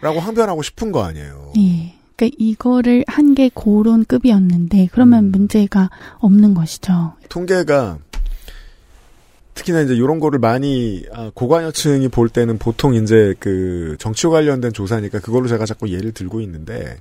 라고 0.00 0.18
항변하고 0.18 0.62
싶은 0.62 0.90
거 0.90 1.04
아니에요. 1.04 1.52
예. 1.58 1.94
그러니까 2.20 2.36
이거를 2.38 3.04
한 3.06 3.30
게 3.34 3.48
고론급이었는데 3.54 4.88
그러면 4.92 5.26
음. 5.26 5.30
문제가 5.30 5.88
없는 6.18 6.52
것이죠. 6.52 7.14
통계가 7.28 7.98
특히나 9.54 9.82
이제 9.82 9.94
이런 9.94 10.18
거를 10.18 10.40
많이 10.40 11.04
아, 11.12 11.30
고관여층이 11.32 12.08
볼 12.08 12.28
때는 12.28 12.58
보통 12.58 12.94
이제 12.94 13.34
그 13.38 13.96
정치와 14.00 14.32
관련된 14.32 14.72
조사니까 14.72 15.20
그걸로 15.20 15.46
제가 15.46 15.64
자꾸 15.64 15.88
예를 15.90 16.12
들고 16.12 16.40
있는데 16.40 16.98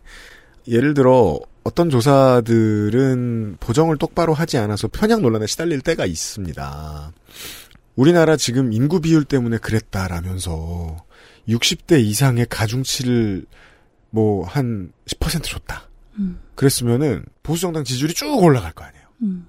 예를 0.67 0.93
들어 0.93 1.39
어떤 1.63 1.89
조사들은 1.89 3.57
보정을 3.59 3.97
똑바로 3.97 4.33
하지 4.35 4.57
않아서 4.57 4.87
편향 4.87 5.23
논란에 5.23 5.47
시달릴 5.47 5.81
때가 5.81 6.05
있습니다. 6.05 7.11
우리나라 7.95 8.37
지금 8.37 8.71
인구 8.71 9.01
비율 9.01 9.25
때문에 9.25 9.57
그랬다라면서 9.57 10.97
60대 11.47 11.99
이상의 12.01 12.45
가중치를 12.49 13.45
뭐 14.09 14.45
한 14.45 14.91
10% 15.05 15.43
줬다. 15.43 15.89
음. 16.17 16.39
그랬으면은 16.55 17.25
보수 17.43 17.61
정당 17.61 17.83
지지율이 17.83 18.13
쭉 18.13 18.27
올라갈 18.41 18.71
거 18.73 18.83
아니에요. 18.83 19.05
음. 19.21 19.47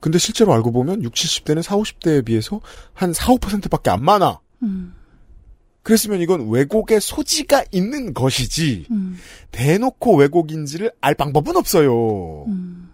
근데 0.00 0.18
실제로 0.18 0.52
알고 0.52 0.72
보면 0.72 1.02
60, 1.02 1.44
70대는 1.44 1.62
40, 1.62 2.00
50대에 2.00 2.24
비해서 2.24 2.60
한 2.92 3.12
4, 3.12 3.32
5%밖에 3.34 3.90
안 3.90 4.04
많아. 4.04 4.40
음. 4.62 4.94
그랬으면 5.82 6.20
이건 6.20 6.48
왜곡의 6.50 7.00
소지가 7.00 7.64
있는 7.70 8.12
것이지 8.12 8.86
음. 8.90 9.16
대놓고 9.52 10.16
왜곡인지를 10.16 10.92
알 11.00 11.14
방법은 11.14 11.56
없어요. 11.56 12.44
음. 12.48 12.85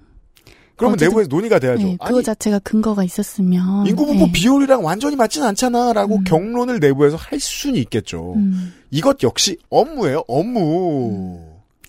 그러면 0.76 0.94
어쨌든- 0.94 1.08
내부에서 1.10 1.28
논의가 1.28 1.58
돼야죠. 1.58 1.82
네, 1.86 1.96
그거 2.00 2.16
아니 2.16 2.22
자체가 2.24 2.58
근거가 2.60 3.04
있었으면 3.04 3.86
인구 3.86 4.06
분포 4.06 4.26
네. 4.26 4.32
비율이랑 4.32 4.84
완전히 4.84 5.16
맞진 5.16 5.42
않잖아라고 5.42 6.16
음. 6.16 6.24
경론을 6.24 6.80
내부에서 6.80 7.16
할 7.16 7.38
수는 7.38 7.76
있겠죠. 7.80 8.34
음. 8.36 8.72
이것 8.90 9.22
역시 9.22 9.58
업무예요. 9.70 10.24
업무. 10.28 11.40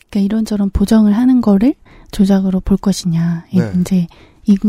그러니까 0.09 0.19
이런저런 0.25 0.69
보정을 0.69 1.13
하는 1.13 1.41
거를 1.41 1.73
조작으로 2.11 2.59
볼 2.59 2.77
것이냐의 2.77 3.41
네. 3.53 3.69
문제인 3.71 4.07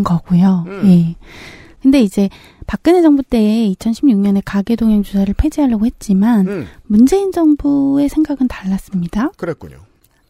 거고요. 0.04 0.64
음. 0.66 0.82
예. 0.86 1.14
근데 1.82 2.00
이제 2.00 2.30
박근혜 2.66 3.02
정부 3.02 3.22
때 3.22 3.38
2016년에 3.78 4.40
가계동행 4.42 5.02
조사를 5.02 5.34
폐지하려고 5.34 5.84
했지만 5.84 6.48
음, 6.48 6.66
문재인 6.84 7.30
정부의 7.30 8.08
생각은 8.08 8.48
달랐습니다. 8.48 9.32
그랬군요. 9.36 9.76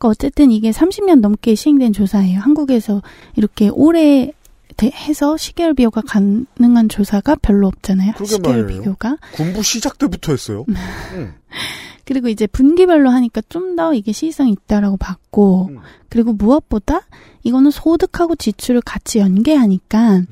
그러니까 0.05 0.09
어쨌든 0.09 0.51
이게 0.53 0.71
30년 0.71 1.21
넘게 1.21 1.55
시행된 1.55 1.93
조사예요. 1.95 2.41
한국에서 2.41 3.03
이렇게 3.37 3.69
오래 3.73 4.31
대- 4.77 4.91
해서 4.91 5.37
시계열 5.37 5.75
비교가 5.75 6.03
가능한 6.03 6.89
조사가 6.89 7.37
별로 7.37 7.69
없잖아요. 7.69 8.13
시계열. 8.25 8.67
비교가. 8.67 9.17
군부 9.33 9.63
시작 9.63 9.99
때부터 9.99 10.33
했어요. 10.33 10.65
음. 10.69 10.75
그리고 12.05 12.29
이제 12.29 12.47
분기별로 12.47 13.09
하니까 13.09 13.41
좀 13.49 13.77
더 13.77 13.95
이게 13.95 14.13
시의성이 14.13 14.53
있다라고 14.53 14.97
봤고, 14.99 15.69
음. 15.71 15.79
그리고 16.11 16.33
무엇보다 16.33 17.01
이거는 17.43 17.71
소득하고 17.73 18.37
지출을 18.37 18.83
같이 18.83 19.19
연계하니까, 19.21 20.23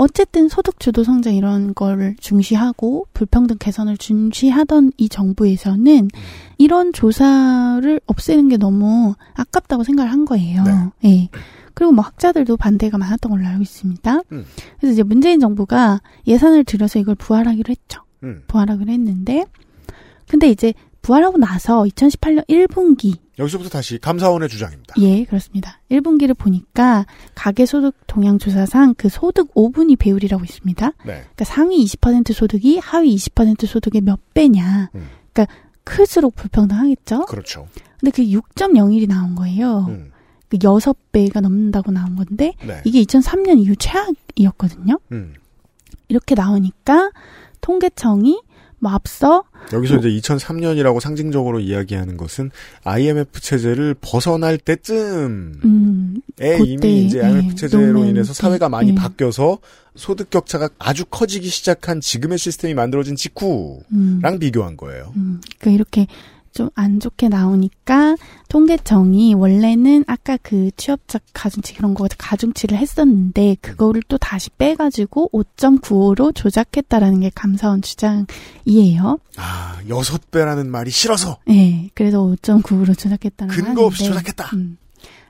어쨌든 0.00 0.48
소득 0.48 0.80
주도 0.80 1.04
성장 1.04 1.34
이런 1.34 1.74
거를 1.74 2.16
중시하고 2.18 3.06
불평등 3.12 3.58
개선을 3.58 3.98
중시하던 3.98 4.92
이 4.96 5.10
정부에서는 5.10 6.08
이런 6.56 6.94
조사를 6.94 8.00
없애는 8.06 8.48
게 8.48 8.56
너무 8.56 9.14
아깝다고 9.34 9.84
생각을 9.84 10.10
한 10.10 10.24
거예요. 10.24 10.64
예. 11.04 11.28
그리고 11.74 11.92
뭐 11.92 12.02
학자들도 12.02 12.56
반대가 12.56 12.96
많았던 12.96 13.30
걸로 13.30 13.46
알고 13.46 13.60
있습니다. 13.60 14.20
음. 14.32 14.46
그래서 14.78 14.92
이제 14.94 15.02
문재인 15.02 15.38
정부가 15.38 16.00
예산을 16.26 16.64
들여서 16.64 16.98
이걸 16.98 17.14
부활하기로 17.14 17.70
했죠. 17.70 18.00
음. 18.22 18.42
부활하기로 18.46 18.90
했는데, 18.90 19.44
근데 20.26 20.48
이제 20.48 20.72
부활하고 21.02 21.38
나서 21.38 21.82
2018년 21.82 22.46
1분기 22.48 23.18
여기서부터 23.38 23.70
다시 23.70 23.98
감사원의 23.98 24.48
주장입니다. 24.48 24.94
예, 24.98 25.24
그렇습니다. 25.24 25.80
1분기를 25.90 26.36
보니까 26.36 27.06
가계 27.34 27.64
소득 27.64 27.94
동향 28.06 28.38
조사상 28.38 28.94
그 28.96 29.08
소득 29.08 29.54
5분위 29.54 29.98
배율이라고 29.98 30.44
있습니다. 30.44 30.86
네. 31.06 31.12
그러니까 31.12 31.44
상위 31.44 31.82
20% 31.84 32.32
소득이 32.34 32.78
하위 32.78 33.14
20% 33.16 33.66
소득의 33.66 34.02
몇 34.02 34.20
배냐. 34.34 34.90
음. 34.94 35.08
그러니까 35.32 35.54
클수록 35.84 36.34
불평등하겠죠. 36.36 37.24
그렇죠. 37.26 37.66
근데 37.98 38.10
그 38.10 38.22
6.01이 38.22 39.08
나온 39.08 39.34
거예요. 39.34 39.86
음. 39.88 40.12
그 40.50 40.58
6배가 40.58 41.40
넘는다고 41.40 41.92
나온 41.92 42.16
건데 42.16 42.54
네. 42.66 42.82
이게 42.84 43.02
2003년 43.02 43.58
이후 43.58 43.74
최악이었거든요. 43.76 44.98
음. 45.12 45.34
이렇게 46.08 46.34
나오니까 46.34 47.10
통계청이 47.60 48.40
뭐 48.80 48.92
앞서 48.92 49.44
여기서 49.72 49.96
이제 49.96 50.08
2003년이라고 50.08 51.00
상징적으로 51.00 51.60
이야기하는 51.60 52.16
것은 52.16 52.50
IMF 52.84 53.40
체제를 53.40 53.94
벗어날 54.00 54.58
때쯤 54.58 55.60
음에 55.64 56.58
이미 56.64 57.04
이제 57.04 57.18
예, 57.18 57.24
IMF 57.24 57.54
체제로 57.54 57.86
노무현 57.86 58.08
인해서 58.08 58.32
때, 58.32 58.42
사회가 58.42 58.68
많이 58.68 58.90
예. 58.90 58.94
바뀌어서 58.94 59.58
소득 59.94 60.30
격차가 60.30 60.70
아주 60.78 61.04
커지기 61.04 61.48
시작한 61.48 62.00
지금의 62.00 62.38
시스템이 62.38 62.74
만들어진 62.74 63.16
직후랑 63.16 63.84
음. 63.92 64.38
비교한 64.40 64.76
거예요. 64.76 65.12
음, 65.16 65.40
그러니까 65.58 65.70
이렇게 65.70 66.06
좀 66.52 66.70
안 66.74 66.98
좋게 66.98 67.28
나오니까 67.28 68.16
통계청이 68.48 69.34
원래는 69.34 70.04
아까 70.06 70.38
그 70.42 70.70
취업자 70.76 71.18
가중치 71.32 71.74
그런 71.74 71.94
거 71.94 72.06
가중치를 72.16 72.78
했었는데 72.78 73.56
그거를 73.60 74.02
또 74.08 74.16
다시 74.18 74.50
빼가지고 74.50 75.30
5.95로 75.32 76.34
조작했다라는 76.34 77.20
게 77.20 77.30
감사원 77.34 77.82
주장이에요. 77.82 79.18
아, 79.36 79.78
여섯 79.88 80.30
배라는 80.30 80.70
말이 80.70 80.90
싫어서 80.90 81.38
네, 81.46 81.90
그래서 81.94 82.22
5.95로 82.22 82.96
조작했다는 82.98 83.54
근거 83.54 83.84
없이 83.84 84.04
하는데, 84.04 84.20
조작했다. 84.20 84.56
음. 84.56 84.78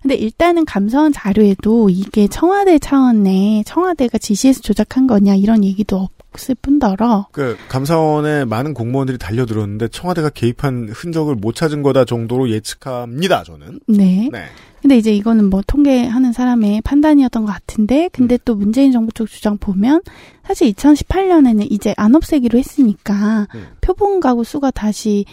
근데 0.03 0.14
일단은 0.14 0.64
감사원 0.64 1.12
자료에도 1.12 1.91
이게 1.91 2.27
청와대 2.27 2.79
차원의 2.79 3.64
청와대가 3.64 4.16
지시해서 4.16 4.61
조작한 4.61 5.07
거냐 5.07 5.35
이런 5.35 5.62
얘기도 5.62 5.97
없 5.97 6.11
을 6.49 6.57
뿐더러 6.62 7.26
그 7.33 7.57
감사원에 7.68 8.45
많은 8.45 8.72
공무원들이 8.72 9.18
달려들었는데 9.18 9.89
청와대가 9.89 10.31
개입한 10.31 10.91
흔적을 10.93 11.35
못 11.35 11.55
찾은 11.55 11.83
거다 11.83 12.05
정도로 12.05 12.51
예측합니다. 12.51 13.43
저는. 13.43 13.81
네. 13.89 14.28
네. 14.33 14.47
근데 14.81 14.97
이제 14.97 15.12
이거는 15.12 15.51
뭐 15.51 15.61
통계하는 15.66 16.33
사람의 16.33 16.81
판단이었던 16.83 17.45
것 17.45 17.53
같은데, 17.53 18.09
근데 18.12 18.39
또 18.45 18.55
문재인 18.55 18.93
정부 18.93 19.12
쪽 19.12 19.28
주장 19.28 19.59
보면, 19.59 20.01
사실 20.43 20.72
2018년에는 20.72 21.66
이제 21.70 21.93
안 21.99 22.14
없애기로 22.14 22.59
했으니까, 22.59 23.47
음. 23.55 23.66
표본 23.83 24.20
가구 24.20 24.43
수가 24.43 24.70
다시 24.70 25.26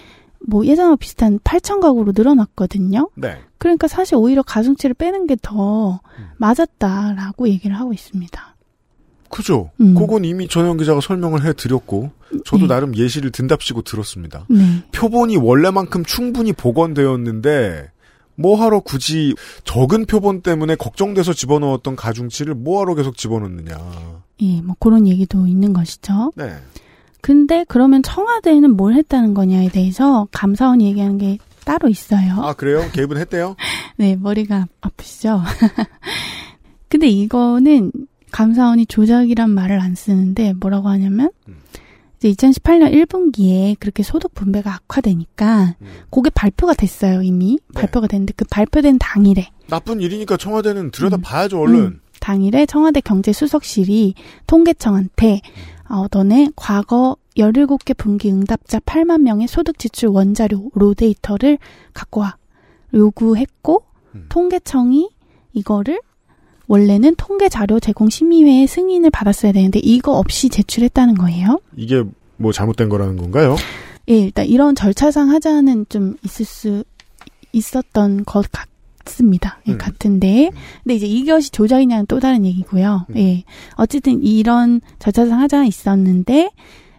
뭐 0.45 0.65
예전하고 0.65 0.97
비슷한 0.97 1.39
8천 1.39 1.79
가구로 1.79 2.11
늘어났거든요. 2.15 3.09
네. 3.15 3.37
그러니까 3.57 3.87
사실 3.87 4.15
오히려 4.15 4.43
가중치를 4.43 4.93
빼는 4.93 5.27
게더 5.27 6.01
음. 6.19 6.29
맞았다라고 6.37 7.47
얘기를 7.49 7.75
하고 7.77 7.93
있습니다. 7.93 8.55
그죠. 9.29 9.71
음. 9.79 9.95
그건 9.95 10.25
이미 10.25 10.47
전현 10.47 10.77
기자가 10.77 11.01
설명을 11.01 11.45
해드렸고 11.45 12.11
저도 12.45 12.63
네. 12.63 12.67
나름 12.67 12.95
예시를 12.95 13.31
든답시고 13.31 13.83
들었습니다. 13.83 14.45
네. 14.49 14.83
표본이 14.91 15.37
원래만큼 15.37 16.05
충분히 16.05 16.53
복원되었는데 16.53 17.91
뭐하러 18.35 18.81
굳이 18.81 19.33
적은 19.63 20.05
표본 20.05 20.41
때문에 20.41 20.75
걱정돼서 20.75 21.33
집어넣었던 21.33 21.95
가중치를 21.95 22.53
뭐하러 22.55 22.95
계속 22.95 23.17
집어넣느냐. 23.17 23.75
예, 24.41 24.61
뭐 24.61 24.75
그런 24.79 25.07
얘기도 25.07 25.47
있는 25.47 25.73
것이죠. 25.73 26.31
네. 26.35 26.53
근데 27.21 27.65
그러면 27.67 28.03
청와대는 28.03 28.77
뭘 28.77 28.93
했다는 28.93 29.33
거냐에 29.33 29.69
대해서 29.69 30.27
감사원이 30.31 30.85
얘기하는 30.85 31.17
게 31.17 31.39
따로 31.65 31.89
있어요. 31.89 32.35
아 32.41 32.53
그래요? 32.53 32.89
개입은 32.93 33.17
했대요? 33.17 33.55
네, 33.97 34.15
머리가 34.15 34.67
아프시죠? 34.81 35.41
근데 36.87 37.07
이거는 37.07 37.91
감사원이 38.31 38.85
조작이란 38.87 39.49
말을 39.49 39.79
안 39.79 39.95
쓰는데 39.95 40.53
뭐라고 40.53 40.89
하냐면 40.89 41.31
음. 41.47 41.57
이제 42.17 42.31
2018년 42.31 42.91
1분기에 43.05 43.77
그렇게 43.79 44.03
소득 44.03 44.33
분배가 44.33 44.73
악화되니까 44.73 45.75
그게 46.09 46.29
발표가 46.31 46.73
됐어요 46.73 47.21
이미. 47.21 47.59
발표가 47.73 48.07
됐는데 48.07 48.33
그 48.35 48.45
발표된 48.49 48.97
당일에. 48.99 49.49
나쁜 49.67 50.01
일이니까 50.01 50.37
청와대는 50.37 50.91
들여다 50.91 51.17
봐야죠 51.17 51.59
얼른. 51.59 51.75
음, 51.75 51.99
당일에 52.19 52.65
청와대 52.65 53.01
경제수석실이 53.01 54.15
통계청한테 54.47 55.41
어, 55.89 56.07
너네 56.11 56.51
과거 56.55 57.15
17개 57.37 57.95
분기 57.95 58.31
응답자 58.31 58.79
8만 58.79 59.21
명의 59.21 59.47
소득 59.47 59.77
지출 59.77 60.09
원자료 60.09 60.71
로 60.73 60.93
데이터를 60.95 61.59
갖고 61.93 62.21
와. 62.21 62.37
요구했고 62.93 63.83
통계청이 64.29 65.09
이거를 65.53 65.99
원래는 66.67 67.15
통계 67.15 67.49
자료 67.49 67.79
제공 67.79 68.09
심의회의 68.09 68.67
승인을 68.67 69.09
받았어야 69.09 69.51
되는데 69.51 69.79
이거 69.79 70.17
없이 70.17 70.49
제출했다는 70.49 71.15
거예요. 71.15 71.61
이게 71.75 72.03
뭐 72.37 72.51
잘못된 72.51 72.89
거라는 72.89 73.17
건가요? 73.17 73.55
예, 74.09 74.19
일단 74.19 74.45
이런 74.45 74.75
절차상 74.75 75.29
하자는 75.31 75.87
좀 75.89 76.15
있을 76.23 76.45
수 76.45 76.83
있었던 77.51 78.25
것 78.25 78.45
같습니다. 79.05 79.59
예, 79.67 79.73
음. 79.73 79.77
같은데. 79.77 80.51
근데 80.83 80.95
이제 80.95 81.05
이것이 81.05 81.51
조작이냐는 81.51 82.05
또 82.07 82.19
다른 82.19 82.45
얘기고요. 82.45 83.05
예. 83.15 83.43
어쨌든 83.75 84.21
이런 84.21 84.81
절차상 84.99 85.39
하자가 85.39 85.65
있었는데 85.65 86.51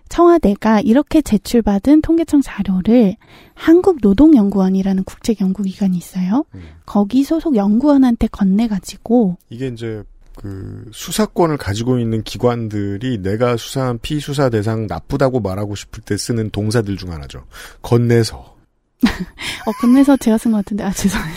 청와대가 0.08 0.80
이렇게 0.80 1.22
제출받은 1.22 2.02
통계청 2.02 2.40
자료를 2.42 3.16
한국노동연구원이라는 3.54 5.04
국제연구기관이 5.04 5.96
있어요. 5.96 6.44
거기 6.86 7.24
소속 7.24 7.56
연구원한테 7.56 8.28
건네가지고 8.28 9.36
이게 9.50 9.68
이제 9.68 10.02
그 10.36 10.88
수사권을 10.92 11.56
가지고 11.56 11.98
있는 11.98 12.22
기관들이 12.22 13.18
내가 13.18 13.56
수사한 13.56 13.98
피수사 13.98 14.50
대상 14.50 14.86
나쁘다고 14.86 15.40
말하고 15.40 15.74
싶을 15.74 16.02
때 16.04 16.16
쓰는 16.16 16.50
동사들 16.50 16.96
중 16.96 17.12
하나죠. 17.12 17.44
건네서. 17.82 18.57
어 19.66 19.72
건네서 19.80 20.16
제가 20.16 20.38
쓴 20.38 20.50
것 20.52 20.58
같은데 20.58 20.84
아 20.84 20.90
죄송해요. 20.90 21.36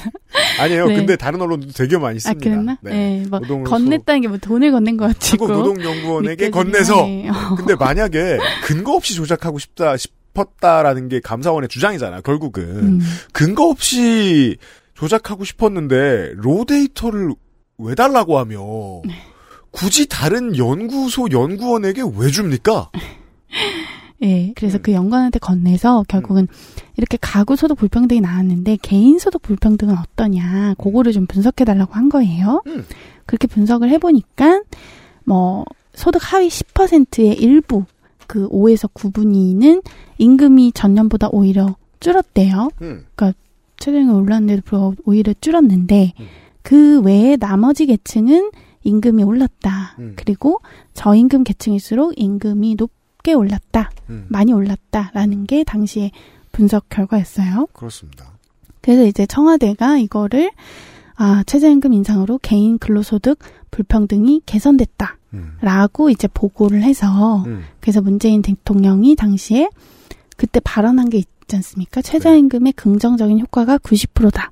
아니에요. 0.59 0.87
네. 0.87 0.95
근데 0.95 1.15
다른 1.15 1.41
언론도 1.41 1.71
되게 1.73 1.97
많이 1.97 2.17
아 2.17 2.19
씁니다. 2.19 2.49
그랬나? 2.49 2.77
네. 2.81 2.91
네. 2.91 3.25
뭐 3.29 3.39
노동으로서- 3.39 3.65
건넸다는 3.69 4.21
게 4.23 4.27
뭐 4.27 4.37
돈을 4.37 4.71
건넨 4.71 4.97
것 4.97 5.07
같고. 5.07 5.45
한국노동연구원에게 5.47 6.49
건네서. 6.49 7.03
어. 7.03 7.07
근데 7.57 7.75
만약에 7.75 8.37
근거 8.63 8.93
없이 8.95 9.13
조작하고 9.13 9.59
싶다 9.59 9.95
싶었다라는 9.97 11.09
게 11.09 11.19
감사원의 11.19 11.69
주장이잖아요. 11.69 12.21
결국은 12.21 12.63
음. 12.63 12.99
근거 13.33 13.67
없이 13.69 14.57
조작하고 14.95 15.43
싶었는데 15.43 16.31
로 16.35 16.65
데이터를 16.65 17.33
왜 17.77 17.95
달라고 17.95 18.37
하며 18.39 18.59
네. 19.05 19.13
굳이 19.71 20.07
다른 20.07 20.57
연구소 20.57 21.27
연구원에게 21.31 22.01
왜 22.17 22.29
줍니까? 22.29 22.89
예, 24.23 24.53
그래서 24.55 24.77
음. 24.77 24.81
그 24.83 24.91
연구원한테 24.91 25.39
건네서 25.39 26.05
결국은 26.07 26.47
이렇게 26.95 27.17
가구 27.19 27.55
소득 27.55 27.75
불평등이 27.75 28.21
나왔는데 28.21 28.77
개인 28.81 29.17
소득 29.17 29.41
불평등은 29.41 29.95
어떠냐, 29.97 30.75
그거를 30.77 31.11
좀 31.11 31.25
분석해 31.25 31.65
달라고 31.65 31.93
한 31.93 32.09
거예요. 32.09 32.61
음. 32.67 32.85
그렇게 33.25 33.47
분석을 33.47 33.89
해보니까 33.89 34.61
뭐 35.25 35.65
소득 35.93 36.21
하위 36.23 36.49
10%의 36.49 37.33
일부 37.35 37.85
그 38.27 38.47
5에서 38.49 38.91
9분위는 38.93 39.83
임금이 40.17 40.71
전년보다 40.73 41.29
오히려 41.31 41.75
줄었대요. 41.99 42.69
음. 42.81 43.05
그러니까 43.15 43.33
최저임금 43.77 44.15
올랐는데도 44.15 44.61
불구하고 44.61 44.95
오히려 45.05 45.33
줄었는데 45.41 46.13
그 46.61 47.01
외에 47.01 47.35
나머지 47.37 47.87
계층은 47.87 48.51
임금이 48.83 49.23
올랐다. 49.23 49.95
음. 49.99 50.13
그리고 50.15 50.61
저임금 50.93 51.43
계층일수록 51.43 52.13
임금이 52.15 52.75
높 52.75 52.91
게 53.23 53.33
올랐다. 53.33 53.91
음. 54.09 54.25
많이 54.29 54.53
올랐다라는 54.53 55.45
게 55.45 55.63
당시의 55.63 56.11
분석 56.51 56.89
결과였어요. 56.89 57.67
그렇습니다. 57.73 58.31
그래서 58.81 59.05
이제 59.05 59.25
청와대가 59.25 59.97
이거를 59.97 60.51
아, 61.15 61.43
최저임금 61.45 61.93
인상으로 61.93 62.39
개인 62.41 62.77
근로소득 62.79 63.37
불평등이 63.69 64.41
개선됐다. 64.45 65.17
라고 65.61 66.09
이제 66.09 66.27
보고를 66.27 66.83
해서 66.83 67.43
음. 67.45 67.63
그래서 67.79 68.01
문재인 68.01 68.41
대통령이 68.41 69.15
당시에 69.15 69.69
그때 70.35 70.59
발언한 70.59 71.09
게 71.09 71.19
있지 71.19 71.55
않습니까? 71.55 72.01
최저임금의 72.01 72.73
긍정적인 72.73 73.39
효과가 73.39 73.77
90%다. 73.77 74.51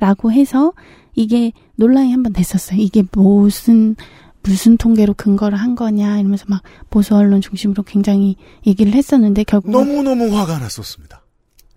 라고 0.00 0.32
해서 0.32 0.72
이게 1.14 1.52
논란이 1.76 2.10
한 2.12 2.22
번 2.22 2.32
됐었어요. 2.32 2.80
이게 2.80 3.02
무슨 3.12 3.96
무슨 4.44 4.76
통계로 4.76 5.14
근거를 5.14 5.58
한 5.58 5.74
거냐 5.74 6.18
이러면서 6.18 6.44
막 6.48 6.62
보수 6.90 7.16
언론 7.16 7.40
중심으로 7.40 7.82
굉장히 7.82 8.36
얘기를 8.66 8.92
했었는데 8.92 9.44
결국 9.44 9.70
너무 9.72 10.02
너무 10.02 10.36
화가 10.36 10.58
났었습니다. 10.58 11.24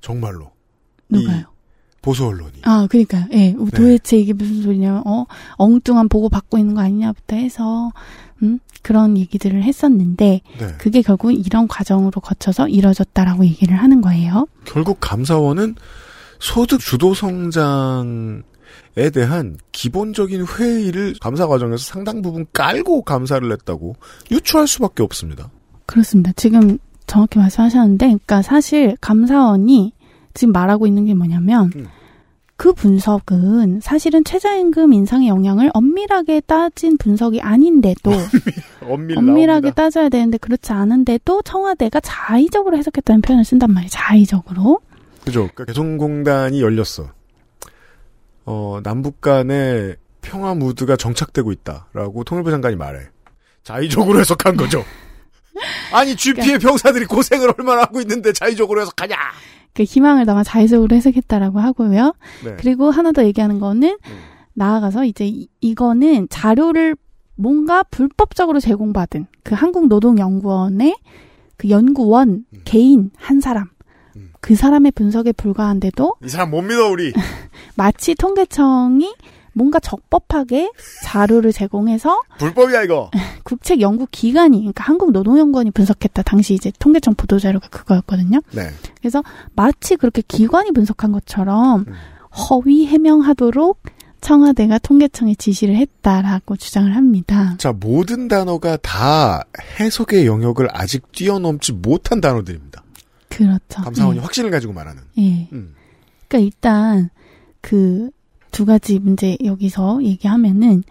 정말로. 0.01 0.51
누가요? 1.09 1.45
보수 2.01 2.25
언론이. 2.25 2.61
아, 2.63 2.87
그러니까요. 2.89 3.25
예. 3.33 3.53
도대체 3.53 4.17
이게 4.17 4.31
무슨 4.31 4.61
소리냐, 4.61 5.03
어, 5.05 5.25
엉뚱한 5.57 6.07
보고 6.07 6.29
받고 6.29 6.57
있는 6.57 6.75
거 6.75 6.81
아니냐부터 6.81 7.35
해서, 7.35 7.91
음, 8.43 8.59
그런 8.81 9.17
얘기들을 9.17 9.61
했었는데, 9.63 10.41
네. 10.59 10.67
그게 10.77 11.01
결국 11.01 11.33
이런 11.33 11.67
과정으로 11.67 12.21
거쳐서 12.21 12.69
이뤄졌다라고 12.69 13.45
얘기를 13.45 13.75
하는 13.75 13.99
거예요. 13.99 14.47
결국 14.63 14.99
감사원은 15.01 15.75
소득 16.39 16.79
주도 16.79 17.13
성장 17.13 18.43
에 18.95 19.09
대한 19.09 19.57
기본적인 19.71 20.45
회의를 20.45 21.15
감사 21.21 21.47
과정에서 21.47 21.83
상당 21.83 22.21
부분 22.21 22.45
깔고 22.53 23.03
감사를 23.03 23.51
했다고 23.51 23.95
유추할 24.31 24.67
수밖에 24.67 25.03
없습니다. 25.03 25.49
그렇습니다. 25.85 26.31
지금 26.35 26.77
정확히 27.05 27.39
말씀하셨는데, 27.39 28.05
그러니까 28.05 28.41
사실 28.41 28.97
감사원이 28.99 29.93
지금 30.33 30.51
말하고 30.51 30.87
있는 30.87 31.05
게 31.05 31.13
뭐냐면, 31.13 31.71
그 32.57 32.73
분석은 32.73 33.81
사실은 33.81 34.23
최저임금 34.23 34.91
인상의 34.91 35.27
영향을 35.27 35.69
엄밀하게 35.73 36.41
따진 36.41 36.97
분석이 36.97 37.39
아닌데도 37.39 38.11
엄밀 38.89 39.17
엄밀하게 39.17 39.71
따져야 39.71 40.09
되는데 40.09 40.39
그렇지 40.39 40.73
않은데도 40.73 41.43
청와대가 41.43 41.99
자의적으로 41.99 42.75
해석했다는 42.77 43.21
표현을 43.21 43.45
쓴단 43.45 43.71
말이에요. 43.71 43.89
자의적으로. 43.91 44.79
그죠. 45.23 45.41
그러니까 45.53 45.65
개성공단이 45.65 46.61
열렸어. 46.61 47.11
어, 48.47 48.79
남북 48.81 49.19
간의 49.19 49.97
평화 50.21 50.55
무드가 50.55 50.95
정착되고 50.95 51.51
있다라고 51.51 52.23
통일부 52.23 52.49
장관이 52.49 52.77
말해. 52.77 53.01
자의적으로 53.63 54.19
해석한 54.21 54.55
거죠. 54.55 54.83
아니 55.91 56.15
GP의 56.15 56.59
병사들이 56.59 57.05
고생을 57.05 57.53
얼마나 57.57 57.81
하고 57.81 57.99
있는데 57.99 58.31
자의적으로 58.31 58.81
해석하냐? 58.81 59.15
그 59.73 59.83
희망을 59.83 60.25
담아 60.25 60.43
자의적으로 60.43 60.95
해석했다라고 60.95 61.59
하고요. 61.59 62.13
네. 62.45 62.55
그리고 62.57 62.89
하나 62.89 63.11
더 63.11 63.23
얘기하는 63.25 63.59
거는 63.59 63.97
나아가서 64.53 65.03
이제 65.03 65.27
이, 65.27 65.49
이거는 65.59 66.27
자료를 66.29 66.95
뭔가 67.35 67.83
불법적으로 67.83 68.61
제공받은 68.61 69.27
그 69.43 69.55
한국노동연구원의 69.55 70.97
그 71.57 71.69
연구원 71.69 72.45
개인 72.63 73.11
한 73.17 73.41
사람 73.41 73.69
그 74.41 74.55
사람의 74.55 74.91
분석에 74.91 75.31
불과한데도 75.31 76.15
이 76.23 76.29
사람 76.29 76.51
못 76.51 76.61
믿어 76.61 76.89
우리. 76.89 77.13
마치 77.75 78.15
통계청이 78.15 79.13
뭔가 79.53 79.79
적법하게 79.79 80.71
자료를 81.03 81.51
제공해서 81.51 82.21
불법이야 82.37 82.83
이거. 82.83 83.09
국책 83.43 83.81
연구 83.81 84.05
기관이 84.11 84.59
그러니까 84.59 84.83
한국 84.83 85.11
노동연구원이 85.11 85.71
분석했다. 85.71 86.21
당시 86.21 86.53
이제 86.53 86.71
통계청 86.77 87.15
보도 87.15 87.39
자료가 87.39 87.67
그거였거든요. 87.69 88.41
네. 88.51 88.69
그래서 88.99 89.23
마치 89.55 89.95
그렇게 89.95 90.21
기관이 90.27 90.71
분석한 90.71 91.11
것처럼 91.11 91.85
허위 92.31 92.85
해명하도록 92.85 93.81
청와대가 94.21 94.77
통계청에 94.79 95.35
지시를 95.35 95.75
했다라고 95.75 96.55
주장을 96.57 96.95
합니다. 96.95 97.55
자 97.57 97.71
모든 97.71 98.27
단어가 98.27 98.77
다 98.77 99.43
해석의 99.79 100.25
영역을 100.27 100.67
아직 100.71 101.11
뛰어넘지 101.11 101.73
못한 101.73 102.21
단어들입니다. 102.21 102.83
그렇죠. 103.37 103.81
감사원이 103.81 104.17
예. 104.17 104.21
확신을 104.21 104.51
가지고 104.51 104.73
말하는. 104.73 105.03
예. 105.17 105.49
음. 105.51 105.75
그러니까 106.27 106.45
일단 106.45 107.09
그 107.61 108.09
두 108.57 108.65
가지 108.65 108.97
문제 108.97 109.37
여기서 109.43 110.03
얘기하면은 110.03 110.83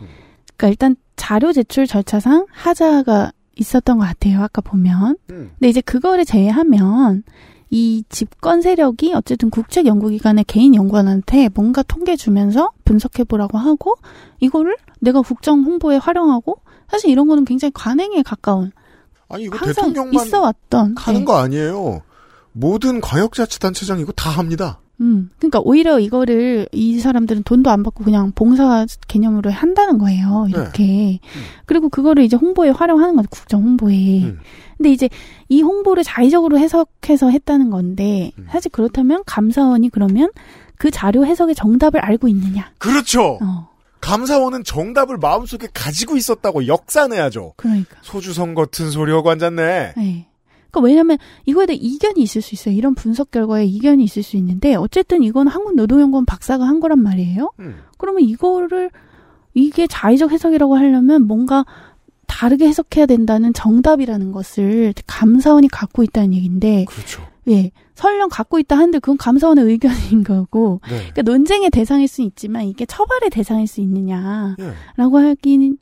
그러니까 0.56 0.68
일단 0.68 0.96
자료 1.16 1.52
제출 1.52 1.86
절차상 1.86 2.46
하자가 2.50 3.32
있었던 3.56 3.98
것 3.98 4.04
같아요. 4.04 4.42
아까 4.42 4.60
보면. 4.60 5.16
음. 5.30 5.50
근데 5.58 5.68
이제 5.68 5.80
그거를 5.80 6.24
제외하면 6.24 7.24
이 7.70 8.04
집권 8.08 8.62
세력이 8.62 9.14
어쨌든 9.14 9.50
국책 9.50 9.86
연구기관의 9.86 10.44
개인 10.44 10.74
연구원한테 10.74 11.48
뭔가 11.54 11.82
통계 11.82 12.14
주면서 12.14 12.70
분석해 12.84 13.24
보라고 13.24 13.58
하고 13.58 13.96
이거를 14.38 14.76
내가 15.00 15.20
국정 15.22 15.62
홍보에 15.64 15.96
활용하고 15.96 16.60
사실 16.88 17.10
이런 17.10 17.26
거는 17.26 17.44
굉장히 17.44 17.72
관행에 17.74 18.22
가까운 18.22 18.70
아니 19.28 19.44
이거 19.44 19.56
항상 19.56 19.88
대통령만 19.88 20.24
있어 20.24 20.40
왔던 20.40 20.94
하는 20.96 21.20
네. 21.20 21.24
거 21.24 21.36
아니에요. 21.38 22.02
모든 22.56 23.02
광역자치단체장 23.02 24.00
이거 24.00 24.12
다 24.12 24.30
합니다. 24.30 24.80
음, 25.02 25.28
그러니까 25.36 25.60
오히려 25.60 26.00
이거를 26.00 26.66
이 26.72 26.98
사람들은 26.98 27.42
돈도 27.42 27.68
안 27.68 27.82
받고 27.82 28.02
그냥 28.02 28.32
봉사 28.34 28.86
개념으로 29.08 29.50
한다는 29.50 29.98
거예요. 29.98 30.46
이렇게. 30.48 31.20
그리고 31.66 31.90
그거를 31.90 32.24
이제 32.24 32.34
홍보에 32.34 32.70
활용하는 32.70 33.14
거죠. 33.14 33.28
국정 33.28 33.62
홍보에. 33.62 34.22
음. 34.22 34.38
근데 34.78 34.90
이제 34.90 35.10
이 35.50 35.60
홍보를 35.60 36.02
자의적으로 36.02 36.58
해석해서 36.58 37.28
했다는 37.28 37.68
건데 37.68 38.32
음. 38.38 38.46
사실 38.48 38.70
그렇다면 38.70 39.22
감사원이 39.26 39.90
그러면 39.90 40.30
그 40.78 40.90
자료 40.90 41.26
해석의 41.26 41.54
정답을 41.54 42.00
알고 42.00 42.28
있느냐? 42.28 42.70
그렇죠. 42.78 43.38
어, 43.42 43.68
감사원은 44.00 44.64
정답을 44.64 45.18
마음속에 45.18 45.68
가지고 45.74 46.16
있었다고 46.16 46.68
역사내야죠. 46.68 47.52
그러니까. 47.56 47.96
소주성 48.00 48.54
같은 48.54 48.90
소리 48.90 49.12
하고 49.12 49.30
앉았네. 49.30 49.92
네. 49.96 50.28
그러니까 50.70 50.80
왜냐하면 50.80 51.18
이거에 51.44 51.66
대해 51.66 51.78
이견이 51.80 52.20
있을 52.20 52.42
수 52.42 52.54
있어요. 52.54 52.74
이런 52.74 52.94
분석 52.94 53.30
결과에 53.30 53.64
이견이 53.64 54.04
있을 54.04 54.22
수 54.22 54.36
있는데 54.36 54.74
어쨌든 54.74 55.22
이건 55.22 55.48
한국노동연구원 55.48 56.26
박사가 56.26 56.66
한 56.66 56.80
거란 56.80 57.00
말이에요. 57.00 57.52
음. 57.60 57.76
그러면 57.98 58.22
이거를 58.22 58.90
이게 59.54 59.86
자의적 59.86 60.32
해석이라고 60.32 60.76
하려면 60.76 61.26
뭔가 61.26 61.64
다르게 62.26 62.68
해석해야 62.68 63.06
된다는 63.06 63.54
정답이라는 63.54 64.32
것을 64.32 64.92
감사원이 65.06 65.68
갖고 65.68 66.02
있다는 66.02 66.34
얘기인데, 66.34 66.84
그렇죠. 66.86 67.22
예, 67.48 67.70
설령 67.94 68.28
갖고 68.28 68.58
있다 68.58 68.76
한들 68.76 69.00
그건 69.00 69.16
감사원의 69.16 69.64
의견인 69.64 70.24
거고, 70.24 70.80
네. 70.90 70.96
그러니까 70.98 71.22
논쟁의 71.22 71.70
대상일 71.70 72.08
수 72.08 72.20
있지만 72.22 72.64
이게 72.64 72.84
처벌의 72.84 73.30
대상일 73.30 73.66
수 73.66 73.80
있느냐라고 73.80 75.22
예. 75.22 75.26
하기에는 75.28 75.78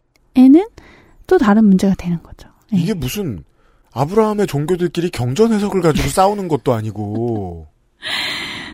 또 1.27 1.39
다른 1.39 1.65
문제가 1.65 1.95
되는 1.95 2.23
거죠. 2.23 2.49
예. 2.75 2.79
이게 2.79 2.95
무슨 2.95 3.43
아브라함의 3.95 4.47
종교들끼리 4.47 5.11
경전 5.11 5.53
해석을 5.53 5.81
가지고 5.81 6.09
싸우는 6.11 6.49
것도 6.49 6.75
아니고 6.75 7.67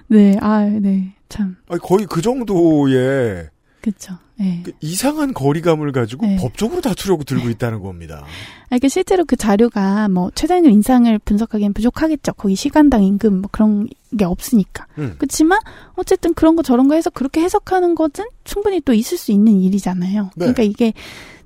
네, 0.08 0.36
아, 0.40 0.64
네, 0.64 1.14
참, 1.28 1.56
아니, 1.68 1.80
거의 1.80 2.06
그 2.06 2.20
정도의 2.20 3.48
그렇죠. 3.80 4.14
예. 4.40 4.60
그 4.62 4.72
이상한 4.80 5.34
거리감을 5.34 5.92
가지고 5.92 6.26
네. 6.26 6.36
법적으로 6.36 6.80
다투려고 6.80 7.24
들고 7.24 7.48
있다는 7.50 7.80
겁니다. 7.80 8.22
아, 8.24 8.66
그러니까 8.66 8.88
실제로 8.88 9.24
그 9.24 9.36
자료가 9.36 10.08
뭐 10.08 10.30
최저임금 10.34 10.70
인상을 10.70 11.18
분석하기엔 11.20 11.72
부족하겠죠. 11.74 12.32
거기 12.34 12.54
시간당 12.54 13.04
임금 13.04 13.42
뭐 13.42 13.50
그런 13.52 13.88
게 14.16 14.24
없으니까. 14.24 14.86
음. 14.98 15.14
그렇지만 15.18 15.60
어쨌든 15.94 16.34
그런 16.34 16.56
거 16.56 16.62
저런 16.62 16.88
거 16.88 16.94
해서 16.94 17.10
그렇게 17.10 17.42
해석하는 17.42 17.94
것은 17.94 18.24
충분히 18.44 18.80
또 18.80 18.94
있을 18.94 19.18
수 19.18 19.32
있는 19.32 19.60
일이잖아요. 19.60 20.24
네. 20.36 20.52
그러니까 20.52 20.62
이게 20.62 20.92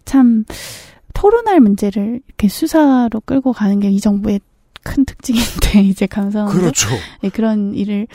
참 0.04 0.44
토론할 1.14 1.60
문제를 1.60 2.20
이렇게 2.26 2.48
수사로 2.48 3.20
끌고 3.24 3.52
가는 3.52 3.80
게 3.80 3.88
이 3.90 4.00
정부의 4.00 4.40
큰 4.82 5.04
특징인데 5.06 5.80
이제 5.88 6.06
감사원도 6.06 6.58
그렇죠. 6.58 6.88
네, 7.22 7.30
그런 7.30 7.74
일을 7.74 8.06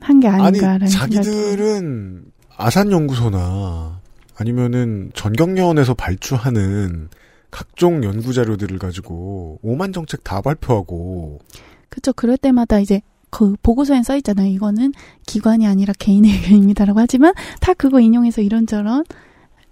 한 0.00 0.20
게 0.20 0.28
아니 0.28 0.42
아닌가라는 0.44 0.86
생각이 0.88 1.14
자기들은 1.14 2.24
아산 2.56 2.90
연구소나 2.90 4.00
아니면은 4.36 5.10
전경련에서 5.14 5.94
발주하는 5.94 7.08
각종 7.50 8.02
연구 8.04 8.32
자료들을 8.32 8.78
가지고 8.78 9.58
오만 9.62 9.92
정책 9.92 10.24
다 10.24 10.40
발표하고 10.40 11.38
그렇죠. 11.88 12.12
그럴 12.12 12.36
때마다 12.36 12.80
이제 12.80 13.00
그 13.30 13.54
보고서엔 13.62 14.02
써 14.02 14.16
있잖아요. 14.16 14.48
이거는 14.48 14.92
기관이 15.26 15.66
아니라 15.66 15.92
개인의 15.98 16.30
의견입니다라고 16.32 16.98
하지만 17.00 17.34
다 17.60 17.72
그거 17.74 18.00
인용해서 18.00 18.40
이런저런 18.42 19.04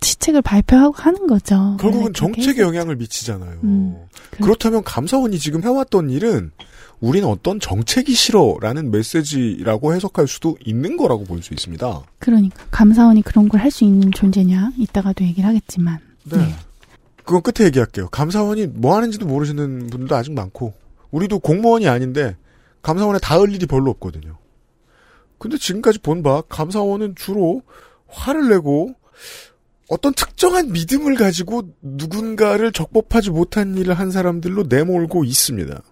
시책을 0.04 0.42
발표하고 0.42 0.94
하는 0.96 1.26
거죠. 1.26 1.76
결국은 1.80 2.12
그렇게 2.12 2.18
정책에. 2.18 2.62
영향을 2.62 2.96
미치잖아요. 2.96 3.58
음, 3.64 3.96
그렇다면 4.40 4.84
감사원이 4.84 5.38
지금 5.38 5.62
해왔던 5.62 6.10
일은 6.10 6.52
우린 7.00 7.24
어떤 7.24 7.58
정책이 7.60 8.14
싫어라는 8.14 8.90
메시지라고 8.90 9.94
해석할 9.94 10.26
수도 10.28 10.56
있는 10.64 10.96
거라고 10.96 11.24
볼 11.24 11.42
수 11.42 11.52
있습니다. 11.54 12.02
그러니까 12.18 12.64
감사원이 12.70 13.22
그런 13.22 13.48
걸 13.48 13.60
할 13.60 13.70
수 13.70 13.84
있는 13.84 14.10
존재냐 14.12 14.70
이따가도 14.78 15.24
얘기를 15.24 15.48
하겠지만 15.48 15.98
네. 16.24 16.54
그건 17.24 17.42
끝에 17.42 17.66
얘기할게요. 17.66 18.08
감사원이 18.10 18.66
뭐 18.68 18.96
하는지도 18.96 19.26
모르시는 19.26 19.86
분도 19.88 20.14
아직 20.14 20.32
많고, 20.32 20.74
우리도 21.10 21.38
공무원이 21.38 21.88
아닌데, 21.88 22.36
감사원에 22.82 23.18
닿을 23.18 23.50
일이 23.54 23.64
별로 23.66 23.90
없거든요. 23.92 24.36
근데 25.38 25.56
지금까지 25.56 26.00
본 26.00 26.22
바, 26.22 26.42
감사원은 26.42 27.14
주로 27.16 27.62
화를 28.08 28.50
내고, 28.50 28.94
어떤 29.88 30.14
특정한 30.14 30.72
믿음을 30.72 31.14
가지고 31.14 31.74
누군가를 31.82 32.72
적법하지 32.72 33.30
못한 33.30 33.76
일을 33.76 33.94
한 33.94 34.10
사람들로 34.10 34.64
내몰고 34.64 35.24
있습니다. 35.24 35.82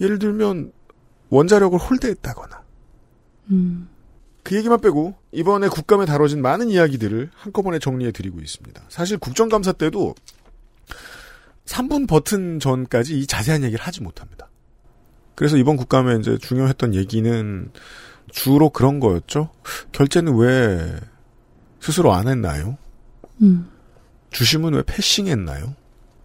예를 0.00 0.18
들면, 0.18 0.72
원자력을 1.30 1.76
홀대했다거나, 1.78 2.62
음, 3.50 3.88
그 4.48 4.56
얘기만 4.56 4.80
빼고 4.80 5.14
이번에 5.32 5.68
국감에 5.68 6.06
다뤄진 6.06 6.40
많은 6.40 6.70
이야기들을 6.70 7.30
한꺼번에 7.34 7.78
정리해 7.78 8.12
드리고 8.12 8.40
있습니다. 8.40 8.82
사실 8.88 9.18
국정감사 9.18 9.72
때도 9.72 10.14
3분 11.66 12.08
버튼 12.08 12.58
전까지 12.58 13.18
이 13.18 13.26
자세한 13.26 13.62
얘기를 13.62 13.84
하지 13.84 14.02
못합니다. 14.02 14.48
그래서 15.34 15.58
이번 15.58 15.76
국감에 15.76 16.16
이제 16.16 16.38
중요했던 16.38 16.94
얘기는 16.94 17.70
주로 18.30 18.70
그런 18.70 19.00
거였죠. 19.00 19.50
결제는 19.92 20.36
왜 20.36 20.98
스스로 21.80 22.12
안 22.12 22.28
했나요? 22.28 22.76
음, 23.42 23.68
주심은 24.30 24.74
왜 24.74 24.82
패싱했나요? 24.86 25.74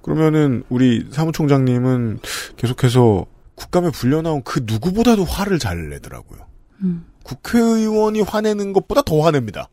그러면은 0.02 0.64
우리 0.70 1.08
사무총장님은 1.12 2.20
계속해서 2.58 3.26
국감에 3.56 3.92
불려 3.92 4.22
나온 4.22 4.42
그 4.44 4.62
누구보다도 4.66 5.24
화를 5.24 5.60
잘 5.60 5.90
내더라고요. 5.90 6.40
음. 6.82 7.06
국회의원이 7.24 8.22
화내는 8.22 8.74
것보다 8.74 9.02
더 9.04 9.22
화냅니다. 9.22 9.70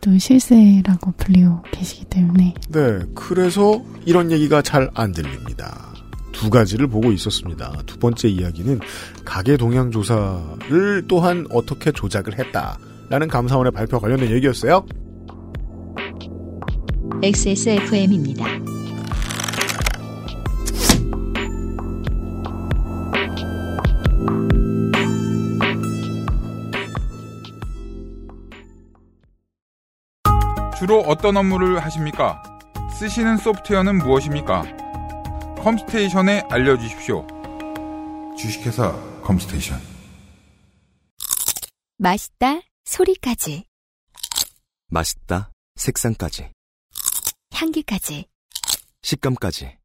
또 0.00 0.16
실세라고 0.16 1.12
불리고 1.18 1.60
계시기 1.72 2.04
때문에 2.04 2.54
네, 2.70 3.00
그래서 3.14 3.82
이런 4.06 4.30
얘기가 4.30 4.62
잘 4.62 4.88
안 4.94 5.10
들립니다. 5.12 5.92
두 6.30 6.50
가지를 6.50 6.86
보고 6.86 7.10
있었습니다. 7.12 7.82
두 7.84 7.98
번째 7.98 8.28
이야기는 8.28 8.80
가계 9.24 9.56
동향 9.56 9.90
조사를 9.90 11.04
또한 11.08 11.46
어떻게 11.50 11.90
조작을 11.92 12.38
했다 12.38 12.78
라는 13.12 13.28
감사원의 13.28 13.72
발표 13.72 13.98
관련된 14.00 14.30
얘기였어요. 14.30 14.86
XSFM입니다. 17.22 18.46
주로 30.78 31.00
어떤 31.00 31.36
업무를 31.36 31.80
하십니까? 31.80 32.42
쓰시는 32.98 33.36
소프트웨어는 33.36 33.98
무엇입니까? 33.98 34.64
컴스테이션에 35.58 36.44
알려주십시오. 36.48 37.26
주식회사 38.38 38.90
컴스테이션. 39.20 39.78
맛있다 41.98 42.71
소리까지 42.84 43.64
맛있다. 44.88 45.50
색상까지. 45.76 46.50
향기까지 47.52 48.26
식감까지. 49.02 49.76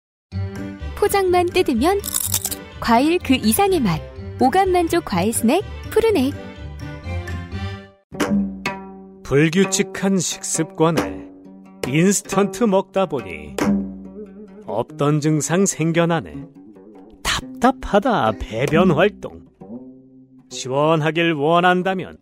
포장만 0.95 1.45
뜯으면 1.47 1.99
과일 2.79 3.19
그 3.19 3.35
이상의 3.35 3.79
맛 3.79 4.01
오감 4.39 4.71
만족 4.71 5.05
과일 5.05 5.33
스낵 5.33 5.63
푸르넥 5.89 6.33
불규칙한 9.23 10.19
식습관에 10.19 11.27
인스턴트 11.87 12.65
먹다 12.65 13.05
보니 13.05 13.55
없던 14.65 15.21
증상 15.21 15.65
생겨나네. 15.65 16.45
답답하다 17.23 18.33
배변 18.33 18.91
활동. 18.91 19.45
시원하길 20.49 21.33
원한다면 21.33 22.17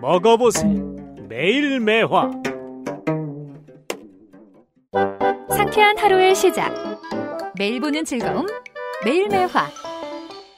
먹어보세요. 0.00 0.96
매일 1.28 1.80
매화. 1.80 2.30
상쾌한 5.48 5.98
하루의 5.98 6.34
시작 6.34 6.72
매일 7.58 7.80
보는 7.80 8.04
즐거움 8.04 8.46
매일 9.04 9.28
매화 9.28 9.68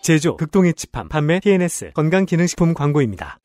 제조 0.03 0.37
극동의 0.37 0.75
집함 0.75 1.09
판매 1.09 1.41
TNS 1.41 1.93
건강기능식품 1.93 2.75
광고입니다. 2.75 3.39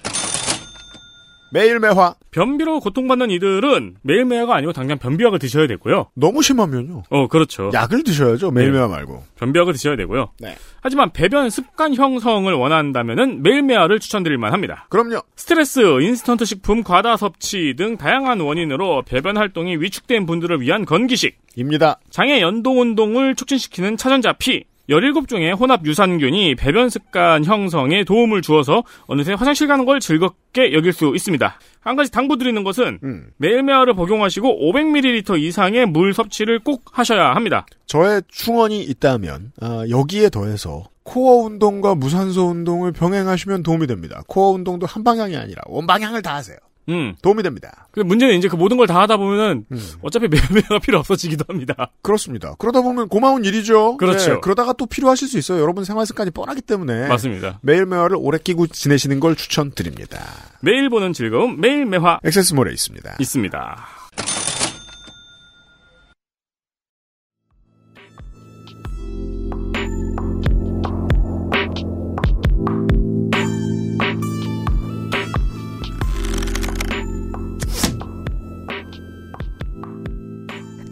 매일 1.53 1.79
매화. 1.79 2.15
변비로 2.31 2.79
고통받는 2.79 3.29
이들은 3.29 3.97
매일 4.01 4.25
매화가 4.25 4.55
아니고 4.55 4.73
당장 4.73 4.97
변비약을 4.97 5.37
드셔야 5.37 5.67
되고요. 5.67 6.07
너무 6.15 6.41
심하면요. 6.41 7.03
어, 7.11 7.27
그렇죠. 7.27 7.69
약을 7.71 8.03
드셔야죠. 8.03 8.49
매일 8.49 8.71
네. 8.71 8.77
매화 8.79 8.87
말고. 8.87 9.23
변비약을 9.35 9.73
드셔야 9.73 9.95
되고요. 9.95 10.31
네. 10.39 10.55
하지만 10.81 11.11
배변 11.13 11.51
습관 11.51 11.93
형성을 11.93 12.51
원한다면은 12.51 13.43
매일 13.43 13.61
매화를 13.61 13.99
추천드릴 13.99 14.39
만 14.39 14.51
합니다. 14.51 14.87
그럼요. 14.89 15.21
스트레스, 15.35 15.79
인스턴트 15.79 16.43
식품, 16.45 16.81
과다 16.81 17.17
섭취 17.17 17.75
등 17.77 17.97
다양한 17.97 18.39
원인으로 18.39 19.03
배변 19.03 19.37
활동이 19.37 19.77
위축된 19.77 20.25
분들을 20.25 20.59
위한 20.59 20.85
건기식. 20.85 21.37
입니다. 21.55 21.99
장애 22.09 22.41
연동 22.41 22.81
운동을 22.81 23.35
촉진시키는 23.35 23.95
차전자 23.97 24.33
P. 24.33 24.63
17종의 24.89 25.57
혼합 25.57 25.85
유산균이 25.85 26.55
배변 26.55 26.89
습관 26.89 27.45
형성에 27.45 28.03
도움을 28.03 28.41
주어서 28.41 28.83
어느새 29.05 29.33
화장실 29.33 29.67
가는 29.67 29.85
걸 29.85 29.99
즐겁게 29.99 30.73
여길 30.73 30.91
수 30.93 31.13
있습니다. 31.15 31.59
한 31.79 31.95
가지 31.95 32.11
당부드리는 32.11 32.63
것은 32.63 32.99
음. 33.03 33.27
매일매화를 33.37 33.93
복용하시고 33.93 34.71
500ml 34.71 35.39
이상의 35.39 35.85
물 35.85 36.13
섭취를 36.13 36.59
꼭 36.59 36.83
하셔야 36.91 37.33
합니다. 37.33 37.65
저의 37.85 38.21
충원이 38.27 38.83
있다면 38.83 39.53
아, 39.61 39.85
여기에 39.89 40.29
더해서 40.29 40.83
코어 41.03 41.45
운동과 41.45 41.95
무산소 41.95 42.47
운동을 42.47 42.91
병행하시면 42.91 43.63
도움이 43.63 43.87
됩니다. 43.87 44.23
코어 44.27 44.51
운동도 44.51 44.85
한 44.85 45.03
방향이 45.03 45.35
아니라 45.35 45.61
원 45.67 45.85
방향을 45.85 46.21
다 46.21 46.35
하세요. 46.35 46.57
음. 46.89 47.15
도움이 47.21 47.43
됩니다. 47.43 47.87
그 47.91 47.99
문제는 48.01 48.35
이제 48.37 48.47
그 48.47 48.55
모든 48.55 48.77
걸 48.77 48.87
다 48.87 48.99
하다 49.01 49.17
보면은 49.17 49.65
음. 49.71 49.89
어차피 50.01 50.27
매일매화가 50.27 50.79
필요 50.83 50.99
없어지기도 50.99 51.45
합니다. 51.47 51.91
그렇습니다. 52.01 52.55
그러다 52.59 52.81
보면 52.81 53.07
고마운 53.07 53.45
일이죠. 53.45 53.97
그렇죠. 53.97 54.33
네, 54.33 54.39
그러다가 54.41 54.73
또 54.73 54.85
필요하실 54.85 55.27
수 55.27 55.37
있어요. 55.37 55.61
여러분 55.61 55.83
생활 55.85 56.05
습관이 56.05 56.31
뻔하기 56.31 56.61
때문에. 56.61 57.07
맞습니다. 57.07 57.59
매일 57.61 57.85
매화를 57.85 58.17
오래 58.19 58.37
끼고 58.37 58.67
지내시는 58.67 59.19
걸 59.19 59.35
추천드립니다. 59.35 60.19
매일 60.61 60.89
보는 60.89 61.13
즐거움 61.13 61.61
매일 61.61 61.85
매화 61.85 62.19
액세스몰에 62.23 62.71
있습니다. 62.73 63.15
있습니다. 63.19 63.87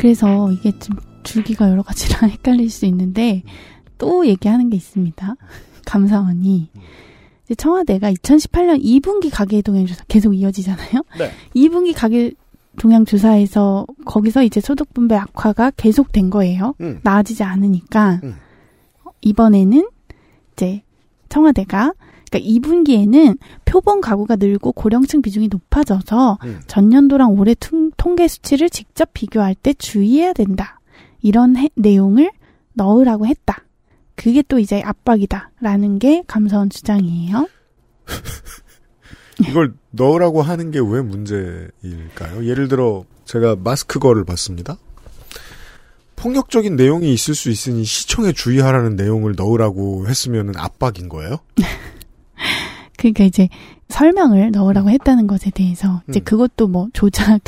그래서 0.02 0.52
이게 0.52 0.72
좀 0.80 0.96
줄기가 1.22 1.70
여러 1.70 1.84
가지라 1.84 2.26
헷갈릴 2.28 2.72
수 2.72 2.88
있는데 2.88 3.44
또 4.00 4.26
얘기하는 4.26 4.72
게 4.72 4.76
있습니다. 4.76 5.36
감사원이 5.86 6.70
이제 7.46 7.54
청와대가 7.54 8.12
2018년 8.12 8.84
2분기 8.84 9.30
가계 9.32 9.62
동향 9.62 9.86
조사 9.86 10.04
계속 10.08 10.34
이어지잖아요. 10.34 11.04
네. 11.20 11.32
2분기 11.56 11.94
가계 11.96 12.32
동향 12.80 13.06
조사에서 13.06 13.86
거기서 14.06 14.42
이제 14.42 14.60
소득 14.60 14.92
분배 14.92 15.16
악화가 15.16 15.70
계속된 15.78 16.32
거예요. 16.32 16.74
음. 16.82 17.00
나아지지 17.04 17.44
않으니까 17.44 18.22
음. 18.24 18.38
이번에는 19.22 19.88
이제 20.54 20.82
청와대가 21.30 21.94
그러니까 22.32 22.40
2분기에는 22.70 23.38
표본 23.66 24.00
가구가 24.02 24.38
늘고 24.38 24.72
고령층 24.72 25.22
비중이 25.22 25.50
높아져서 25.50 26.40
음. 26.46 26.62
전년도랑 26.66 27.32
올해 27.38 27.54
퉁- 27.56 27.92
통계 27.98 28.28
수치를 28.28 28.70
직접 28.70 29.10
비교할 29.14 29.54
때 29.54 29.74
주의해야 29.74 30.32
된다. 30.34 30.80
이런 31.22 31.58
해- 31.58 31.70
내용을 31.76 32.32
넣으라고 32.74 33.28
했다. 33.28 33.66
그게 34.16 34.42
또 34.48 34.60
이제 34.60 34.82
압박이다라는 34.82 36.00
게 36.00 36.24
감사원 36.26 36.70
주장이에요. 36.70 37.48
이걸 39.48 39.74
넣으라고 39.92 40.42
하는 40.42 40.72
게 40.72 40.80
왜 40.80 41.02
문제일까요? 41.02 42.46
예를 42.46 42.68
들어 42.68 43.04
제가 43.26 43.56
마스크 43.62 44.00
거를 44.00 44.24
봤습니다. 44.24 44.78
폭력적인 46.16 46.76
내용이 46.76 47.12
있을 47.14 47.34
수 47.34 47.50
있으니 47.50 47.84
시청에 47.84 48.32
주의하라는 48.32 48.96
내용을 48.96 49.34
넣으라고 49.36 50.08
했으면 50.08 50.54
압박인 50.56 51.10
거예요? 51.10 51.38
그러니까 52.98 53.24
이제 53.24 53.50
설명을 53.90 54.52
넣으라고 54.52 54.90
했다는 54.90 55.28
것에 55.28 55.50
대해서 55.52 56.02
이제 56.10 56.20
음. 56.20 56.24
그것도 56.24 56.68
뭐 56.68 56.88
조작 56.94 57.40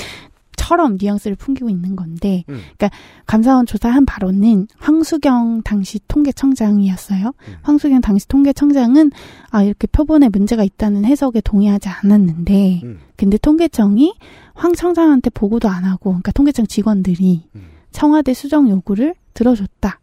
처럼 0.55 0.97
뉘앙스를 0.99 1.35
풍기고 1.35 1.69
있는 1.69 1.95
건데, 1.95 2.45
음. 2.47 2.59
그러니까 2.77 2.89
감사원 3.25 3.65
조사한 3.65 4.05
바로는 4.05 4.67
황수경 4.77 5.63
당시 5.63 5.99
통계청장이었어요. 6.07 7.27
음. 7.27 7.53
황수경 7.63 8.01
당시 8.01 8.27
통계청장은 8.27 9.11
아 9.49 9.63
이렇게 9.63 9.87
표본에 9.87 10.29
문제가 10.29 10.63
있다는 10.63 11.03
해석에 11.05 11.41
동의하지 11.41 11.89
않았는데, 11.89 12.81
음. 12.83 12.99
근데 13.17 13.37
통계청이 13.37 14.15
황 14.53 14.73
청장한테 14.73 15.31
보고도 15.31 15.67
안 15.67 15.83
하고, 15.83 16.11
그러니까 16.11 16.31
통계청 16.31 16.65
직원들이 16.65 17.49
음. 17.55 17.61
청와대 17.91 18.33
수정 18.33 18.69
요구를 18.69 19.15
들어줬다. 19.33 19.99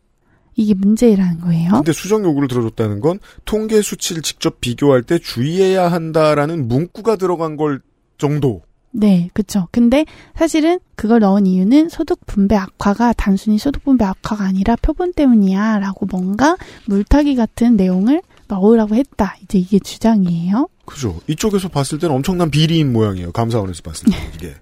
이게 0.57 0.75
문제라는 0.75 1.41
거예요. 1.41 1.73
근데 1.73 1.93
수정 1.93 2.25
요구를 2.25 2.49
들어줬다는 2.49 3.01
건 3.01 3.19
통계 3.45 3.81
수치를 3.83 4.23
직접 4.23 4.61
비교할 4.61 5.03
때 5.03 5.19
주의해야 5.19 5.91
한다라는 5.91 6.69
문구가 6.69 7.17
들어간 7.17 7.57
걸 7.57 7.81
정도. 8.19 8.63
네, 8.93 9.31
그쵸. 9.35 9.69
근데 9.71 10.05
사실은 10.35 10.81
그걸 10.97 11.21
넣은 11.21 11.47
이유는 11.47 11.89
소득 11.89 12.27
분배 12.27 12.57
악화가 12.57 13.13
단순히 13.13 13.57
소득 13.57 13.85
분배 13.85 14.05
악화가 14.05 14.45
아니라 14.45 14.77
표본 14.83 15.13
때문이야 15.13 15.79
라고 15.79 16.07
뭔가 16.07 16.57
물타기 16.87 17.37
같은 17.37 17.77
내용을 17.77 18.21
넣으라고 18.49 18.97
했다. 18.97 19.37
이제 19.43 19.59
이게 19.59 19.79
주장이에요. 19.79 20.69
그죠. 20.85 21.21
이쪽에서 21.29 21.69
봤을 21.69 21.99
때는 22.01 22.17
엄청난 22.17 22.51
비리인 22.51 22.93
모양이에요. 22.93 23.31
감사원에서 23.31 23.83
봤을 23.83 24.11
때 24.11 24.17
이게. 24.35 24.55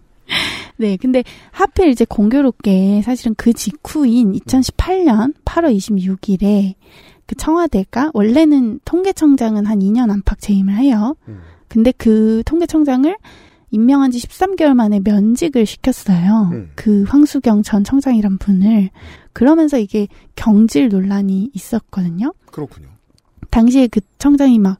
네, 0.78 0.96
근데 0.96 1.24
하필 1.50 1.88
이제 1.88 2.04
공교롭게 2.04 3.02
사실은 3.02 3.34
그 3.36 3.52
직후인 3.52 4.32
2018년 4.32 5.34
8월 5.44 5.76
26일에 5.76 6.74
그 7.26 7.34
청와대가 7.34 8.10
원래는 8.14 8.80
통계청장은 8.84 9.66
한 9.66 9.80
2년 9.80 10.10
안팎 10.10 10.40
재임을 10.40 10.76
해요. 10.76 11.16
음. 11.28 11.40
근데 11.68 11.92
그 11.92 12.42
통계청장을 12.46 13.14
임명한 13.70 14.12
지 14.12 14.18
13개월 14.20 14.74
만에 14.74 15.00
면직을 15.04 15.66
시켰어요. 15.66 16.48
음. 16.52 16.70
그 16.74 17.04
황수경 17.06 17.62
전 17.62 17.84
청장이란 17.84 18.38
분을. 18.38 18.88
그러면서 19.34 19.78
이게 19.78 20.08
경질 20.36 20.88
논란이 20.88 21.50
있었거든요. 21.52 22.32
그렇군요. 22.46 22.88
당시에 23.50 23.88
그 23.88 24.00
청장이 24.18 24.58
막 24.58 24.78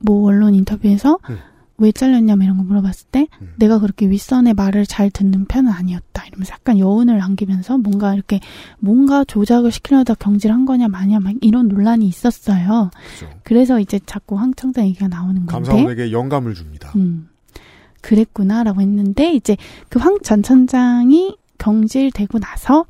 뭐 0.00 0.28
언론 0.28 0.54
인터뷰에서 0.54 1.18
음. 1.28 1.38
왜 1.80 1.90
잘렸냐며 1.92 2.44
이런 2.44 2.58
거 2.58 2.62
물어봤을 2.62 3.06
때 3.10 3.26
음. 3.40 3.54
내가 3.56 3.78
그렇게 3.78 4.08
윗선의 4.08 4.52
말을 4.54 4.86
잘 4.86 5.10
듣는 5.10 5.46
편은 5.46 5.72
아니었다 5.72 6.24
이러면서 6.26 6.52
약간 6.52 6.78
여운을 6.78 7.18
남기면서 7.18 7.78
뭔가 7.78 8.14
이렇게 8.14 8.38
뭔가 8.78 9.24
조작을 9.24 9.72
시키려다 9.72 10.14
경질한 10.14 10.66
거냐 10.66 10.88
마냐 10.88 11.20
막 11.20 11.34
이런 11.40 11.68
논란이 11.68 12.06
있었어요. 12.06 12.90
그죠. 13.14 13.28
그래서 13.42 13.80
이제 13.80 13.98
자꾸 14.06 14.38
황 14.38 14.54
청장 14.54 14.86
얘기가 14.86 15.08
나오는 15.08 15.46
건데 15.46 15.52
감사원에게 15.52 16.12
영감을 16.12 16.54
줍니다. 16.54 16.92
음, 16.96 17.28
그랬구나라고 18.02 18.80
했는데 18.80 19.32
이제 19.32 19.56
그 19.88 19.98
황전 19.98 20.42
청장이 20.42 21.36
경질되고 21.58 22.38
나서 22.38 22.86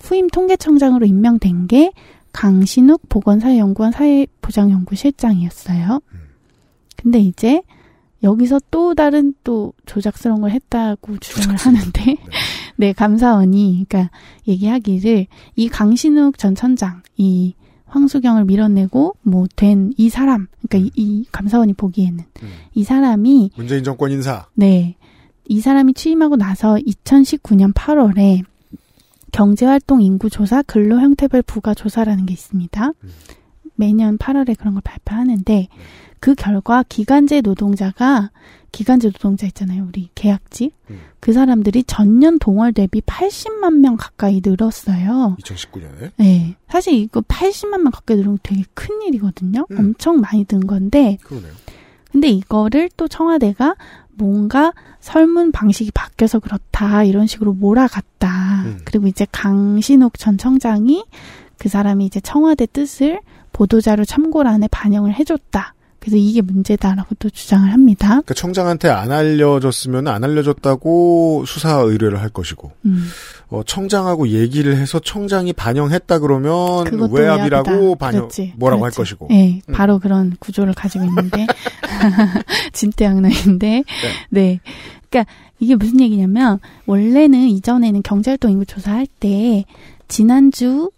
후임 0.00 0.28
통계청장으로 0.28 1.06
임명된 1.06 1.66
게 1.66 1.92
강신욱 2.32 3.08
보건사회연구원 3.08 3.92
사회보장연구실장이었어요. 3.92 6.00
음. 6.12 6.18
근데 6.96 7.20
이제 7.20 7.62
여기서 8.24 8.60
또 8.70 8.94
다른 8.94 9.34
또 9.44 9.72
조작스러운 9.86 10.40
걸 10.40 10.50
했다고 10.50 11.18
주장을 11.18 11.54
하는데 11.54 12.16
네 12.76 12.92
감사원이 12.92 13.84
그러니까 13.88 14.10
얘기하기를 14.48 15.26
이 15.54 15.68
강신욱 15.68 16.38
전 16.38 16.54
천장 16.56 17.02
이 17.16 17.54
황수경을 17.86 18.46
밀어내고 18.46 19.14
뭐 19.22 19.46
된 19.54 19.92
이 19.96 20.08
사람 20.08 20.48
그러니까 20.68 20.90
이, 20.96 21.02
이 21.02 21.24
감사원이 21.30 21.74
보기에는 21.74 22.18
음. 22.42 22.48
이 22.74 22.82
사람이 22.82 23.52
문재인 23.56 23.84
정권 23.84 24.10
인사. 24.10 24.46
네. 24.54 24.96
이 25.46 25.60
사람이 25.60 25.94
취임하고 25.94 26.36
나서 26.36 26.74
2019년 26.76 27.72
8월에 27.74 28.42
경제활동 29.30 30.00
인구 30.02 30.30
조사 30.30 30.62
근로 30.62 30.98
형태별 31.00 31.42
부가 31.42 31.74
조사라는 31.74 32.26
게 32.26 32.32
있습니다. 32.32 32.86
음. 32.88 33.10
매년 33.76 34.16
8월에 34.18 34.56
그런 34.58 34.74
걸 34.74 34.80
발표하는데 34.82 35.68
그 36.24 36.34
결과 36.34 36.82
기간제 36.88 37.42
노동자가 37.42 38.30
기간제 38.72 39.10
노동자 39.10 39.46
있잖아요. 39.46 39.84
우리 39.86 40.08
계약직. 40.14 40.74
음. 40.88 41.00
그 41.20 41.34
사람들이 41.34 41.84
전년 41.84 42.38
동월 42.38 42.72
대비 42.72 43.02
80만 43.02 43.80
명 43.80 43.98
가까이 43.98 44.40
늘었어요. 44.42 45.36
2019년에. 45.38 46.12
네. 46.16 46.56
사실 46.66 46.94
이거 46.94 47.20
80만 47.20 47.82
명 47.82 47.90
가까이 47.92 48.16
늘으면 48.16 48.38
되게 48.42 48.64
큰 48.72 49.02
일이거든요. 49.02 49.66
음. 49.70 49.78
엄청 49.78 50.22
많이 50.22 50.46
든 50.46 50.66
건데 50.66 51.18
그러네요. 51.24 51.52
근데 52.10 52.28
이거를 52.28 52.88
또 52.96 53.06
청와대가 53.06 53.76
뭔가 54.14 54.72
설문 55.00 55.52
방식이 55.52 55.90
바뀌어서 55.90 56.38
그렇다 56.38 57.04
이런 57.04 57.26
식으로 57.26 57.52
몰아갔다. 57.52 58.62
음. 58.64 58.80
그리고 58.86 59.08
이제 59.08 59.26
강신욱 59.30 60.18
전 60.18 60.38
청장이 60.38 61.04
그 61.58 61.68
사람이 61.68 62.06
이제 62.06 62.18
청와대 62.20 62.64
뜻을 62.64 63.20
보도자료 63.52 64.06
참고란에 64.06 64.68
반영을 64.68 65.12
해줬다. 65.12 65.74
그래서 66.04 66.18
이게 66.18 66.42
문제다라고 66.42 67.14
또 67.18 67.30
주장을 67.30 67.72
합니다. 67.72 68.08
그러니까 68.08 68.34
청장한테 68.34 68.90
안 68.90 69.10
알려졌으면 69.10 70.06
안 70.06 70.22
알려졌다고 70.22 71.44
수사 71.46 71.76
의뢰를 71.78 72.20
할 72.20 72.28
것이고 72.28 72.72
음, 72.84 73.06
어, 73.48 73.62
청장하고 73.64 74.28
얘기를 74.28 74.76
해서 74.76 74.98
청장이 74.98 75.54
반영했다 75.54 76.18
그러면 76.18 76.84
외압이라고. 77.10 77.94
반영 77.96 78.20
그렇지, 78.20 78.52
뭐라고 78.56 78.82
그렇지. 78.82 78.96
할 78.96 79.02
것이고. 79.02 79.28
네, 79.30 79.62
음. 79.66 79.72
바로 79.72 79.98
그런 79.98 80.36
구조를 80.38 80.74
가지고 80.74 81.06
있는데 81.06 81.46
진퇴양난인데 82.74 83.84
네. 84.28 84.60
그러니까 85.08 85.32
이게 85.58 85.74
무슨 85.74 86.00
얘기냐면 86.00 86.58
원래는 86.84 87.48
이전에는 87.48 88.02
경제활동 88.02 88.50
인구 88.50 88.66
조사할 88.66 89.06
때 89.20 89.64
지난주 90.06 90.90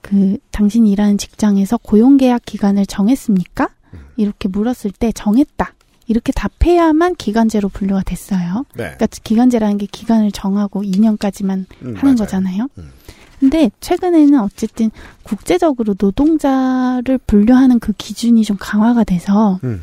그 0.00 0.38
당신이 0.52 0.90
일하는 0.90 1.18
직장에서 1.18 1.76
고용계약 1.76 2.46
기간을 2.46 2.86
정했습니까? 2.86 3.68
이렇게 4.16 4.48
물었을 4.48 4.90
때 4.90 5.12
정했다. 5.12 5.74
이렇게 6.06 6.32
답해야만 6.32 7.14
기간제로 7.16 7.68
분류가 7.68 8.02
됐어요. 8.02 8.66
네. 8.74 8.94
그러니까 8.94 9.06
기간제라는 9.06 9.78
게 9.78 9.86
기간을 9.90 10.32
정하고 10.32 10.82
2년까지만 10.82 11.64
음, 11.82 11.94
하는 11.96 11.98
맞아요. 12.02 12.16
거잖아요. 12.16 12.68
음. 12.78 12.90
근데 13.40 13.70
최근에는 13.80 14.38
어쨌든 14.40 14.90
국제적으로 15.22 15.94
노동자를 15.98 17.18
분류하는 17.26 17.78
그 17.78 17.92
기준이 17.92 18.44
좀 18.44 18.56
강화가 18.58 19.04
돼서 19.04 19.58
음. 19.64 19.82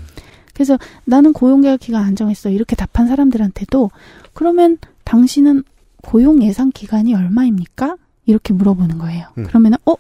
그래서 0.53 0.77
나는 1.05 1.34
고용계약 1.34 1.79
기간 1.79 2.03
안 2.03 2.15
정했어 2.15 2.49
이렇게 2.49 2.75
답한 2.75 3.07
사람들한테도 3.07 3.89
그러면 4.34 4.77
당신은 5.03 5.63
고용 6.03 6.41
예상 6.43 6.71
기간이 6.73 7.13
얼마입니까? 7.13 7.97
이렇게 8.25 8.53
물어보는 8.53 8.97
거예요. 8.97 9.27
음. 9.38 9.43
그러면은 9.45 9.77
어 9.86 9.95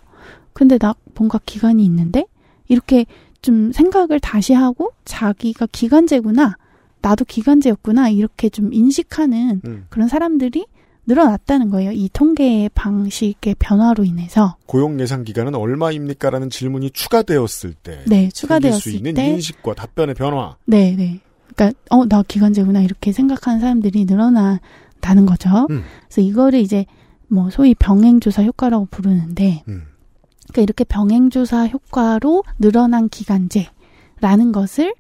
근데 0.53 0.77
나 0.77 0.95
뭔가 1.15 1.39
기간이 1.45 1.83
있는데 1.85 2.25
이렇게 2.67 3.05
좀 3.41 3.71
생각을 3.71 4.19
다시 4.19 4.53
하고 4.53 4.91
자기가 5.05 5.67
기간제구나 5.71 6.55
나도 7.01 7.25
기간제였구나 7.25 8.09
이렇게 8.09 8.49
좀 8.49 8.73
인식하는 8.73 9.61
음. 9.65 9.85
그런 9.89 10.07
사람들이 10.07 10.65
늘어났다는 11.07 11.71
거예요. 11.71 11.91
이 11.91 12.09
통계 12.13 12.69
방식의 12.75 13.55
변화로 13.57 14.03
인해서. 14.03 14.55
고용 14.67 14.99
예상 14.99 15.23
기간은 15.23 15.55
얼마입니까라는 15.55 16.51
질문이 16.51 16.91
추가되었을 16.91 17.73
때 17.73 18.03
네, 18.05 18.29
추가되었을 18.29 18.93
있는 18.93 19.15
때. 19.15 19.27
인식과 19.27 19.73
답변의 19.73 20.13
변화. 20.15 20.55
네, 20.65 20.95
네. 20.95 21.19
그러니까 21.55 21.77
어, 21.89 22.05
나 22.05 22.23
기간제구나 22.25 22.81
이렇게 22.81 23.11
생각하는 23.11 23.59
사람들이 23.59 24.05
늘어난다는 24.05 25.25
거죠. 25.25 25.67
음. 25.71 25.83
그래서 26.07 26.21
이거를 26.21 26.59
이제 26.59 26.85
뭐 27.27 27.49
소위 27.49 27.73
병행조사 27.73 28.43
효과라고 28.43 28.85
부르는데 28.91 29.63
음. 29.67 29.85
그러니까 30.51 30.61
이렇게 30.61 30.83
병행조사 30.83 31.67
효과로 31.67 32.43
늘어난 32.59 33.09
기간제라는 33.09 34.51
것을 34.53 34.93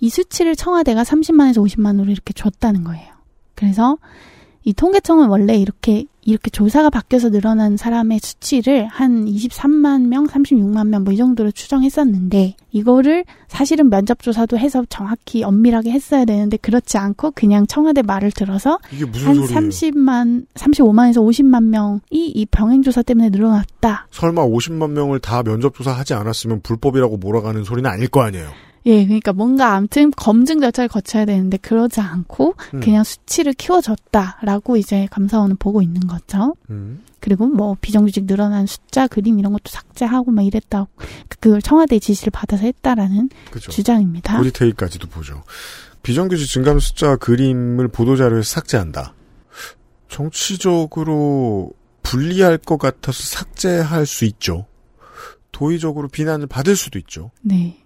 이 0.00 0.08
수치를 0.08 0.56
청와대가 0.56 1.02
30만에서 1.02 1.56
50만으로 1.66 2.10
이렇게 2.10 2.32
줬다는 2.32 2.84
거예요. 2.84 3.12
그래서 3.54 3.98
이 4.64 4.72
통계청은 4.72 5.28
원래 5.28 5.56
이렇게 5.56 6.06
이렇게 6.22 6.50
조사가 6.50 6.90
바뀌어서 6.90 7.30
늘어난 7.30 7.76
사람의 7.76 8.20
수치를 8.22 8.86
한 8.86 9.24
23만 9.26 10.06
명, 10.06 10.26
36만 10.26 10.86
명 10.88 11.02
뭐 11.04 11.12
이 11.12 11.16
정도로 11.16 11.50
추정했었는데 11.50 12.54
이거를 12.72 13.24
사실은 13.48 13.88
면접 13.90 14.22
조사도 14.22 14.58
해서 14.58 14.84
정확히 14.88 15.42
엄밀하게 15.42 15.90
했어야 15.90 16.24
되는데 16.24 16.56
그렇지 16.58 16.98
않고 16.98 17.32
그냥 17.32 17.66
청와대 17.66 18.02
말을 18.02 18.30
들어서 18.32 18.78
이게 18.92 19.04
무슨 19.06 19.28
한 19.28 19.34
소리예요? 19.34 19.60
30만, 19.60 20.46
35만에서 20.54 21.16
50만 21.16 21.64
명이 21.64 22.00
이 22.10 22.46
병행 22.46 22.82
조사 22.82 23.02
때문에 23.02 23.30
늘어났다. 23.30 24.06
설마 24.10 24.44
50만 24.46 24.90
명을 24.90 25.18
다 25.20 25.42
면접 25.42 25.74
조사하지 25.74 26.14
않았으면 26.14 26.60
불법이라고 26.62 27.16
몰아가는 27.16 27.64
소리는 27.64 27.88
아닐 27.90 28.08
거 28.08 28.22
아니에요. 28.22 28.48
예, 28.86 29.04
그러니까 29.04 29.32
뭔가 29.32 29.74
아무튼 29.74 30.10
검증 30.10 30.60
절차를 30.60 30.88
거쳐야 30.88 31.24
되는데 31.24 31.56
그러지 31.58 32.00
않고 32.00 32.54
음. 32.74 32.80
그냥 32.80 33.04
수치를 33.04 33.52
키워줬다라고 33.52 34.76
이제 34.76 35.06
감사원은 35.10 35.56
보고 35.56 35.82
있는 35.82 36.00
거죠. 36.06 36.54
음. 36.70 37.02
그리고 37.20 37.46
뭐 37.46 37.76
비정규직 37.80 38.26
늘어난 38.26 38.66
숫자 38.66 39.06
그림 39.06 39.38
이런 39.38 39.52
것도 39.52 39.64
삭제하고 39.68 40.30
막 40.30 40.42
이랬다고 40.42 40.88
그걸 41.28 41.60
청와대 41.60 41.98
지시를 41.98 42.30
받아서 42.30 42.64
했다라는 42.64 43.28
그죠. 43.50 43.70
주장입니다. 43.70 44.38
보디테일까지도 44.38 45.08
보죠. 45.08 45.42
비정규직 46.02 46.48
증감 46.48 46.80
숫자 46.80 47.16
그림을 47.16 47.88
보도자료에서 47.88 48.42
삭제한다. 48.42 49.14
정치적으로 50.08 51.72
불리할 52.02 52.56
것 52.58 52.78
같아서 52.78 53.22
삭제할 53.22 54.06
수 54.06 54.24
있죠. 54.24 54.66
도의적으로 55.52 56.08
비난을 56.08 56.46
받을 56.46 56.74
수도 56.74 56.98
있죠. 56.98 57.30
네. 57.42 57.84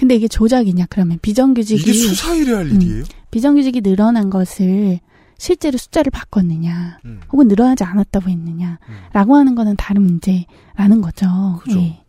근데 0.00 0.14
이게 0.14 0.28
조작이냐 0.28 0.86
그러면 0.88 1.18
비정규직이 1.20 1.82
이게 1.82 1.92
수사일에 1.92 2.54
할 2.54 2.66
음. 2.70 2.80
일이에요? 2.80 3.04
비정규직이 3.30 3.82
늘어난 3.82 4.30
것을 4.30 4.98
실제로 5.36 5.76
숫자를 5.76 6.08
바꿨느냐 6.10 7.00
음. 7.04 7.20
혹은 7.30 7.48
늘어나지 7.48 7.84
않았다고 7.84 8.30
했느냐라고 8.30 9.36
하는 9.36 9.54
거는 9.54 9.76
다른 9.76 10.00
문제라는 10.02 11.02
거죠. 11.02 11.26
그죠. 11.62 11.78
예. 11.80 12.00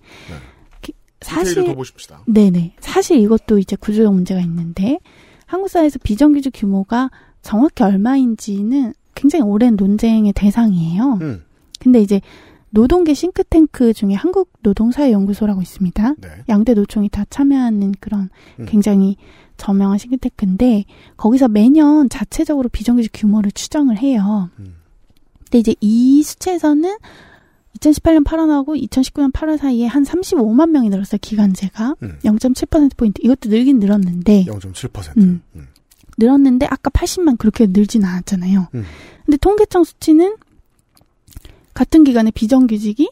기- 0.82 0.94
디테일을 1.20 1.46
사실 1.46 1.66
더 1.66 1.76
보십시다. 1.76 2.22
네네 2.28 2.76
사실 2.80 3.18
이것도 3.20 3.60
이제 3.60 3.76
구조적 3.76 4.14
문제가 4.14 4.40
있는데 4.40 4.98
한국 5.46 5.68
사회에서 5.70 6.00
비정규직 6.02 6.52
규모가 6.56 7.12
정확히 7.42 7.84
얼마인지는 7.84 8.94
굉장히 9.16 9.44
오랜 9.44 9.76
논쟁의 9.76 10.32
대상이에요. 10.32 11.20
음. 11.22 11.44
근데 11.82 12.00
이제 12.00 12.22
노동계 12.72 13.14
싱크탱크 13.14 13.94
중에 13.94 14.14
한국 14.14 14.52
노동사회연구소라고 14.62 15.62
있습니다. 15.62 16.16
네. 16.20 16.30
양대 16.50 16.74
노총이 16.74 17.10
다 17.10 17.26
참여하는 17.30 17.94
그런 18.00 18.30
음. 18.60 18.66
굉장히 18.68 19.18
저명한 19.58 19.98
싱크탱크인데 19.98 20.86
거기서 21.18 21.48
매년 21.48 22.10
자체적으로 22.10 22.70
비정규직 22.70 23.12
규모를 23.14 23.52
추정을 23.52 23.98
해요. 23.98 24.50
음. 24.60 24.76
근데 25.44 25.60
이제 25.60 25.76
이 25.82 26.24
수치에서는 26.24 26.98
2018년 27.80 28.24
8월하고 28.24 28.82
2019년 28.90 29.32
8월 29.32 29.58
사이에 29.58 29.86
한 29.86 30.04
35만 30.04 30.70
명이 30.70 30.90
늘었어요. 30.90 31.20
기간제가 31.22 31.96
음. 32.04 32.20
0.7% 32.24 32.96
포인트. 32.96 33.22
이것도 33.22 33.50
늘긴 33.50 33.80
늘었는데 33.80 34.46
0.7%. 34.46 35.18
음. 35.18 35.42
음. 35.56 35.68
늘었는데 36.18 36.68
아까 36.68 36.90
80만 36.90 37.38
그렇게 37.38 37.68
늘진 37.68 38.06
않았잖아요. 38.06 38.68
음. 38.76 38.84
근데 39.26 39.38
통계청 39.38 39.84
수치는 39.84 40.36
같은 41.74 42.04
기간에 42.04 42.32
비정규직이 42.32 43.10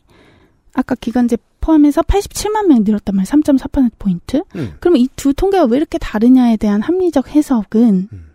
아까 0.74 0.96
기간제 0.96 1.38
포함해서 1.62 2.02
87만 2.02 2.68
명이 2.68 2.82
늘었단 2.82 3.16
말이에요. 3.16 3.26
3.4% 3.26 3.92
포인트. 4.00 4.44
음. 4.56 4.74
그러면 4.80 5.02
이두 5.02 5.34
통계가 5.34 5.66
왜 5.66 5.78
이렇게 5.78 5.98
다르냐에 5.98 6.58
대한 6.58 6.82
합리적 6.82 7.36
해석은 7.36 8.08
음. 8.12 8.26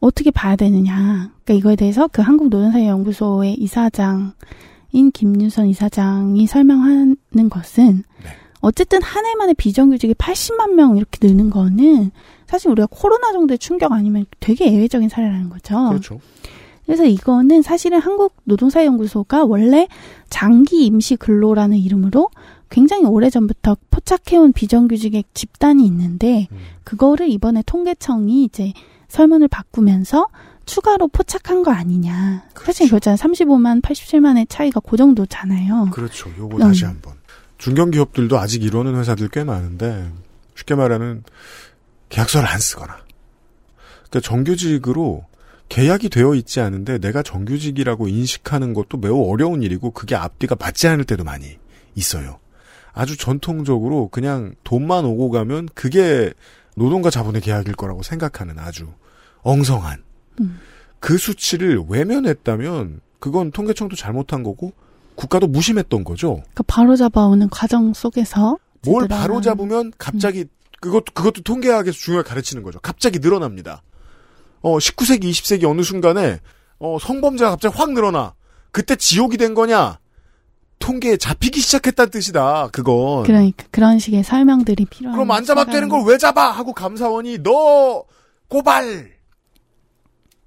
어떻게 0.00 0.30
봐야 0.30 0.56
되느냐. 0.56 1.30
그러니까 1.44 1.54
이거에 1.54 1.76
대해서 1.76 2.08
그 2.08 2.22
한국노동사회연구소의 2.22 3.54
이사장인 3.54 4.32
김윤선 5.12 5.68
이사장이 5.68 6.46
설명하는 6.46 7.16
것은 7.50 8.04
네. 8.24 8.30
어쨌든 8.62 9.02
한 9.02 9.24
해 9.24 9.34
만에 9.36 9.54
비정규직이 9.54 10.14
80만 10.14 10.72
명 10.74 10.96
이렇게 10.96 11.26
느는 11.26 11.50
거는 11.50 12.10
사실 12.46 12.70
우리가 12.70 12.88
코로나 12.90 13.32
정도의 13.32 13.58
충격 13.58 13.92
아니면 13.92 14.26
되게 14.40 14.72
예외적인 14.72 15.08
사례라는 15.08 15.48
거죠. 15.50 15.88
그렇죠. 15.88 16.20
그래서 16.90 17.04
이거는 17.04 17.62
사실은 17.62 18.00
한국 18.00 18.34
노동사연구소가 18.42 19.44
원래 19.44 19.86
장기 20.28 20.86
임시 20.86 21.14
근로라는 21.14 21.78
이름으로 21.78 22.30
굉장히 22.68 23.04
오래전부터 23.04 23.76
포착해온 23.92 24.52
비정규직의 24.52 25.22
집단이 25.32 25.86
있는데 25.86 26.48
음. 26.50 26.58
그거를 26.82 27.28
이번에 27.28 27.62
통계청이 27.64 28.42
이제 28.42 28.72
설문을 29.06 29.46
바꾸면서 29.46 30.26
추가로 30.66 31.06
포착한 31.06 31.62
거 31.62 31.70
아니냐. 31.70 32.42
사실 32.56 32.88
그렇잖아요. 32.88 33.16
35만, 33.18 33.82
87만의 33.82 34.46
차이가 34.48 34.80
그 34.80 34.96
정도잖아요. 34.96 35.90
그렇죠. 35.92 36.28
요거 36.36 36.56
음. 36.56 36.58
다시 36.58 36.86
한번. 36.86 37.12
중견기업들도 37.58 38.36
아직 38.36 38.64
이러는 38.64 38.96
회사들 38.96 39.28
꽤 39.28 39.44
많은데 39.44 40.10
쉽게 40.56 40.74
말하는 40.74 41.22
계약서를 42.08 42.48
안 42.48 42.58
쓰거나 42.58 42.96
그러니까 44.08 44.28
정규직으로 44.28 45.30
계약이 45.70 46.08
되어 46.08 46.34
있지 46.34 46.60
않은데 46.60 46.98
내가 46.98 47.22
정규직이라고 47.22 48.08
인식하는 48.08 48.74
것도 48.74 48.98
매우 48.98 49.30
어려운 49.30 49.62
일이고 49.62 49.92
그게 49.92 50.16
앞뒤가 50.16 50.56
맞지 50.58 50.88
않을 50.88 51.04
때도 51.04 51.24
많이 51.24 51.58
있어요. 51.94 52.38
아주 52.92 53.16
전통적으로 53.16 54.08
그냥 54.08 54.52
돈만 54.64 55.04
오고 55.04 55.30
가면 55.30 55.68
그게 55.74 56.32
노동과 56.76 57.10
자본의 57.10 57.40
계약일 57.40 57.76
거라고 57.76 58.02
생각하는 58.02 58.58
아주 58.58 58.88
엉성한 59.42 60.02
음. 60.40 60.58
그 60.98 61.16
수치를 61.16 61.84
외면했다면 61.88 63.00
그건 63.20 63.52
통계청도 63.52 63.94
잘못한 63.94 64.42
거고 64.42 64.72
국가도 65.14 65.46
무심했던 65.46 66.02
거죠. 66.02 66.34
그러니까 66.34 66.64
바로 66.66 66.96
잡아오는 66.96 67.48
과정 67.48 67.94
속에서 67.94 68.58
뭘 68.84 69.06
바로 69.06 69.40
잡으면 69.40 69.92
갑자기 69.98 70.46
그것도 70.80 71.12
그것도 71.14 71.42
통계학에서 71.42 71.96
중요하게 71.96 72.28
가르치는 72.28 72.64
거죠. 72.64 72.80
갑자기 72.80 73.20
늘어납니다. 73.20 73.82
어 74.62 74.78
19세기 74.78 75.24
20세기 75.24 75.64
어느 75.64 75.82
순간에 75.82 76.38
어 76.78 76.98
성범죄가 77.00 77.50
갑자기 77.50 77.76
확 77.76 77.92
늘어나. 77.92 78.34
그때 78.72 78.94
지옥이 78.96 79.36
된 79.36 79.54
거냐? 79.54 79.98
통계에 80.78 81.16
잡히기 81.16 81.60
시작했다는 81.60 82.10
뜻이다. 82.10 82.68
그건. 82.72 83.24
그러니까 83.24 83.66
그런 83.70 83.98
식의 83.98 84.24
설명들이 84.24 84.86
필요한 84.86 85.14
그럼 85.16 85.30
안 85.32 85.44
잡아도 85.44 85.72
되는 85.72 85.88
걸 85.88 86.04
왜 86.06 86.16
잡아? 86.18 86.50
하고 86.50 86.72
감사원이 86.72 87.38
너 87.42 88.04
고발 88.48 89.10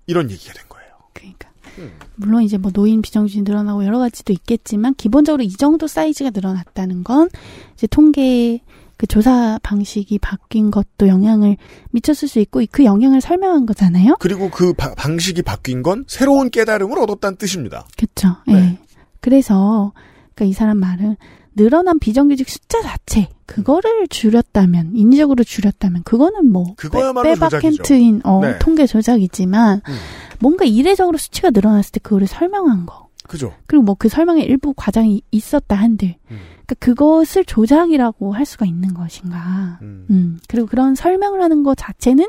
이런 0.07 0.31
얘기가 0.31 0.53
된 0.53 0.63
거예요. 0.69 0.89
그러니까 1.13 1.49
음. 1.77 1.91
물론 2.15 2.43
이제 2.43 2.57
뭐 2.57 2.71
노인 2.71 3.01
비정규직 3.01 3.43
늘어나고 3.43 3.85
여러 3.85 3.99
가지도 3.99 4.33
있겠지만 4.33 4.95
기본적으로 4.95 5.43
이 5.43 5.51
정도 5.51 5.87
사이즈가 5.87 6.31
늘어났다는 6.31 7.03
건 7.03 7.29
이제 7.75 7.85
통계 7.87 8.61
그 9.03 9.07
조사 9.07 9.59
방식이 9.63 10.17
바뀐 10.19 10.71
것도 10.71 11.09
영향을 11.09 11.57
미쳤을 11.91 12.29
수 12.29 12.39
있고 12.39 12.61
그 12.71 12.85
영향을 12.85 13.19
설명한 13.19 13.65
거잖아요. 13.65 14.15
그리고 14.21 14.49
그 14.49 14.71
바- 14.71 14.93
방식이 14.95 15.41
바뀐 15.41 15.83
건 15.83 16.05
새로운 16.07 16.49
깨달음을 16.49 16.97
얻었다는 16.99 17.35
뜻입니다. 17.37 17.85
그렇죠. 17.97 18.37
네. 18.47 18.53
예. 18.53 18.77
그래서 19.19 19.91
그러니까 20.33 20.45
이 20.49 20.53
사람 20.53 20.77
말은 20.77 21.17
늘어난 21.53 21.99
비정규직 21.99 22.49
숫자 22.49 22.81
자체 22.81 23.27
그거를 23.45 24.07
줄였다면 24.07 24.93
인위적으로 24.95 25.43
줄였다면 25.43 26.03
그거는 26.03 26.49
뭐 26.49 26.73
그거야말로 26.77 27.23
빼- 27.27 27.33
빼박 27.33 27.49
조작이죠. 27.49 27.83
캔트인 27.83 28.21
어, 28.23 28.39
네. 28.41 28.57
통계 28.59 28.85
조작이지만 28.87 29.81
음. 29.85 29.93
뭔가 30.39 30.63
이례적으로 30.63 31.17
수치가 31.17 31.49
늘어났을 31.49 31.91
때 31.91 31.99
그거를 32.01 32.25
설명한 32.27 32.85
거 32.85 33.09
그죠. 33.27 33.53
그리고 33.67 33.83
뭐 33.83 33.95
그 33.95 34.07
설명에 34.07 34.43
일부 34.43 34.73
과장이 34.73 35.21
있었다 35.31 35.75
한들 35.75 36.15
음. 36.31 36.37
그러니까 36.65 36.75
그것을 36.79 37.45
조작이라고 37.45 38.33
할 38.33 38.45
수가 38.45 38.65
있는 38.65 38.93
것인가 38.93 39.79
음. 39.81 40.05
음. 40.09 40.39
그리고 40.47 40.67
그런 40.67 40.95
설명을 40.95 41.41
하는 41.41 41.63
것 41.63 41.75
자체는 41.75 42.25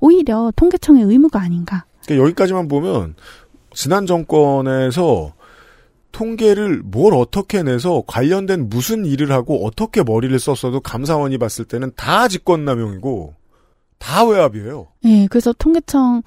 오히려 0.00 0.52
통계청의 0.56 1.04
의무가 1.04 1.40
아닌가 1.40 1.84
그러니까 2.04 2.24
여기까지만 2.24 2.68
보면 2.68 3.14
지난 3.72 4.06
정권에서 4.06 5.32
통계를 6.12 6.82
뭘 6.84 7.14
어떻게 7.14 7.62
내서 7.62 8.02
관련된 8.06 8.68
무슨 8.68 9.04
일을 9.04 9.30
하고 9.30 9.66
어떻게 9.66 10.02
머리를 10.02 10.36
썼어도 10.38 10.80
감사원이 10.80 11.38
봤을 11.38 11.64
때는 11.64 11.92
다 11.96 12.28
직권남용이고 12.28 13.34
다 13.98 14.24
외압이에요. 14.24 14.86
예, 15.04 15.26
그래서 15.28 15.52
통계청 15.52 16.22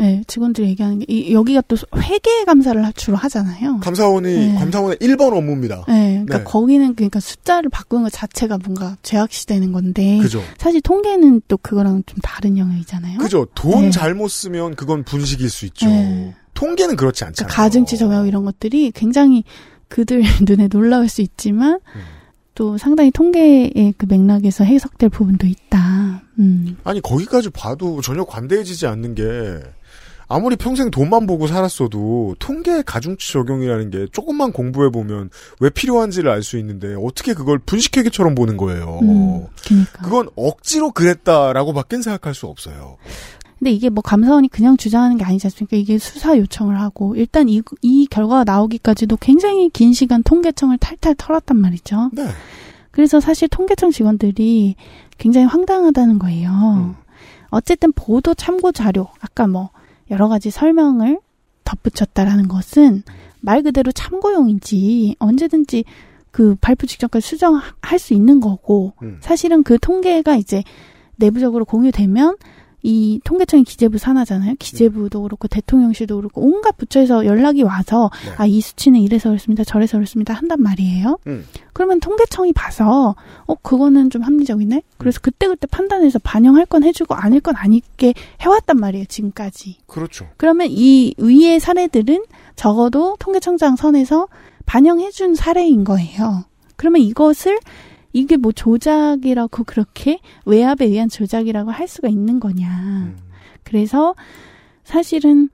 예, 0.00 0.22
직원들이 0.26 0.68
얘기하는 0.68 0.98
게 0.98 1.06
이, 1.08 1.32
여기가 1.32 1.62
또 1.68 1.76
회계 1.96 2.44
감사를 2.44 2.82
주로 2.96 3.16
하잖아요. 3.16 3.78
감사원이 3.80 4.28
네. 4.28 4.54
감사원의 4.58 4.98
1번 4.98 5.36
업무입니다. 5.36 5.84
예, 5.88 6.22
그러니까 6.24 6.38
네. 6.38 6.44
거기는 6.44 6.94
그러니까 6.94 7.20
숫자를 7.20 7.70
바꾸는 7.70 8.04
것 8.04 8.12
자체가 8.12 8.58
뭔가 8.58 8.96
죄악시되는 9.02 9.72
건데 9.72 10.18
그죠. 10.20 10.42
사실 10.58 10.80
통계는 10.80 11.42
또 11.48 11.56
그거랑 11.56 12.02
좀 12.06 12.18
다른 12.22 12.58
영역이잖아요. 12.58 13.18
그죠. 13.18 13.46
돈 13.54 13.82
네. 13.82 13.90
잘못 13.90 14.28
쓰면 14.28 14.74
그건 14.74 15.04
분식일 15.04 15.48
수 15.48 15.66
있죠. 15.66 15.86
네. 15.86 16.34
통계는 16.54 16.96
그렇지 16.96 17.24
않잖아요. 17.24 17.48
그러니까 17.48 17.62
가중치 17.62 17.98
정역 17.98 18.26
이런 18.26 18.44
것들이 18.44 18.92
굉장히 18.92 19.44
그들 19.88 20.22
눈에 20.46 20.68
놀라울 20.68 21.08
수 21.08 21.22
있지만 21.22 21.74
음. 21.94 22.00
또 22.54 22.78
상당히 22.78 23.10
통계의 23.10 23.94
그 23.96 24.06
맥락에서 24.08 24.64
해석될 24.64 25.10
부분도 25.10 25.46
있다. 25.46 26.03
음. 26.38 26.76
아니 26.84 27.00
거기까지 27.00 27.50
봐도 27.50 28.00
전혀 28.00 28.24
관대해지지 28.24 28.86
않는 28.86 29.14
게 29.14 29.60
아무리 30.26 30.56
평생 30.56 30.90
돈만 30.90 31.26
보고 31.26 31.46
살았어도 31.46 32.36
통계 32.38 32.82
가중치 32.82 33.32
적용이라는 33.32 33.90
게 33.90 34.06
조금만 34.10 34.52
공부해 34.52 34.90
보면 34.90 35.30
왜 35.60 35.70
필요한지를 35.70 36.30
알 36.30 36.42
수 36.42 36.58
있는데 36.58 36.94
어떻게 36.98 37.34
그걸 37.34 37.58
분식회계처럼 37.58 38.34
보는 38.34 38.56
거예요. 38.56 39.00
음, 39.02 39.46
그러니까. 39.64 40.02
그건 40.02 40.28
억지로 40.36 40.92
그랬다라고밖엔 40.92 42.02
생각할 42.02 42.34
수 42.34 42.46
없어요. 42.46 42.96
근데 43.58 43.70
이게 43.70 43.88
뭐 43.88 44.02
감사원이 44.02 44.48
그냥 44.48 44.76
주장하는 44.76 45.16
게 45.16 45.24
아니지 45.24 45.46
않습니까? 45.46 45.76
이게 45.76 45.96
수사 45.98 46.36
요청을 46.36 46.78
하고 46.78 47.14
일단 47.16 47.48
이, 47.48 47.62
이 47.80 48.06
결과가 48.10 48.44
나오기까지도 48.44 49.16
굉장히 49.18 49.70
긴 49.70 49.94
시간 49.94 50.22
통계청을 50.22 50.76
탈탈 50.78 51.14
털었단 51.16 51.56
말이죠. 51.56 52.10
네. 52.12 52.26
그래서 52.94 53.18
사실 53.18 53.48
통계청 53.48 53.90
직원들이 53.90 54.76
굉장히 55.18 55.48
황당하다는 55.48 56.20
거예요. 56.20 56.50
음. 56.50 56.94
어쨌든 57.48 57.90
보도 57.90 58.34
참고 58.34 58.70
자료, 58.70 59.08
아까 59.18 59.48
뭐 59.48 59.70
여러 60.12 60.28
가지 60.28 60.52
설명을 60.52 61.18
덧붙였다라는 61.64 62.46
것은 62.46 63.02
말 63.40 63.64
그대로 63.64 63.90
참고용이지 63.90 65.16
언제든지 65.18 65.84
그 66.30 66.54
발표 66.60 66.86
직전까지 66.86 67.26
수정할 67.26 67.98
수 67.98 68.14
있는 68.14 68.38
거고 68.38 68.92
음. 69.02 69.18
사실은 69.20 69.64
그 69.64 69.76
통계가 69.80 70.36
이제 70.36 70.62
내부적으로 71.16 71.64
공유되면 71.64 72.36
이 72.86 73.18
통계청이 73.24 73.64
기재부 73.64 73.96
산하잖아요. 73.96 74.56
기재부도 74.58 75.22
그렇고 75.22 75.48
대통령실도 75.48 76.16
그렇고 76.16 76.42
온갖 76.42 76.76
부처에서 76.76 77.24
연락이 77.24 77.62
와서 77.62 78.10
네. 78.26 78.32
아이 78.36 78.60
수치는 78.60 79.00
이래서 79.00 79.30
그렇습니다. 79.30 79.64
저래서 79.64 79.96
그렇습니다. 79.96 80.34
한단 80.34 80.60
말이에요. 80.60 81.18
음. 81.26 81.46
그러면 81.72 81.98
통계청이 81.98 82.52
봐서 82.52 83.16
어 83.46 83.54
그거는 83.54 84.10
좀 84.10 84.20
합리적이네. 84.20 84.82
그래서 84.98 85.18
그때 85.22 85.48
그때 85.48 85.66
판단해서 85.66 86.18
반영할 86.18 86.66
건 86.66 86.84
해주고 86.84 87.14
아닐 87.14 87.40
건 87.40 87.56
아니게 87.56 88.12
해왔단 88.42 88.76
말이에요. 88.76 89.06
지금까지. 89.06 89.78
그렇죠. 89.86 90.28
그러면 90.36 90.68
이 90.70 91.14
위의 91.16 91.60
사례들은 91.60 92.22
적어도 92.54 93.16
통계청장 93.18 93.76
선에서 93.76 94.28
반영해준 94.66 95.34
사례인 95.34 95.84
거예요. 95.84 96.44
그러면 96.76 97.00
이것을 97.00 97.58
이게 98.14 98.38
뭐 98.38 98.52
조작이라고 98.52 99.64
그렇게 99.64 100.20
외압에 100.46 100.86
의한 100.86 101.10
조작이라고 101.10 101.70
할 101.70 101.86
수가 101.86 102.08
있는 102.08 102.40
거냐. 102.40 102.68
음. 102.68 103.18
그래서 103.64 104.14
사실은 104.84 105.50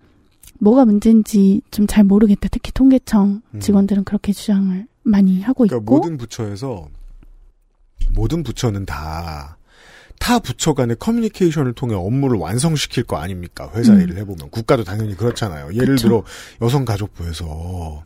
뭐가 0.61 0.85
문제인지 0.85 1.63
좀 1.73 1.87
잘 1.89 2.05
모르겠다. 2.05 2.49
특히 2.53 2.71
통계청 2.71 3.43
음. 3.55 3.61
직원들은 3.61 4.05
그렇게 4.05 4.33
주장을 4.33 4.87
많이 5.03 5.41
하고 5.43 5.65
그러니까 5.65 5.83
있고. 5.83 5.97
모든 5.97 6.17
부처에서 6.17 6.87
모든 8.15 8.43
부처는 8.45 8.87
다 8.87 9.57
타 10.21 10.39
부처 10.39 10.75
간의 10.75 10.97
커뮤니케이션을 11.01 11.73
통해 11.73 11.95
업무를 11.95 12.39
완성시킬 12.39 13.05
거 13.05 13.17
아닙니까? 13.17 13.71
회사 13.75 13.95
음. 13.95 14.03
일을 14.03 14.19
해보면. 14.19 14.51
국가도 14.51 14.85
당연히 14.85 15.17
그렇잖아요. 15.17 15.73
예를 15.73 15.97
그쵸. 15.97 16.09
들어 16.09 16.25
여성가족부에서 16.61 18.05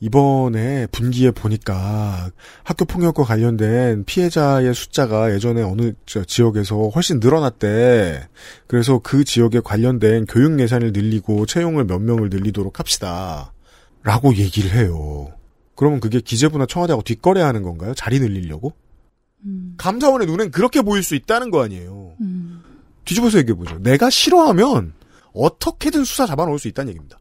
이번에 0.00 0.86
분기에 0.88 1.30
보니까 1.30 2.30
학교 2.64 2.84
폭력과 2.84 3.24
관련된 3.24 4.04
피해자의 4.04 4.74
숫자가 4.74 5.32
예전에 5.32 5.62
어느 5.62 5.92
저 6.04 6.22
지역에서 6.24 6.88
훨씬 6.94 7.18
늘어났대. 7.18 8.28
그래서 8.66 8.98
그 8.98 9.24
지역에 9.24 9.60
관련된 9.60 10.26
교육 10.26 10.60
예산을 10.60 10.92
늘리고 10.92 11.46
채용을 11.46 11.84
몇 11.84 11.98
명을 11.98 12.28
늘리도록 12.28 12.78
합시다. 12.78 13.52
라고 14.02 14.34
얘기를 14.36 14.70
해요. 14.72 15.32
그러면 15.74 16.00
그게 16.00 16.20
기재부나 16.20 16.66
청와대하고 16.66 17.02
뒷거래하는 17.02 17.62
건가요? 17.62 17.94
자리 17.94 18.20
늘리려고? 18.20 18.72
음, 19.44 19.74
감사원의 19.78 20.26
눈엔 20.26 20.50
그렇게 20.50 20.82
보일 20.82 21.02
수 21.02 21.14
있다는 21.14 21.50
거 21.50 21.62
아니에요. 21.62 22.14
음. 22.20 22.62
뒤집어서 23.04 23.38
얘기해보죠. 23.38 23.78
내가 23.78 24.10
싫어하면 24.10 24.92
어떻게든 25.32 26.04
수사 26.04 26.26
잡아놓을 26.26 26.58
수 26.58 26.68
있다는 26.68 26.90
얘기입니다. 26.90 27.18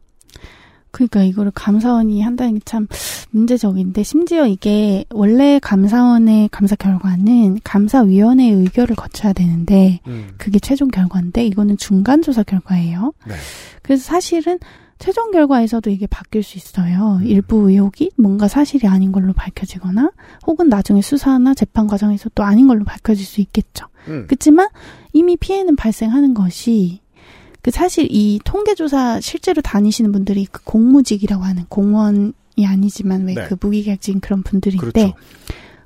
그러니까 0.95 1.23
이거를 1.23 1.51
감사원이 1.53 2.21
한다는 2.21 2.55
게 2.55 2.65
참 2.65 2.87
문제적인데 3.31 4.03
심지어 4.03 4.47
이게 4.47 5.05
원래 5.11 5.59
감사원의 5.59 6.49
감사 6.51 6.75
결과는 6.75 7.59
감사위원회의 7.63 8.51
의결을 8.51 8.95
거쳐야 8.95 9.33
되는데 9.33 9.99
그게 10.37 10.57
최종 10.59 10.87
결과인데 10.89 11.45
이거는 11.45 11.77
중간 11.77 12.21
조사 12.21 12.43
결과예요. 12.43 13.13
네. 13.27 13.35
그래서 13.81 14.03
사실은 14.03 14.57
최종 14.97 15.31
결과에서도 15.31 15.89
이게 15.89 16.07
바뀔 16.07 16.41
수 16.41 16.57
있어요. 16.57 17.19
음. 17.21 17.27
일부 17.27 17.69
의혹이 17.69 18.11
뭔가 18.17 18.47
사실이 18.47 18.87
아닌 18.87 19.11
걸로 19.11 19.33
밝혀지거나 19.33 20.11
혹은 20.47 20.69
나중에 20.69 21.01
수사나 21.01 21.53
재판 21.53 21.87
과정에서 21.87 22.29
또 22.33 22.43
아닌 22.43 22.67
걸로 22.67 22.85
밝혀질 22.85 23.25
수 23.25 23.41
있겠죠. 23.41 23.87
음. 24.07 24.23
그렇지만 24.27 24.69
이미 25.11 25.35
피해는 25.35 25.75
발생하는 25.75 26.33
것이 26.33 27.01
그 27.65 27.71
사실 27.71 28.07
이 28.11 28.39
통계조사 28.43 29.19
실제로 29.21 29.59
다니시는 29.59 30.11
분들이 30.11 30.45
그 30.45 30.63
공무직이라고 30.65 31.43
하는 31.43 31.63
공무원이 31.67 32.31
아니지만 32.63 33.25
왜 33.25 33.33
네. 33.33 33.47
그 33.47 33.55
무기계약직인 33.59 34.19
그런 34.19 34.43
분들인데 34.43 34.91
그렇죠. 34.91 35.15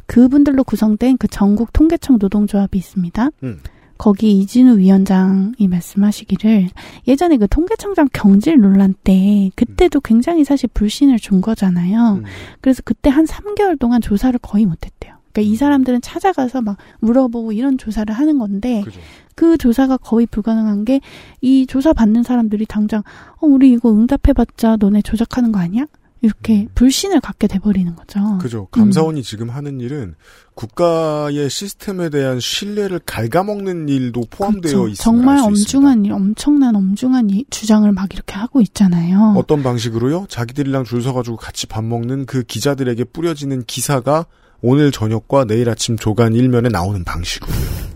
그분들로 0.06 0.66
구성된 0.66 1.18
그 1.18 1.30
전국 1.30 1.72
통계청 1.72 2.18
노동조합이 2.20 2.78
있습니다. 2.78 3.30
음. 3.44 3.60
거기 3.98 4.40
이진우 4.40 4.78
위원장이 4.78 5.70
말씀하시기를 5.70 6.68
예전에 7.08 7.38
그 7.38 7.48
통계청장 7.48 8.10
경질 8.12 8.60
논란 8.60 8.94
때 9.06 9.50
그때도 9.56 10.02
굉장히 10.02 10.44
사실 10.44 10.68
불신을 10.74 11.18
준 11.20 11.40
거잖아요. 11.40 12.16
음. 12.16 12.24
그래서 12.60 12.82
그때 12.84 13.10
한 13.10 13.24
3개월 13.24 13.80
동안 13.80 14.02
조사를 14.02 14.38
거의 14.42 14.66
못했대요. 14.66 14.99
그러니까 15.32 15.42
이 15.54 15.56
사람들은 15.56 16.02
찾아가서 16.02 16.62
막 16.62 16.78
물어보고 17.00 17.52
이런 17.52 17.78
조사를 17.78 18.14
하는 18.14 18.38
건데 18.40 18.82
그죠. 18.86 19.00
그 19.36 19.58
조사가 19.58 19.98
거의 19.98 20.26
불가능한 20.28 20.86
게 20.86 21.00
이 21.42 21.66
조사 21.68 21.94
받는 21.94 22.24
사람들이 22.24 22.66
당장 22.66 23.02
어 23.38 23.48
우리 23.48 23.72
이거 23.72 23.92
응답해봤자 23.92 24.78
너네 24.80 25.02
조작하는 25.04 25.52
거 25.52 25.60
아니야? 25.60 25.86
이렇게 26.22 26.68
불신을 26.76 27.22
갖게 27.22 27.48
돼버리는 27.48 27.96
거죠. 27.96 28.20
음. 28.20 28.40
그죠. 28.40 28.68
감사원이 28.72 29.24
지금 29.24 29.50
하는 29.50 29.80
일은 29.80 30.16
국가의 30.54 31.50
시스템에 31.50 32.10
대한 32.10 32.42
신뢰를 32.42 33.00
갉아먹는 33.06 33.88
일도 33.88 34.26
포함되어 34.30 34.60
그렇죠. 34.72 34.88
있습니다. 34.90 35.02
정말 35.04 35.38
엄중한 35.38 36.04
일, 36.06 36.12
엄청난 36.12 36.76
엄중한 36.76 37.30
이- 37.30 37.46
주장을 37.50 37.90
막 37.94 38.14
이렇게 38.14 38.36
하고 38.36 38.60
있잖아요. 38.60 39.34
어떤 39.38 39.64
방식으로요? 39.64 40.26
자기들이랑 40.28 40.84
줄 40.84 41.02
서가지고 41.02 41.38
같이 41.38 41.66
밥 41.68 41.86
먹는 41.86 42.26
그 42.26 42.44
기자들에게 42.44 43.06
뿌려지는 43.06 43.64
기사가 43.66 44.26
오늘 44.62 44.92
저녁과 44.92 45.46
내일 45.46 45.70
아침 45.70 45.98
조간 45.98 46.34
일면에 46.34 46.70
나오는 46.70 47.04
방식으로요. 47.04 47.90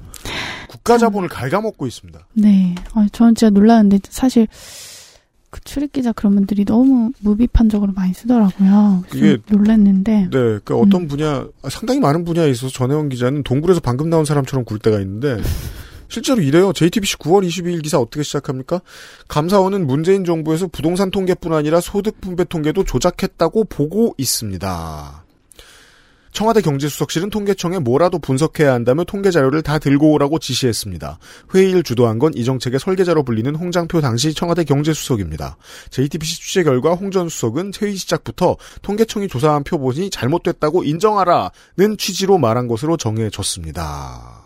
국가 0.69 0.97
자본을 0.97 1.29
갉아먹고 1.29 1.87
있습니다. 1.87 2.27
네, 2.33 2.75
아, 2.93 3.05
저는 3.11 3.35
진짜 3.35 3.49
놀랐는데 3.49 3.99
사실 4.09 4.47
그 5.49 5.61
출입 5.61 5.93
기자 5.93 6.11
그런 6.11 6.33
분들이 6.35 6.65
너무 6.65 7.11
무비판적으로 7.19 7.91
많이 7.93 8.13
쓰더라고요. 8.13 9.03
좀 9.09 9.17
이게- 9.17 9.37
놀랐는데. 9.49 10.11
네, 10.23 10.29
그러니까 10.31 10.75
어떤 10.75 11.07
분야 11.07 11.45
상당히 11.69 11.99
많은 11.99 12.25
분야에 12.25 12.49
있어서 12.49 12.73
전혜원 12.73 13.09
기자는 13.09 13.43
동굴에서 13.43 13.79
방금 13.79 14.09
나온 14.09 14.25
사람처럼 14.25 14.65
굴 14.65 14.79
때가 14.79 14.99
있는데 15.01 15.37
실제로 16.09 16.41
이래요. 16.41 16.73
JTBC 16.73 17.17
9월 17.17 17.45
22일 17.47 17.83
기사 17.83 17.99
어떻게 17.99 18.23
시작합니까? 18.23 18.81
감사원은 19.27 19.85
문재인 19.87 20.25
정부에서 20.25 20.67
부동산 20.67 21.11
통계뿐 21.11 21.53
아니라 21.53 21.81
소득 21.81 22.19
분배 22.19 22.43
통계도 22.45 22.83
조작했다고 22.83 23.65
보고 23.65 24.15
있습니다. 24.17 25.22
청와대 26.33 26.61
경제수석실은 26.61 27.29
통계청에 27.29 27.79
뭐라도 27.79 28.19
분석해야 28.19 28.73
한다며 28.73 29.03
통계 29.03 29.31
자료를 29.31 29.61
다 29.61 29.79
들고 29.79 30.11
오라고 30.11 30.39
지시했습니다. 30.39 31.19
회의를 31.53 31.83
주도한 31.83 32.19
건 32.19 32.33
이 32.35 32.43
정책의 32.45 32.79
설계자로 32.79 33.23
불리는 33.23 33.55
홍장표 33.55 34.01
당시 34.01 34.33
청와대 34.33 34.63
경제수석입니다. 34.63 35.57
JTBC 35.91 36.41
취재 36.41 36.63
결과 36.63 36.93
홍 36.95 37.11
전 37.11 37.29
수석은 37.29 37.73
회의 37.79 37.95
시작부터 37.95 38.57
통계청이 38.81 39.27
조사한 39.27 39.63
표본이 39.63 40.09
잘못됐다고 40.09 40.83
인정하라는 40.83 41.97
취지로 41.99 42.39
말한 42.39 42.67
것으로 42.67 42.97
정해졌습니다. 42.97 44.41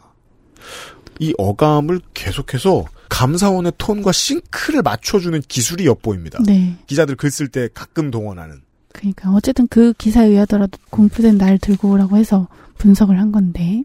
이 1.19 1.33
어감을 1.37 2.01
계속해서 2.13 2.85
감사원의 3.09 3.71
톤과 3.77 4.11
싱크를 4.11 4.81
맞춰주는 4.81 5.41
기술이 5.47 5.85
엿보입니다. 5.85 6.39
네. 6.45 6.75
기자들 6.87 7.15
글 7.15 7.29
쓸 7.31 7.47
때 7.47 7.69
가끔 7.73 8.11
동원하는. 8.11 8.66
그러니까 8.97 9.31
어쨌든 9.31 9.67
그 9.67 9.93
기사에 9.93 10.27
의하더라도 10.27 10.77
공표된 10.89 11.37
날 11.37 11.57
들고 11.57 11.91
오라고 11.91 12.17
해서 12.17 12.47
분석을 12.77 13.19
한 13.19 13.31
건데. 13.31 13.83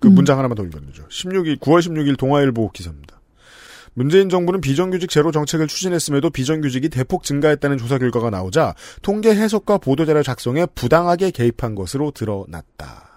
그 0.00 0.08
음. 0.08 0.14
문장 0.14 0.38
하나만 0.38 0.54
더 0.54 0.64
읽어드리죠. 0.64 1.08
16일, 1.08 1.58
9월 1.58 1.80
16일 1.80 2.16
동아일보 2.16 2.70
기사입니다. 2.70 3.18
문재인 3.94 4.28
정부는 4.28 4.60
비정규직 4.60 5.10
제로 5.10 5.32
정책을 5.32 5.66
추진했음에도 5.66 6.30
비정규직이 6.30 6.88
대폭 6.88 7.24
증가했다는 7.24 7.78
조사 7.78 7.98
결과가 7.98 8.30
나오자 8.30 8.74
통계 9.02 9.34
해석과 9.34 9.78
보도자료 9.78 10.22
작성에 10.22 10.66
부당하게 10.66 11.32
개입한 11.32 11.74
것으로 11.74 12.12
드러났다. 12.12 13.07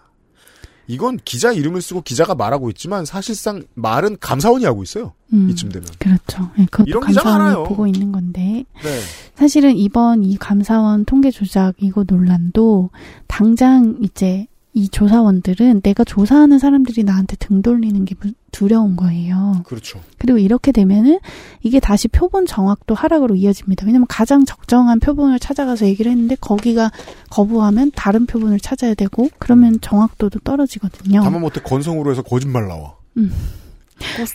이건 0.91 1.17
기자 1.23 1.53
이름을 1.53 1.81
쓰고 1.81 2.01
기자가 2.01 2.35
말하고 2.35 2.69
있지만 2.71 3.05
사실상 3.05 3.63
말은 3.75 4.17
감사원이 4.19 4.65
하고 4.65 4.83
있어요. 4.83 5.13
음, 5.31 5.49
이쯤 5.49 5.69
되면. 5.69 5.87
그렇죠. 5.99 6.51
네, 6.57 6.65
그것도 6.69 6.99
감사원이. 6.99 7.69
보고 7.69 7.87
있는 7.87 8.11
건데. 8.11 8.65
네. 8.83 8.99
사실은 9.35 9.77
이번 9.77 10.23
이 10.23 10.35
감사원 10.37 11.05
통계 11.05 11.31
조작 11.31 11.75
이거 11.77 12.03
논란도 12.05 12.89
당장 13.27 13.97
이제 14.01 14.47
이 14.73 14.87
조사원들은 14.87 15.81
내가 15.81 16.03
조사하는 16.05 16.57
사람들이 16.57 17.03
나한테 17.03 17.35
등 17.37 17.61
돌리는 17.61 18.05
게 18.05 18.15
무- 18.21 18.31
두려운 18.51 18.95
거예요. 18.95 19.61
그렇죠. 19.65 19.99
그리고 20.17 20.37
이렇게 20.37 20.71
되면은 20.71 21.19
이게 21.61 21.79
다시 21.81 22.07
표본 22.07 22.45
정확도 22.45 22.95
하락으로 22.95 23.35
이어집니다. 23.35 23.85
왜냐면 23.85 24.05
가장 24.07 24.45
적정한 24.45 24.99
표본을 25.01 25.39
찾아가서 25.39 25.85
얘기를 25.87 26.11
했는데 26.11 26.35
거기가 26.39 26.91
거부하면 27.29 27.91
다른 27.95 28.25
표본을 28.25 28.59
찾아야 28.61 28.93
되고 28.93 29.29
그러면 29.39 29.79
정확도도 29.81 30.39
떨어지거든요. 30.39 31.21
다만 31.23 31.41
못해 31.41 31.59
건성으로 31.61 32.11
해서 32.11 32.21
거짓말 32.21 32.67
나와. 32.67 32.95
음. 33.17 33.31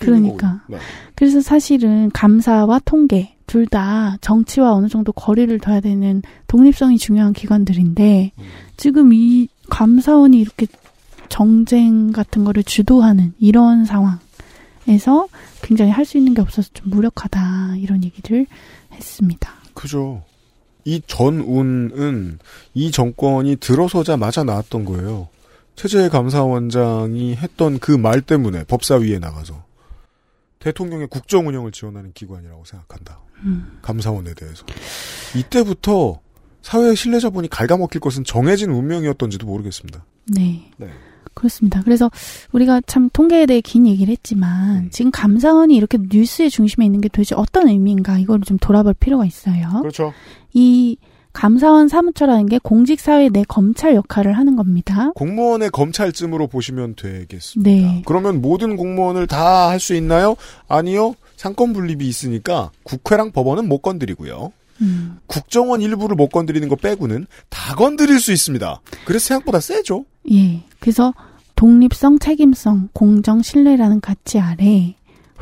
그러니까. 0.00 0.62
네. 0.68 0.76
그래서 1.14 1.40
사실은 1.40 2.10
감사와 2.12 2.80
통계 2.84 3.36
둘 3.46 3.66
다 3.66 4.16
정치와 4.20 4.72
어느 4.72 4.88
정도 4.88 5.12
거리를 5.12 5.56
둬야 5.60 5.80
되는 5.80 6.22
독립성이 6.48 6.98
중요한 6.98 7.32
기관들인데 7.32 8.32
지금 8.76 9.12
이 9.12 9.48
감사원이 9.70 10.38
이렇게 10.40 10.66
정쟁 11.28 12.12
같은 12.12 12.44
거를 12.44 12.62
주도하는 12.62 13.34
이런 13.38 13.84
상황에서 13.84 15.28
굉장히 15.62 15.90
할 15.90 16.05
수 16.05 16.16
있는 16.18 16.34
게 16.34 16.40
없어서 16.40 16.68
좀 16.72 16.90
무력하다 16.90 17.76
이런 17.78 18.05
얘기를 18.05 18.47
했습니다. 18.93 19.52
그죠. 19.74 20.22
이 20.84 21.02
전운은 21.06 22.38
이 22.74 22.90
정권이 22.93 23.56
들어서자마자 23.56 24.44
나왔던 24.44 24.84
거예요. 24.84 25.28
최재 25.74 26.09
감사원장이 26.09 27.34
했던 27.36 27.78
그 27.80 27.93
말 27.98 28.22
때문에 28.22 28.64
법사위에 28.64 29.18
나가서 29.18 29.64
대통령의 30.60 31.09
국정 31.09 31.48
운영을 31.48 31.72
지원하는 31.72 32.12
기관이라고 32.12 32.64
생각한다. 32.64 33.20
음. 33.44 33.78
감사원에 33.82 34.32
대해서. 34.34 34.64
이때부터 35.36 36.20
사회의 36.66 36.97
신뢰자본이 36.97 37.47
갉아먹힐 37.48 38.01
것은 38.01 38.24
정해진 38.24 38.70
운명이었던지도 38.70 39.47
모르겠습니다. 39.47 40.05
네. 40.26 40.68
네. 40.78 40.88
그렇습니다. 41.32 41.80
그래서 41.84 42.10
우리가 42.51 42.80
참 42.88 43.09
통계에 43.12 43.47
대해 43.47 43.60
긴 43.60 43.86
얘기를 43.86 44.10
했지만 44.10 44.84
음. 44.86 44.88
지금 44.90 45.12
감사원이 45.12 45.76
이렇게 45.76 45.97
뉴스의 46.10 46.51
중심에 46.51 46.84
있는 46.84 47.01
게 47.01 47.09
도대체 47.09 47.36
어떤 47.36 47.68
의미인가 47.68 48.18
이걸 48.18 48.40
좀 48.40 48.59
돌아볼 48.59 48.94
필요가 48.94 49.24
있어요. 49.24 49.78
그렇죠. 49.80 50.12
이 50.55 50.97
감사원 51.32 51.86
사무처라는 51.86 52.47
게 52.47 52.59
공직사회 52.60 53.28
내 53.28 53.44
검찰 53.47 53.94
역할을 53.94 54.36
하는 54.36 54.56
겁니다. 54.56 55.12
공무원의 55.14 55.70
검찰쯤으로 55.70 56.48
보시면 56.48 56.97
되겠습니다. 56.97 57.70
네. 57.70 58.02
그러면 58.06 58.40
모든 58.43 58.76
공무원을 58.76 59.28
다 59.28 59.68
할 59.68 59.78
수 59.78 59.94
있나요? 59.94 60.34
아니요. 60.66 61.14
상권 61.36 61.72
분립이 61.74 62.09
있으니까 62.09 62.70
국회랑 62.82 63.30
법원은 63.30 63.68
못 63.68 63.82
건드리고요. 63.82 64.51
음, 64.81 65.19
국정원 65.27 65.81
일부를 65.81 66.16
못 66.16 66.28
건드리는 66.28 66.69
거 66.69 66.77
빼고는 66.77 67.27
다 67.48 67.74
건드릴 67.74 68.20
수 68.20 68.32
있습니다. 68.32 68.81
그래서 69.05 69.27
생각보다 69.27 69.61
세죠. 69.61 70.05
예. 70.31 70.65
그래서 70.81 71.15
독립성, 71.55 72.19
책임성, 72.19 72.90
공정, 72.93 73.43
신뢰라는 73.43 74.01
가치 74.01 74.39
아래 74.39 74.94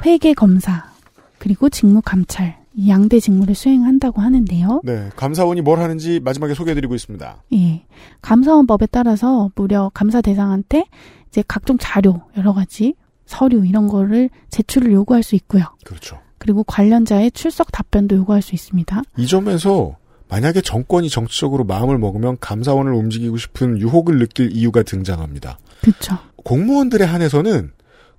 회계 0.05 0.33
검사 0.33 0.93
그리고 1.39 1.69
직무 1.69 2.01
감찰 2.03 2.63
이 2.77 2.89
양대 2.89 3.21
직무를 3.21 3.55
수행한다고 3.55 4.21
하는데요. 4.21 4.81
네, 4.85 5.11
감사원이 5.17 5.61
뭘 5.61 5.79
하는지 5.79 6.21
마지막에 6.21 6.55
소개해드리고 6.55 6.95
있습니다. 6.95 7.43
예. 7.53 7.85
감사원법에 8.23 8.87
따라서 8.91 9.51
무려 9.55 9.91
감사 9.95 10.21
대상한테 10.21 10.87
이제 11.29 11.43
각종 11.47 11.79
자료, 11.79 12.23
여러 12.37 12.53
가지 12.53 12.95
서류 13.27 13.65
이런 13.65 13.89
거를 13.89 14.29
제출을 14.51 14.93
요구할 14.93 15.23
수 15.23 15.35
있고요. 15.37 15.65
그렇죠. 15.85 16.19
그리고 16.45 16.63
관련자의 16.65 17.31
출석 17.31 17.73
답변도 17.73 18.17
요구할 18.17 18.43
수 18.43 18.55
있습니다. 18.55 19.03
이 19.17 19.27
점에서 19.27 19.97
만약에 20.29 20.61
정권이 20.61 21.09
정치적으로 21.09 21.65
마음을 21.65 21.97
먹으면 21.97 22.37
감사원을 22.39 22.93
움직이고 22.93 23.39
싶은 23.39 23.79
유혹을 23.79 24.19
느낄 24.19 24.55
이유가 24.55 24.83
등장합니다. 24.83 25.59
그렇죠. 25.81 26.19
공무원들에 26.37 27.03
한해서는 27.07 27.73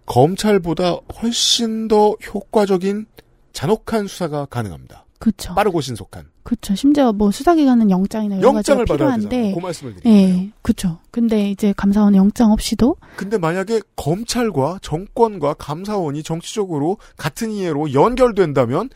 검찰보다 0.08 0.98
훨씬 1.22 1.88
더 1.88 2.16
효과적인 2.34 3.06
잔혹한 3.54 4.08
수사가 4.08 4.46
가능합니다. 4.46 5.05
그렇죠. 5.20 5.56
빠르고 5.56 5.82
신속한. 5.82 6.26
그렇죠. 6.44 6.76
심지어 6.76 7.12
뭐 7.12 7.32
수사기관은 7.32 7.90
영장이나 7.90 8.36
가지가 8.36 8.48
영장을 8.48 8.86
되잖아요. 8.86 8.98
필요한데 8.98 9.54
그 9.54 9.60
말씀을 9.60 9.96
드리는 9.96 10.18
거예요. 10.18 10.38
예, 10.38 10.52
그렇죠. 10.62 11.00
근데 11.12 11.50
이제 11.50 11.74
감사원은 11.76 12.18
영장 12.18 12.52
없이도 12.52 12.98
근데 13.16 13.38
만약에 13.38 13.82
검찰과 13.96 14.80
정권과 14.82 15.56
감사원이 15.56 16.24
정치적으로 16.24 16.98
같은 17.18 17.52
이해로 17.52 17.94
연결된다면 17.94 18.90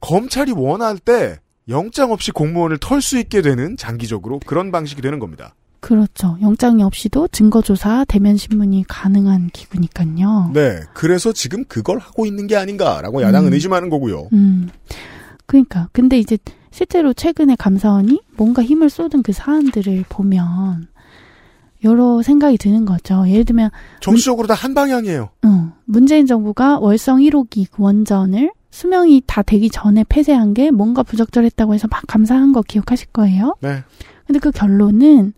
검찰이 0.00 0.52
원할 0.52 0.98
때 0.98 1.38
영장 1.68 2.10
없이 2.12 2.30
공무원을 2.30 2.78
털 2.78 3.02
수 3.02 3.18
있게 3.18 3.42
되는 3.42 3.76
장기적으로 3.76 4.40
그런 4.46 4.72
방식이 4.72 5.02
되는 5.02 5.18
겁니다. 5.18 5.54
그렇죠. 5.80 6.36
영장이 6.42 6.82
없이도 6.82 7.28
증거조사, 7.28 8.04
대면 8.06 8.36
신문이 8.36 8.84
가능한 8.86 9.50
기구니까요. 9.52 10.50
네. 10.52 10.80
그래서 10.92 11.32
지금 11.32 11.64
그걸 11.64 11.98
하고 11.98 12.26
있는 12.26 12.46
게 12.46 12.56
아닌가라고 12.56 13.22
야당은 13.22 13.48
음. 13.48 13.54
의심하는 13.54 13.88
거고요. 13.88 14.28
음. 14.32 14.68
그러니까 15.50 15.88
근데 15.90 16.16
이제 16.16 16.38
실제로 16.70 17.12
최근에 17.12 17.56
감사원이 17.56 18.20
뭔가 18.36 18.62
힘을 18.62 18.88
쏟은 18.88 19.24
그 19.24 19.32
사안들을 19.32 20.04
보면 20.08 20.86
여러 21.82 22.22
생각이 22.22 22.56
드는 22.56 22.84
거죠. 22.84 23.28
예를 23.28 23.44
들면 23.44 23.70
정치적으로 24.00 24.46
다 24.46 24.54
한 24.54 24.74
방향이에요. 24.74 25.30
어, 25.44 25.72
문재인 25.86 26.26
정부가 26.26 26.78
월성 26.78 27.18
1호기 27.18 27.66
그 27.72 27.82
원전을 27.82 28.52
수명이 28.70 29.22
다 29.26 29.42
되기 29.42 29.70
전에 29.70 30.04
폐쇄한 30.08 30.54
게 30.54 30.70
뭔가 30.70 31.02
부적절했다고 31.02 31.74
해서 31.74 31.88
막 31.90 32.04
감사한 32.06 32.52
거 32.52 32.62
기억하실 32.62 33.08
거예요. 33.08 33.56
네. 33.60 33.82
근데 34.28 34.38
그 34.38 34.52
결론은 34.52 35.32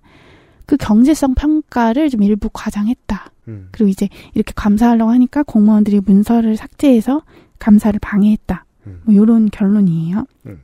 그 0.66 0.76
경제성 0.76 1.34
평가를 1.36 2.10
좀 2.10 2.22
일부 2.22 2.50
과장했다. 2.52 3.30
음. 3.48 3.68
그리고 3.70 3.88
이제 3.88 4.10
이렇게 4.34 4.52
감사하려고 4.54 5.10
하니까 5.10 5.42
공무원들이 5.44 6.00
문서를 6.04 6.58
삭제해서 6.58 7.22
감사를 7.58 7.98
방해했다. 8.00 8.66
음. 8.86 9.00
뭐 9.04 9.14
요런 9.14 9.50
결론이에요. 9.50 10.24
음. 10.46 10.60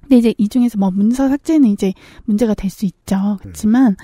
근데 0.00 0.18
이제 0.18 0.34
이 0.36 0.48
중에서 0.48 0.78
뭐 0.78 0.90
문서 0.90 1.28
삭제는 1.28 1.68
이제 1.70 1.94
문제가 2.24 2.54
될수 2.54 2.84
음. 2.84 2.88
있죠. 2.88 3.38
그렇지만 3.40 3.96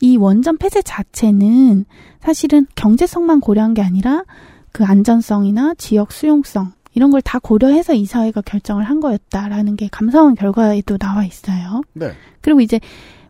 이 0.00 0.16
원전 0.16 0.56
폐쇄 0.58 0.80
자체는 0.82 1.84
사실은 2.20 2.66
경제성만 2.76 3.40
고려한 3.40 3.74
게 3.74 3.82
아니라 3.82 4.24
그 4.72 4.84
안전성이나 4.84 5.74
지역 5.74 6.12
수용성 6.12 6.72
이런 6.94 7.10
걸 7.10 7.20
다 7.22 7.38
고려해서 7.38 7.94
이 7.94 8.04
사회가 8.06 8.40
결정을 8.42 8.84
한 8.84 9.00
거였다라는 9.00 9.76
게 9.76 9.88
감사원 9.90 10.34
결과에도 10.34 10.98
나와 10.98 11.24
있어요. 11.24 11.82
네. 11.92 12.12
그리고 12.40 12.60
이제 12.60 12.80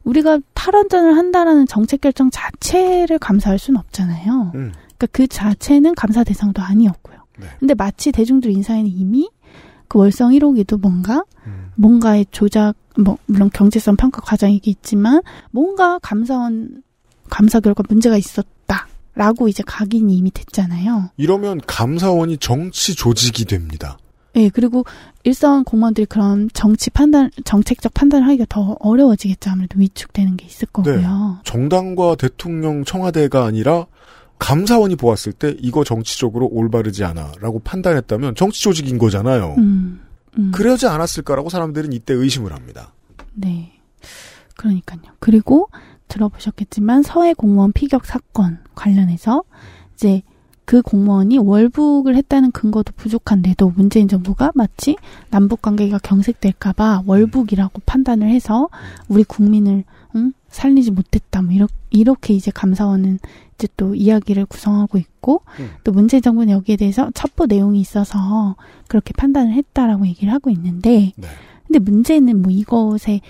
우리가 0.05 0.41
탈원전을 0.55 1.17
한다라는 1.17 1.67
정책 1.67 2.01
결정 2.01 2.31
자체를 2.31 3.19
감사할 3.19 3.59
수는 3.59 3.79
없잖아요. 3.81 4.53
음. 4.55 4.73
그러니까 4.97 5.07
그 5.13 5.27
자체는 5.27 5.95
감사 5.95 6.25
대상도 6.25 6.63
아니었고요. 6.63 7.17
네. 7.39 7.47
근데 7.59 7.75
마치 7.75 8.13
대중들 8.13 8.51
인사에는 8.51 8.87
이미 8.91 9.29
그 9.91 9.99
월성 9.99 10.31
1호기도 10.31 10.81
뭔가 10.81 11.25
음. 11.49 11.73
뭔가의 11.75 12.27
조작 12.31 12.75
뭐 12.97 13.19
물론 13.27 13.51
경제성 13.53 13.97
평가 13.97 14.21
과정이기 14.21 14.71
있지만 14.71 15.21
뭔가 15.51 15.99
감사원 15.99 16.85
감사 17.29 17.59
결과 17.59 17.83
문제가 17.89 18.17
있었다라고 18.17 19.49
이제 19.49 19.65
각인이 19.67 20.17
이미 20.17 20.31
됐잖아요. 20.31 21.11
이러면 21.17 21.61
감사원이 21.67 22.39
정치 22.39 22.95
조직이 22.95 23.45
됩니다. 23.45 23.99
예, 24.37 24.49
그리고 24.49 24.85
일선 25.25 25.65
공무원들이 25.65 26.07
그런 26.07 26.49
정치 26.55 26.91
판단, 26.91 27.33
정책적 27.45 27.93
판단을 27.93 28.29
하기가 28.29 28.47
더 28.49 28.77
어려워지겠죠. 28.79 29.51
아무래도 29.51 29.81
위축되는 29.81 30.37
게 30.37 30.47
있을 30.47 30.69
거고요. 30.69 31.41
정당과 31.43 32.15
대통령 32.15 32.85
청와대가 32.85 33.45
아니라 33.45 33.87
감사원이 34.41 34.97
보았을 34.97 35.33
때 35.33 35.55
이거 35.61 35.85
정치적으로 35.85 36.49
올바르지 36.51 37.05
않아라고 37.05 37.61
판단했다면 37.61 38.35
정치 38.35 38.62
조직인 38.62 38.99
거잖아요. 38.99 39.55
음, 39.59 40.01
음. 40.39 40.51
그러지 40.53 40.87
않았을까라고 40.87 41.51
사람들은 41.51 41.93
이때 41.93 42.15
의심을 42.15 42.53
합니다. 42.53 42.93
네. 43.35 43.73
그러니까요. 44.57 45.01
그리고 45.21 45.69
들어보셨겠지만 46.09 47.03
서해 47.03 47.35
공무원 47.35 47.73
피격 47.73 48.07
사건 48.07 48.59
관련해서 48.75 49.45
이제 49.95 50.23
그 50.65 50.83
공무원이 50.83 51.39
월북을 51.39 52.17
했다는 52.17 52.53
근거도 52.53 52.93
부족한데도 52.97 53.73
문재인 53.77 54.09
정부가 54.09 54.53
마치 54.55 54.97
남북 55.29 55.62
관계가 55.62 55.99
경색될까봐 55.99 57.03
월북이라고 57.07 57.83
판단을 57.87 58.29
해서 58.31 58.69
우리 59.09 59.23
국민을 59.25 59.85
응? 60.17 60.33
살리지 60.51 60.91
못했다. 60.91 61.43
뭐 61.43 61.53
이렇게, 61.53 61.75
이렇게 61.91 62.35
이제 62.35 62.51
감사원은 62.51 63.19
이제 63.55 63.69
또 63.77 63.95
이야기를 63.95 64.47
구성하고 64.47 64.99
있고 64.99 65.43
음. 65.59 65.71
또 65.85 65.93
문재인 65.93 66.23
정부는 66.23 66.53
여기에 66.53 66.77
대해서 66.77 67.11
첩보 67.15 67.47
내용이 67.47 67.81
있어서 67.81 68.57
그렇게 68.89 69.13
판단을 69.17 69.53
했다라고 69.53 70.07
얘기를 70.07 70.33
하고 70.33 70.51
있는데 70.51 71.13
네. 71.17 71.29
근데 71.67 71.79
문제는 71.79 72.43
뭐 72.43 72.51
이것의 72.51 73.21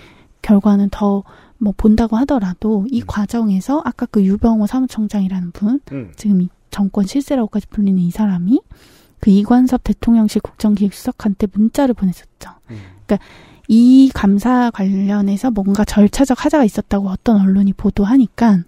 결과는 0.41 0.89
더 0.91 1.23
뭐 1.61 1.73
본다고 1.77 2.17
하더라도 2.17 2.87
이 2.89 3.01
과정에서 3.01 3.83
아까 3.85 4.07
그 4.07 4.25
유병호 4.25 4.65
사무총장이라는 4.65 5.51
분 5.51 5.79
음. 5.91 6.11
지금 6.15 6.41
이 6.41 6.49
정권 6.71 7.05
실세라고까지 7.05 7.67
불리는 7.67 8.01
이 8.01 8.09
사람이 8.09 8.59
그 9.19 9.29
이관섭 9.29 9.83
대통령실 9.83 10.41
국정기획수석한테 10.41 11.47
문자를 11.53 11.93
보냈었죠. 11.93 12.49
음. 12.71 12.79
그러니까 13.05 13.23
이 13.73 14.11
감사 14.13 14.69
관련해서 14.69 15.49
뭔가 15.49 15.85
절차적 15.85 16.43
하자가 16.43 16.65
있었다고 16.65 17.07
어떤 17.07 17.39
언론이 17.39 17.71
보도하니까 17.71 18.57
네. 18.57 18.63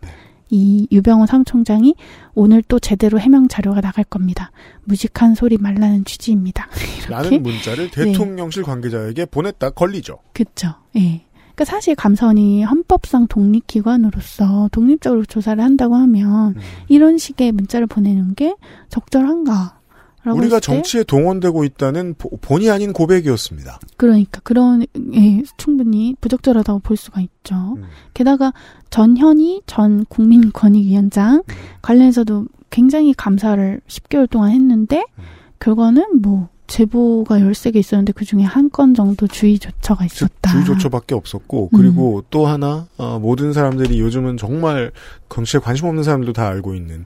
이 0.50 0.88
유병호 0.94 1.26
사무총장이 1.26 1.96
오늘 2.36 2.64
또 2.66 2.80
제대로 2.80 3.20
해명 3.20 3.50
자료가 3.50 3.82
나갈 3.82 4.06
겁니다. 4.06 4.52
무식한 4.86 5.36
소리 5.36 5.58
말라는 5.58 6.06
취지입니다. 6.06 6.70
라는 7.10 7.44
문자를 7.44 7.90
네. 7.90 8.06
대통령실 8.06 8.64
관계자에게 8.64 9.26
보냈다 9.26 9.72
걸리죠. 9.72 10.20
그쵸. 10.32 10.70
예. 10.96 11.26
그러니까 11.54 11.66
사실 11.66 11.96
감사원이 11.96 12.64
헌법상 12.64 13.28
독립기관으로서 13.28 14.70
독립적으로 14.72 15.26
조사를 15.26 15.62
한다고 15.62 15.96
하면 15.96 16.56
음. 16.56 16.62
이런 16.88 17.18
식의 17.18 17.52
문자를 17.52 17.88
보내는 17.88 18.36
게 18.36 18.56
적절한가? 18.88 19.82
우리가 20.26 20.60
정치에 20.60 21.04
동원되고 21.04 21.64
있다는 21.66 22.14
보- 22.18 22.30
본의 22.38 22.70
아닌 22.72 22.94
고백이었습니다. 22.94 23.80
그러니까 23.98 24.40
그런 24.44 24.86
예, 25.14 25.44
충분히 25.58 26.16
부적절하다고 26.22 26.80
볼 26.80 26.96
수가 26.98 27.22
있죠. 27.22 27.56
음. 27.78 27.84
게다가 28.14 28.54
전현희 28.90 29.64
전 29.66 30.06
국민권익위원장 30.06 31.36
음. 31.38 31.56
관련해서도 31.82 32.46
굉장히 32.70 33.14
감사를 33.14 33.82
10개월 33.88 34.30
동안 34.30 34.52
했는데 34.52 35.04
음. 35.20 35.24
결과는 35.60 36.22
뭐 36.22 36.50
제보가 36.68 37.40
13개 37.40 37.76
있었는데 37.76 38.14
그 38.14 38.24
중에 38.26 38.42
한 38.44 38.70
건 38.70 38.94
정도 38.96 39.28
주의 39.28 39.60
조처가 39.60 40.08
즉 40.08 40.16
있었다. 40.16 40.52
주의 40.52 40.66
조처밖에 40.66 41.14
없었고 41.14 41.70
음. 41.74 41.78
그리고 41.78 42.24
또 42.30 42.48
하나 42.48 42.88
어, 42.98 43.20
모든 43.20 43.54
사람들이 43.54 44.00
요즘은 44.00 44.38
정말 44.38 44.92
정치에 45.30 45.60
관심 45.60 45.88
없는 45.88 46.04
사람들도 46.04 46.34
다 46.34 46.48
알고 46.48 46.74
있는 46.74 47.06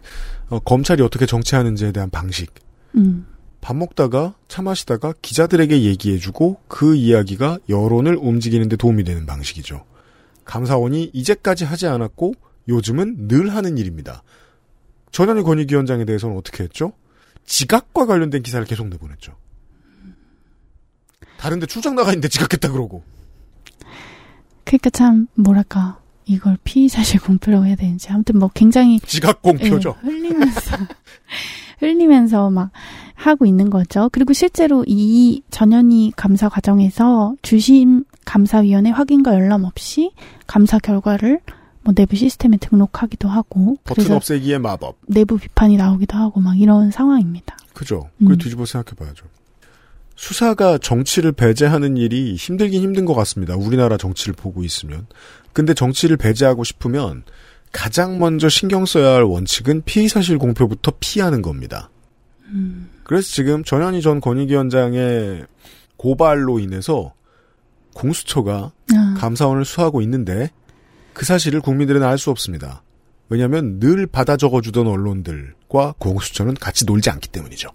어, 0.50 0.60
검찰이 0.60 1.02
어떻게 1.02 1.26
정치하는지에 1.26 1.92
대한 1.92 2.10
방식. 2.10 2.52
음. 2.98 3.26
밥 3.62 3.76
먹다가 3.76 4.36
차 4.48 4.62
마시다가 4.62 5.14
기자들에게 5.22 5.84
얘기해주고 5.84 6.62
그 6.68 6.96
이야기가 6.96 7.60
여론을 7.70 8.16
움직이는 8.16 8.70
데 8.70 8.76
도움이 8.76 9.04
되는 9.04 9.26
방식이죠. 9.26 9.84
감사원이 10.46 11.12
이제까지 11.14 11.66
하지 11.66 11.88
않았고 11.88 12.34
요즘은 12.68 13.28
늘 13.28 13.54
하는 13.54 13.78
일입니다. 13.78 14.24
전현희 15.12 15.44
권익위원장에 15.44 16.06
대해서는 16.06 16.38
어떻게 16.38 16.64
했죠? 16.64 16.94
지각과 17.46 18.06
관련된 18.06 18.44
기사를 18.44 18.66
계속 18.66 18.88
내보냈죠. 18.88 19.36
다른데 21.38 21.66
출장 21.68 21.96
나가 21.96 22.12
있는데 22.12 22.28
지각했다 22.28 22.72
그러고. 22.72 23.04
그러니까 24.64 24.90
참 24.90 25.28
뭐랄까 25.36 26.00
이걸 26.26 26.58
피의사실 26.64 27.22
공표라고 27.22 27.66
해야 27.66 27.76
되는지 27.76 28.10
아무튼 28.10 28.38
뭐 28.38 28.50
굉장히 28.54 29.00
지각 29.00 29.42
공표죠. 29.42 29.96
예, 30.04 30.08
흘리면서 30.08 30.78
흘리면서 31.80 32.50
막 32.50 32.72
하고 33.14 33.46
있는 33.46 33.70
거죠. 33.70 34.10
그리고 34.12 34.34
실제로 34.34 34.84
이 34.88 35.42
전현희 35.50 36.14
감사 36.16 36.50
과정에서 36.50 37.36
주심 37.42 38.04
감사위원회 38.26 38.92
확인과 38.92 39.34
열람 39.34 39.64
없이 39.64 40.12
감사 40.46 40.80
결과를 40.80 41.40
뭐 41.84 41.94
내부 41.94 42.16
시스템에 42.16 42.58
등록하기도 42.58 43.30
하고 43.30 43.78
버튼 43.86 44.12
없애기의 44.12 44.60
마법. 44.60 44.98
내부 45.08 45.38
비판이 45.38 45.78
나오기도 45.78 46.18
하고 46.18 46.40
막 46.42 46.60
이런 46.60 46.92
상황입니다. 46.92 47.58
그죠. 47.74 48.10
그걸 48.20 48.34
음. 48.34 48.38
뒤집어 48.38 48.66
생각해봐야죠. 48.66 49.26
수사가 50.18 50.80
정치를 50.80 51.32
배제하는 51.32 51.96
일이 51.96 52.36
힘들긴 52.36 52.82
힘든 52.82 53.06
것 53.06 53.14
같습니다. 53.14 53.56
우리나라 53.56 53.98
정치를 53.98 54.34
보고 54.34 54.64
있으면. 54.64 55.06
근데 55.54 55.74
정치를 55.74 56.18
배제하고 56.18 56.64
싶으면 56.64 57.24
가장 57.72 58.20
먼저 58.20 58.50
신경 58.50 58.86
써야 58.86 59.14
할 59.14 59.24
원칙은 59.24 59.84
피의 59.86 60.10
사실 60.10 60.38
공표부터 60.38 60.94
피하는 61.00 61.42
겁니다. 61.42 61.90
음. 62.46 62.90
그래서 63.04 63.30
지금 63.32 63.64
전현희 63.64 64.02
전 64.02 64.20
권익위원장의 64.22 65.46
고발로 65.98 66.60
인해서 66.60 67.14
공수처가 67.94 68.72
아, 68.94 69.16
감사원을 69.18 69.66
수하고 69.66 70.02
있는데 70.02 70.52
그 71.14 71.26
사실을 71.26 71.62
국민들은 71.62 72.04
알 72.04 72.18
수 72.18 72.30
없습니다. 72.30 72.84
왜냐하면 73.30 73.80
늘 73.80 74.08
받아 74.08 74.38
적어주던 74.38 74.88
언론들과 74.88 75.96
공수처는 75.98 76.54
같이 76.56 76.86
놀지 76.86 77.10
않기 77.10 77.30
때문이죠. 77.30 77.70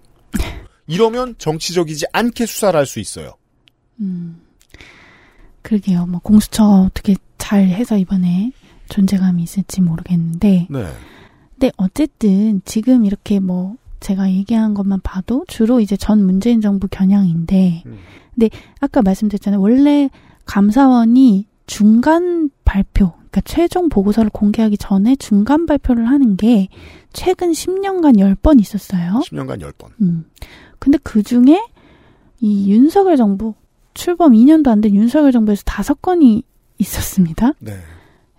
이러면 0.87 1.35
정치적이지 1.37 2.05
않게 2.13 2.45
수사를 2.45 2.77
할 2.77 2.85
수 2.85 2.99
있어요. 2.99 3.33
음. 3.99 4.41
그러게요. 5.61 6.05
뭐 6.07 6.19
공수처 6.21 6.63
어떻게 6.63 7.15
잘 7.37 7.65
해서 7.65 7.97
이번에 7.97 8.51
존재감이 8.89 9.43
있을지 9.43 9.81
모르겠는데 9.81 10.67
네. 10.69 10.85
근데 11.53 11.71
어쨌든 11.77 12.61
지금 12.65 13.05
이렇게 13.05 13.39
뭐 13.39 13.75
제가 13.99 14.29
얘기한 14.31 14.73
것만 14.73 14.99
봐도 15.01 15.45
주로 15.47 15.79
이제 15.79 15.95
전 15.95 16.23
문재인 16.25 16.61
정부 16.61 16.87
겨냥인데 16.89 17.83
음. 17.85 17.97
근데 18.35 18.49
아까 18.79 19.01
말씀드렸잖아요. 19.01 19.61
원래 19.61 20.09
감사원이 20.45 21.47
중간 21.65 22.49
발표, 22.65 23.11
그러니까 23.11 23.41
최종 23.45 23.87
보고서를 23.89 24.29
공개하기 24.31 24.77
전에 24.77 25.15
중간 25.15 25.65
발표를 25.65 26.09
하는 26.09 26.35
게 26.35 26.67
최근 27.13 27.51
10년간 27.51 28.17
10번 28.17 28.59
있었어요. 28.59 29.21
10년간 29.25 29.61
10번. 29.61 29.89
음. 30.01 30.25
근데 30.79 30.97
그 31.01 31.23
중에 31.23 31.63
이 32.41 32.69
윤석열 32.71 33.15
정부 33.15 33.53
출범 33.93 34.33
2년도 34.33 34.67
안 34.67 34.81
된 34.81 34.93
윤석열 34.93 35.31
정부에서 35.31 35.63
다섯 35.65 36.01
건이 36.01 36.43
있었습니다. 36.79 37.53
네. 37.59 37.77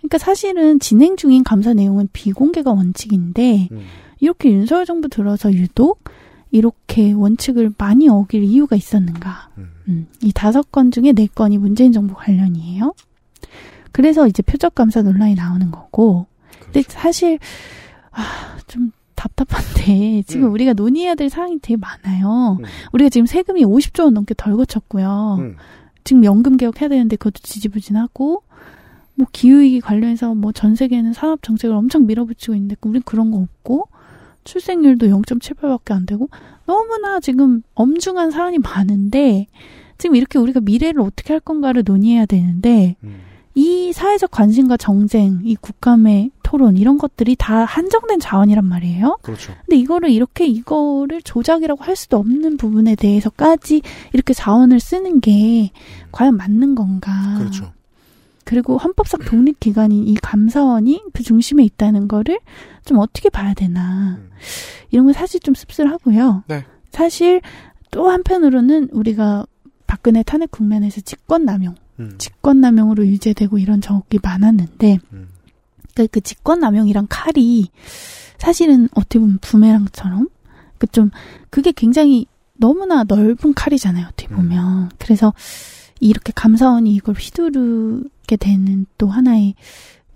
그러니까 0.05 0.17
사실은 0.19 0.79
진행 0.79 1.17
중인 1.17 1.43
감사 1.43 1.73
내용은 1.73 2.07
비공개가 2.13 2.71
원칙인데 2.71 3.69
음. 3.71 3.81
이렇게 4.19 4.51
윤석열 4.51 4.85
정부 4.85 5.09
들어서 5.09 5.51
유독 5.51 6.03
이렇게 6.51 7.11
원칙을 7.11 7.71
많이 7.77 8.07
어길 8.07 8.43
이유가 8.43 8.75
있었는가? 8.75 9.49
음. 9.57 9.71
음, 9.87 10.07
이 10.21 10.31
다섯 10.31 10.71
건 10.71 10.91
중에 10.91 11.11
네 11.11 11.27
건이 11.27 11.57
문재인 11.57 11.91
정부 11.91 12.13
관련이에요. 12.13 12.93
그래서 13.91 14.27
이제 14.27 14.43
표적 14.43 14.75
감사 14.75 15.01
논란이 15.01 15.35
나오는 15.35 15.71
거고. 15.71 16.27
근데 16.59 16.83
그렇죠. 16.83 16.99
사실 16.99 17.39
아, 18.11 18.57
좀 18.67 18.91
답답한데 19.15 20.21
지금 20.27 20.47
음. 20.47 20.53
우리가 20.53 20.73
논의해야 20.73 21.15
될 21.15 21.29
사항이 21.29 21.59
되게 21.61 21.77
많아요. 21.77 22.57
음. 22.59 22.65
우리가 22.93 23.09
지금 23.09 23.25
세금이 23.25 23.63
50조 23.65 24.03
원 24.03 24.13
넘게 24.13 24.35
덜 24.37 24.55
거쳤고요. 24.55 25.37
음. 25.39 25.55
지금 26.03 26.23
연금 26.23 26.57
개혁 26.57 26.79
해야 26.81 26.89
되는데 26.89 27.15
그것도 27.15 27.41
지지부진하고 27.41 28.43
뭐 29.15 29.27
기후위기 29.31 29.81
관련해서 29.81 30.33
뭐 30.35 30.51
전 30.51 30.75
세계는 30.75 31.13
산업 31.13 31.41
정책을 31.43 31.75
엄청 31.75 32.05
밀어붙이고 32.05 32.53
있는데 32.55 32.75
우린 32.81 33.01
그런 33.03 33.31
거 33.31 33.37
없고 33.37 33.87
출생률도 34.43 35.07
0.78밖에 35.07 35.91
안 35.91 36.05
되고 36.05 36.29
너무나 36.65 37.19
지금 37.19 37.61
엄중한 37.73 38.31
사안이 38.31 38.59
많은데 38.59 39.47
지금 39.97 40.15
이렇게 40.15 40.37
우리가 40.39 40.59
미래를 40.61 41.01
어떻게 41.01 41.33
할 41.33 41.39
건가를 41.39 41.83
논의해야 41.85 42.25
되는데 42.25 42.95
음. 43.03 43.21
이 43.57 43.93
사회적 43.93 44.31
관심과 44.31 44.75
정쟁, 44.75 45.39
이 45.45 45.55
국감의 45.55 46.31
토론 46.43 46.75
이런 46.75 46.97
것들이 46.97 47.37
다 47.37 47.63
한정된 47.63 48.19
자원이란 48.19 48.65
말이에요. 48.65 49.17
그렇죠. 49.21 49.53
근데 49.65 49.77
이거를 49.77 50.11
이렇게 50.11 50.45
이거를 50.45 51.21
조작이라고 51.21 51.81
할 51.81 51.95
수도 51.95 52.17
없는 52.17 52.57
부분에 52.57 52.95
대해서까지 52.95 53.81
이렇게 54.11 54.33
자원을 54.33 54.81
쓰는 54.81 55.21
게 55.21 55.71
과연 56.11 56.35
맞는 56.35 56.75
건가? 56.75 57.11
그렇죠. 57.39 57.71
그리고 58.45 58.77
헌법상 58.77 59.21
독립기관인 59.21 60.07
이 60.07 60.15
감사원이 60.15 61.03
그 61.13 61.23
중심에 61.23 61.63
있다는 61.63 62.07
거를 62.07 62.39
좀 62.85 62.99
어떻게 62.99 63.29
봐야 63.29 63.53
되나. 63.53 64.17
음. 64.19 64.29
이런 64.91 65.05
건 65.05 65.13
사실 65.13 65.39
좀 65.41 65.53
씁쓸하고요. 65.53 66.43
네. 66.47 66.63
사실 66.91 67.41
또 67.91 68.09
한편으로는 68.09 68.89
우리가 68.91 69.45
박근혜 69.87 70.23
탄핵 70.23 70.51
국면에서 70.51 71.01
직권남용, 71.01 71.75
음. 71.99 72.15
직권남용으로 72.17 73.05
유죄되고 73.05 73.57
이런 73.57 73.81
적이 73.81 74.19
많았는데 74.21 74.99
그, 75.95 76.07
그 76.07 76.21
직권남용이란 76.21 77.07
칼이 77.09 77.69
사실은 78.37 78.87
어떻게 78.93 79.19
보면 79.19 79.39
부메랑처럼 79.41 80.29
그 80.77 80.87
좀 80.87 81.09
그게 81.49 81.71
굉장히 81.71 82.27
너무나 82.53 83.03
넓은 83.03 83.53
칼이잖아요. 83.53 84.05
어떻게 84.07 84.27
보면 84.27 84.89
그래서 84.97 85.33
이렇게 85.99 86.31
감사원이 86.35 86.93
이걸 86.93 87.15
휘두르게 87.15 88.35
되는 88.37 88.85
또 88.97 89.07
하나의 89.07 89.55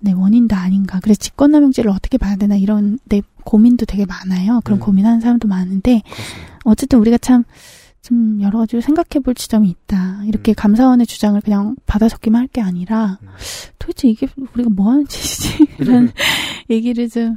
네, 0.01 0.13
원인도 0.13 0.55
아닌가. 0.55 0.99
그래서 1.01 1.19
직권남용죄를 1.19 1.91
어떻게 1.91 2.17
봐야 2.17 2.35
되나 2.35 2.55
이런 2.55 2.99
내 3.05 3.21
고민도 3.43 3.85
되게 3.85 4.05
많아요. 4.05 4.61
그런 4.63 4.79
고민하는 4.79 5.19
사람도 5.19 5.47
많은데 5.47 6.01
어쨌든 6.63 6.99
우리가 6.99 7.17
참 7.17 7.43
좀 8.01 8.41
여러 8.41 8.59
가지로 8.59 8.81
생각해 8.81 9.21
볼 9.23 9.35
지점이 9.35 9.69
있다. 9.69 10.23
이렇게 10.25 10.53
감사원의 10.53 11.05
주장을 11.05 11.39
그냥 11.41 11.75
받아 11.85 12.07
적기만 12.07 12.41
할 12.43 12.47
게 12.47 12.61
아니라 12.61 13.19
도대체 13.77 14.07
이게 14.07 14.25
우리가 14.53 14.69
뭐 14.69 14.89
하는 14.91 15.05
짓이지? 15.05 15.67
이런 15.79 16.09
얘기를 16.71 17.09
좀 17.09 17.35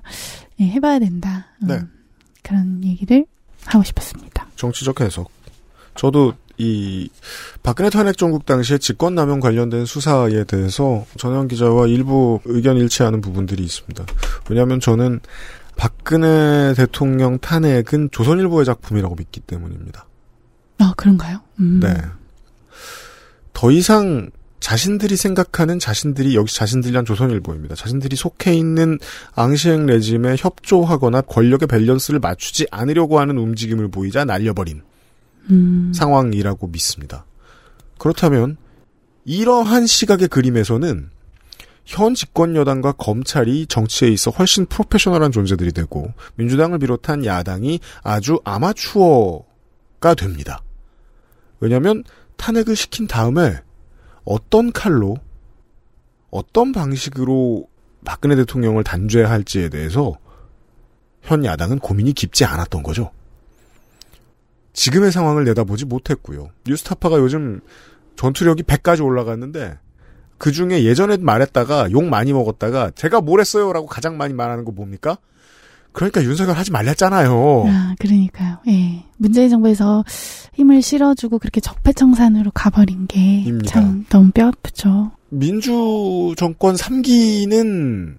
예, 0.61 0.67
해봐야 0.69 1.01
된다. 1.01 1.47
음, 1.63 1.67
네. 1.67 1.81
그런 2.43 2.83
얘기를 2.85 3.27
하고 3.65 3.83
싶었습니다. 3.85 4.47
정치적 4.57 5.01
해석. 5.01 5.31
저도 5.97 6.33
이 6.63 7.09
박근혜 7.65 7.91
탄핵 7.91 8.17
정국 8.17 8.47
당시에 8.47 8.79
직권남용 8.79 9.41
관련된 9.41 9.85
수사에 9.85 10.45
대해서 10.45 11.05
전현 11.19 11.49
기자와 11.49 11.89
일부 11.89 12.39
의견 12.45 12.77
일치하는 12.77 13.21
부분들이 13.21 13.65
있습니다. 13.65 14.07
왜냐하면 14.49 14.79
저는 14.79 15.19
박근혜 15.77 16.73
대통령 16.77 17.39
탄핵은 17.41 18.11
조선일보의 18.13 18.65
작품이라고 18.65 19.17
믿기 19.17 19.41
때문입니다. 19.41 20.07
아 20.79 20.95
그런가요? 20.97 21.41
음. 21.59 21.81
네. 21.81 21.95
더 23.53 23.73
이상 23.73 24.31
자신들이 24.61 25.17
생각하는 25.17 25.81
자신들이 25.81 26.37
여기 26.37 26.55
자신들이란 26.55 27.05
조선일보입니다. 27.05 27.75
자신들이 27.75 28.15
속해 28.15 28.55
있는 28.55 29.01
앙시행 29.35 29.87
레짐에 29.87 30.37
협조하거나 30.39 31.23
권력의 31.23 31.67
밸런스를 31.67 32.21
맞추지 32.21 32.69
않으려고 32.71 33.19
하는 33.19 33.37
움직임을 33.39 33.89
보이자 33.89 34.25
날려버린 34.25 34.83
음. 35.51 35.93
상황이라고 35.95 36.69
믿습니다. 36.69 37.27
그렇다면 37.99 38.57
이러한 39.25 39.87
시각의 39.87 40.29
그림에서는 40.29 41.11
현 41.85 42.15
집권 42.15 42.55
여당과 42.55 42.93
검찰이 42.93 43.67
정치에 43.67 44.09
있어 44.09 44.31
훨씬 44.31 44.67
프로페셔널한 44.67 45.33
존재들이 45.33 45.73
되고 45.73 46.13
민주당을 46.37 46.79
비롯한 46.79 47.25
야당이 47.25 47.81
아주 48.03 48.41
아마추어가 48.45 50.15
됩니다. 50.17 50.63
왜냐하면 51.61 52.05
탄핵을 52.37 52.77
시킨 52.77 53.07
다음에 53.07 53.61
어떤 54.25 54.73
칼로 54.73 55.17
어떤 56.31 56.73
방식으로 56.73 57.69
박근혜 58.05 58.35
대통령을 58.37 58.85
단죄할지에 58.85 59.69
대해서 59.69 60.19
현 61.21 61.45
야당은 61.45 61.79
고민이 61.79 62.15
깊지 62.15 62.45
않았던 62.45 62.83
거죠. 62.83 63.13
지금의 64.73 65.13
상황을 65.13 65.45
내다보지 65.45 65.85
못했고요. 65.85 66.51
뉴스타파가 66.67 67.19
요즘 67.19 67.61
전투력이 68.17 68.63
100까지 68.63 69.05
올라갔는데 69.05 69.79
그 70.39 70.51
중에 70.51 70.85
예전에 70.85 71.19
말했다가 71.19 71.93
욕 71.93 72.05
많이 72.05 72.33
먹었다가 72.33 72.91
제가 72.95 73.21
뭘 73.21 73.41
했어요라고 73.41 73.87
가장 73.87 74.17
많이 74.17 74.35
말하는 74.35 74.65
거 74.65 74.73
뭡니까? 74.73 75.19
그러니까 75.93 76.23
윤석열 76.25 76.57
하지 76.57 76.73
말랬잖아요. 76.73 77.65
아, 77.69 77.95
그러니까요. 77.99 78.59
예. 78.67 79.05
문재인 79.19 79.51
정부에서 79.51 80.05
힘을 80.55 80.81
실어주고 80.83 81.39
그렇게 81.39 81.61
적폐청산으로 81.61 82.51
가버린 82.53 83.07
게. 83.07 83.45
참 83.67 84.05
너무 84.09 84.31
뼈 84.33 84.47
아프죠. 84.47 85.13
민주 85.29 86.35
정권 86.37 86.75
3기는 86.75 88.17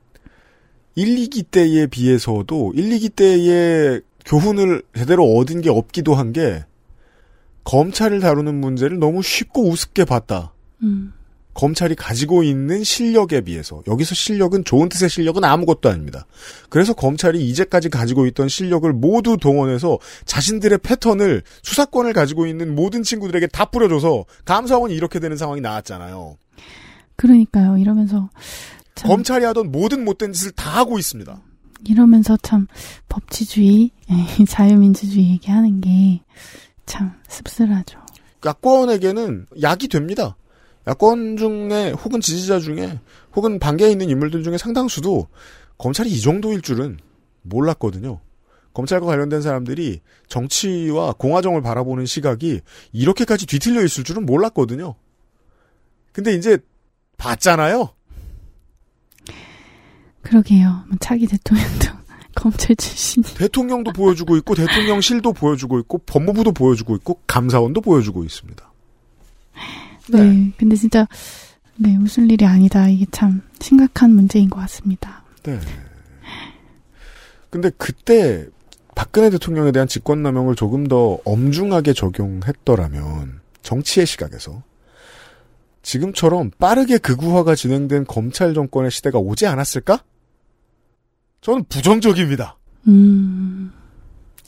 1, 0.95 1.15
2기 1.27 1.45
때에 1.49 1.88
비해서도 1.88 2.73
1, 2.75 2.89
2기 2.89 3.15
때의 3.15 4.01
교훈을 4.25 4.83
제대로 4.95 5.25
얻은 5.35 5.61
게 5.61 5.69
없기도 5.69 6.15
한 6.15 6.33
게 6.33 6.63
검찰을 7.63 8.19
다루는 8.19 8.55
문제를 8.55 8.99
너무 8.99 9.21
쉽고 9.21 9.69
우습게 9.69 10.05
봤다. 10.05 10.53
음. 10.81 11.13
검찰이 11.53 11.93
가지고 11.95 12.41
있는 12.41 12.83
실력에 12.83 13.41
비해서 13.41 13.83
여기서 13.87 14.15
실력은 14.15 14.65
좋은 14.65 14.89
뜻의 14.89 15.07
실력은 15.07 15.43
아무것도 15.43 15.87
아닙니다. 15.87 16.25
그래서 16.69 16.93
검찰이 16.93 17.47
이제까지 17.47 17.89
가지고 17.89 18.25
있던 18.25 18.49
실력을 18.49 18.91
모두 18.91 19.37
동원해서 19.37 19.99
자신들의 20.25 20.79
패턴을 20.79 21.43
수사권을 21.61 22.13
가지고 22.13 22.47
있는 22.47 22.73
모든 22.73 23.03
친구들에게 23.03 23.47
다 23.47 23.65
뿌려줘서 23.65 24.25
감사원이 24.45 24.95
이렇게 24.95 25.19
되는 25.19 25.37
상황이 25.37 25.61
나왔잖아요. 25.61 26.37
그러니까요. 27.17 27.77
이러면서 27.77 28.29
참 28.95 29.09
검찰이 29.09 29.45
하던 29.45 29.71
모든 29.71 30.03
못된 30.03 30.33
짓을 30.33 30.51
다 30.53 30.71
하고 30.71 30.97
있습니다. 30.97 31.39
이러면서 31.85 32.38
참 32.41 32.68
법치주의, 33.10 33.91
예, 34.10 34.45
자유민주주의 34.45 35.30
얘기하는 35.31 35.81
게 35.81 36.22
참 36.85 37.11
씁쓸하죠. 37.27 37.99
야권에게는 38.45 39.47
약이 39.61 39.88
됩니다. 39.88 40.35
야권 40.85 41.38
중에 41.38 41.91
혹은 41.91 42.19
지지자 42.19 42.60
중에 42.60 42.99
혹은 43.35 43.57
반개에 43.57 43.89
있는 43.89 44.10
인물들 44.10 44.43
중에 44.43 44.57
상당수도 44.57 45.27
검찰이 45.77 46.10
이 46.11 46.19
정도일 46.19 46.61
줄은 46.61 46.99
몰랐거든요. 47.41 48.19
검찰과 48.73 49.05
관련된 49.05 49.41
사람들이 49.41 50.01
정치와 50.27 51.14
공화정을 51.14 51.61
바라보는 51.61 52.05
시각이 52.05 52.61
이렇게까지 52.91 53.45
뒤틀려 53.45 53.84
있을 53.84 54.03
줄은 54.03 54.26
몰랐거든요. 54.26 54.95
근데 56.11 56.34
이제 56.34 56.57
봤잖아요. 57.18 57.89
그러게요. 60.23 60.83
뭐 60.87 60.97
차기 60.99 61.27
대통령도 61.27 61.87
검찰 62.35 62.75
출신. 62.75 63.23
대통령도 63.23 63.91
보여주고 63.91 64.37
있고 64.37 64.55
대통령실도 64.55 65.33
보여주고 65.33 65.79
있고 65.79 65.99
법무부도 65.99 66.53
보여주고 66.53 66.95
있고 66.97 67.19
감사원도 67.27 67.81
보여주고 67.81 68.23
있습니다. 68.23 68.71
네. 70.09 70.51
근데 70.57 70.75
진짜 70.75 71.07
네 71.75 71.95
웃을 71.97 72.29
일이 72.31 72.45
아니다. 72.45 72.87
이게 72.89 73.05
참 73.11 73.41
심각한 73.59 74.11
문제인 74.11 74.49
것 74.49 74.59
같습니다. 74.61 75.23
네. 75.43 75.59
근데 77.49 77.69
그때 77.77 78.47
박근혜 78.95 79.29
대통령에 79.29 79.71
대한 79.71 79.87
직권남용을 79.87 80.55
조금 80.55 80.87
더 80.87 81.19
엄중하게 81.25 81.93
적용했더라면 81.93 83.41
정치의 83.61 84.05
시각에서 84.05 84.63
지금처럼 85.81 86.51
빠르게 86.57 86.97
극우화가 86.97 87.55
진행된 87.55 88.05
검찰 88.05 88.53
정권의 88.53 88.91
시대가 88.91 89.19
오지 89.19 89.45
않았을까? 89.47 90.03
저는 91.43 91.65
부정적입니다. 91.65 92.57
음. 92.87 93.71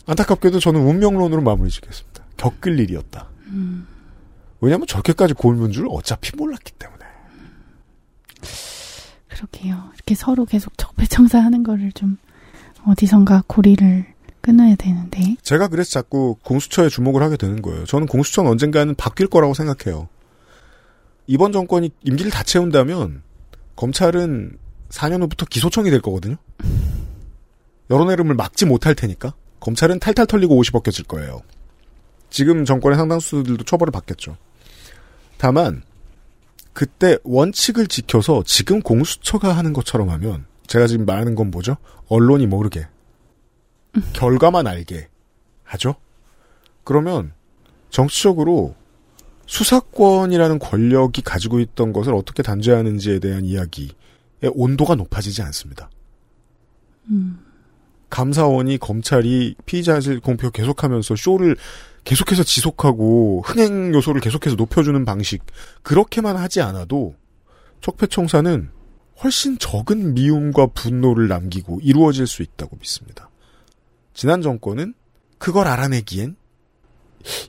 안타깝게도 0.06 0.60
저는 0.60 0.80
운명론으로 0.82 1.42
마무리 1.42 1.70
짓겠습니다. 1.70 2.24
겪을 2.38 2.80
일이었다. 2.80 3.28
음. 3.48 3.86
왜냐하면 4.62 4.88
저렇게까지 4.88 5.34
골문 5.34 5.74
줄 5.74 5.88
어차피 5.90 6.32
몰랐기 6.38 6.72
때문에. 6.72 7.06
그러게요. 9.28 9.92
이렇게 9.94 10.16
서로 10.16 10.46
계속 10.46 10.78
적폐청사하는 10.78 11.64
거를 11.64 11.92
좀 11.92 12.18
어디선가 12.86 13.44
고리를 13.48 14.06
끊어야 14.40 14.76
되는데. 14.76 15.36
제가 15.42 15.68
그래서 15.68 15.92
자꾸 15.92 16.38
공수처에 16.44 16.88
주목을 16.88 17.22
하게 17.22 17.36
되는 17.36 17.62
거예요. 17.62 17.84
저는 17.86 18.08
공수처는 18.08 18.50
언젠가는 18.50 18.96
바뀔 18.96 19.28
거라고 19.28 19.54
생각해요. 19.54 20.08
이번 21.28 21.52
정권이 21.52 21.90
임기를 22.04 22.32
다 22.32 22.44
채운다면 22.44 23.22
검찰은 23.76 24.58
4년 24.96 25.22
후부터 25.22 25.46
기소청이 25.46 25.92
될 25.92 26.02
거거든요. 26.02 26.38
여론 27.90 28.10
흐름을 28.10 28.36
막지 28.36 28.66
못할 28.66 28.96
테니까 28.96 29.34
검찰은 29.60 30.00
탈탈 30.00 30.26
털리고 30.26 30.56
옷이 30.56 30.72
벗겨질 30.72 31.06
거예요. 31.06 31.42
지금 32.30 32.66
정권의 32.66 32.98
상당수들도 32.98 33.64
처벌을 33.66 33.92
받겠죠. 33.92 34.38
다만 35.38 35.84
그때 36.74 37.18
원칙을 37.24 37.88
지켜서 37.88 38.44
지금 38.46 38.82
공수처가 38.82 39.56
하는 39.56 39.74
것처럼 39.74 40.10
하면 40.10 40.46
제가 40.68 40.88
지금 40.88 41.06
말하는 41.06 41.36
건 41.36 41.52
뭐죠? 41.52 41.78
언론이 42.08 42.48
모르게 42.48 42.88
결과만 44.14 44.68
알게 44.68 45.10
하죠. 45.64 45.96
그러면 46.84 47.34
정치적으로 47.90 48.76
수사권이라는 49.46 50.60
권력이 50.60 51.22
가지고 51.22 51.60
있던 51.60 51.94
것을 51.94 52.14
어떻게 52.14 52.44
단죄하는지에 52.44 53.20
대한 53.20 53.46
이야기의 53.46 53.90
온도가 54.54 54.96
높아지지 54.96 55.42
않습니다. 55.42 55.90
음. 57.10 57.40
감사원이 58.10 58.78
검찰이 58.78 59.56
피의자실 59.66 60.20
공표 60.20 60.50
계속하면서 60.50 61.16
쇼를 61.16 61.58
계속해서 62.04 62.44
지속하고 62.44 63.42
흥행 63.46 63.94
요소를 63.94 64.22
계속해서 64.22 64.56
높여주는 64.56 65.04
방식 65.06 65.44
그렇게만 65.82 66.38
하지 66.38 66.62
않아도 66.62 67.16
적폐청사는 67.82 68.70
훨씬 69.24 69.58
적은 69.58 70.14
미움과 70.14 70.68
분노를 70.68 71.28
남기고 71.28 71.80
이루어질 71.82 72.28
수 72.28 72.42
있다고 72.44 72.78
믿습니다. 72.78 73.30
지난 74.14 74.42
정권은 74.42 74.94
그걸 75.38 75.68
알아내기엔 75.68 76.36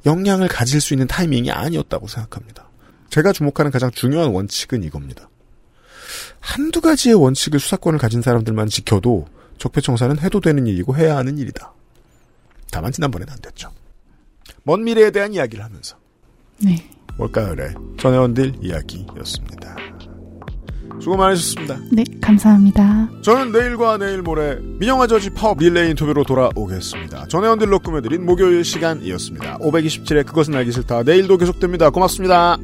역량을 0.07 0.49
가질 0.49 0.81
수 0.81 0.95
있는 0.95 1.07
타이밍이 1.07 1.51
아니었다고 1.51 2.07
생각합니다. 2.09 2.71
제가 3.11 3.33
주목하는 3.33 3.71
가장 3.71 3.91
중요한 3.91 4.33
원칙은 4.33 4.83
이겁니다. 4.83 5.29
한두 6.41 6.81
가지의 6.81 7.15
원칙을 7.15 7.61
수사권을 7.61 7.99
가진 7.99 8.23
사람들만 8.23 8.69
지켜도 8.69 9.27
적폐청산은 9.59 10.19
해도 10.21 10.41
되는 10.41 10.67
일이고 10.67 10.97
해야 10.97 11.17
하는 11.17 11.39
일이다. 11.39 11.73
다만 12.71 12.93
지난번에는 12.93 13.33
안 13.33 13.41
됐죠. 13.41 13.71
먼 14.63 14.85
미래에 14.85 15.11
대한 15.11 15.33
이야기를 15.33 15.65
하면서 15.65 15.97
네. 16.59 16.89
올가을에 17.19 17.75
전혜원들 17.99 18.57
이야기였습니다. 18.63 19.77
수고 21.01 21.17
많으셨습니다. 21.17 21.79
네, 21.93 22.05
감사합니다. 22.21 23.09
저는 23.23 23.53
내일과 23.53 23.99
내일 23.99 24.23
모레 24.23 24.57
민영화 24.79 25.07
저지 25.07 25.31
파업 25.31 25.59
릴레이 25.59 25.91
인터뷰로 25.91 26.25
돌아오겠습니다. 26.25 27.29
전혜원들로 27.29 27.81
꾸며드린 27.81 28.25
목요일 28.25 28.65
시간이었습니다. 28.65 29.59
527회 29.59 30.27
그것은 30.27 30.55
알기 30.55 30.73
싫다. 30.73 31.03
내일도 31.03 31.37
계속됩니다. 31.37 31.91
고맙습니다. 31.91 32.59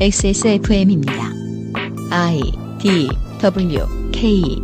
XSFM입니다. 0.00 1.12
I 2.10 2.40
D 2.78 3.08
W 3.40 4.10
K 4.12 4.62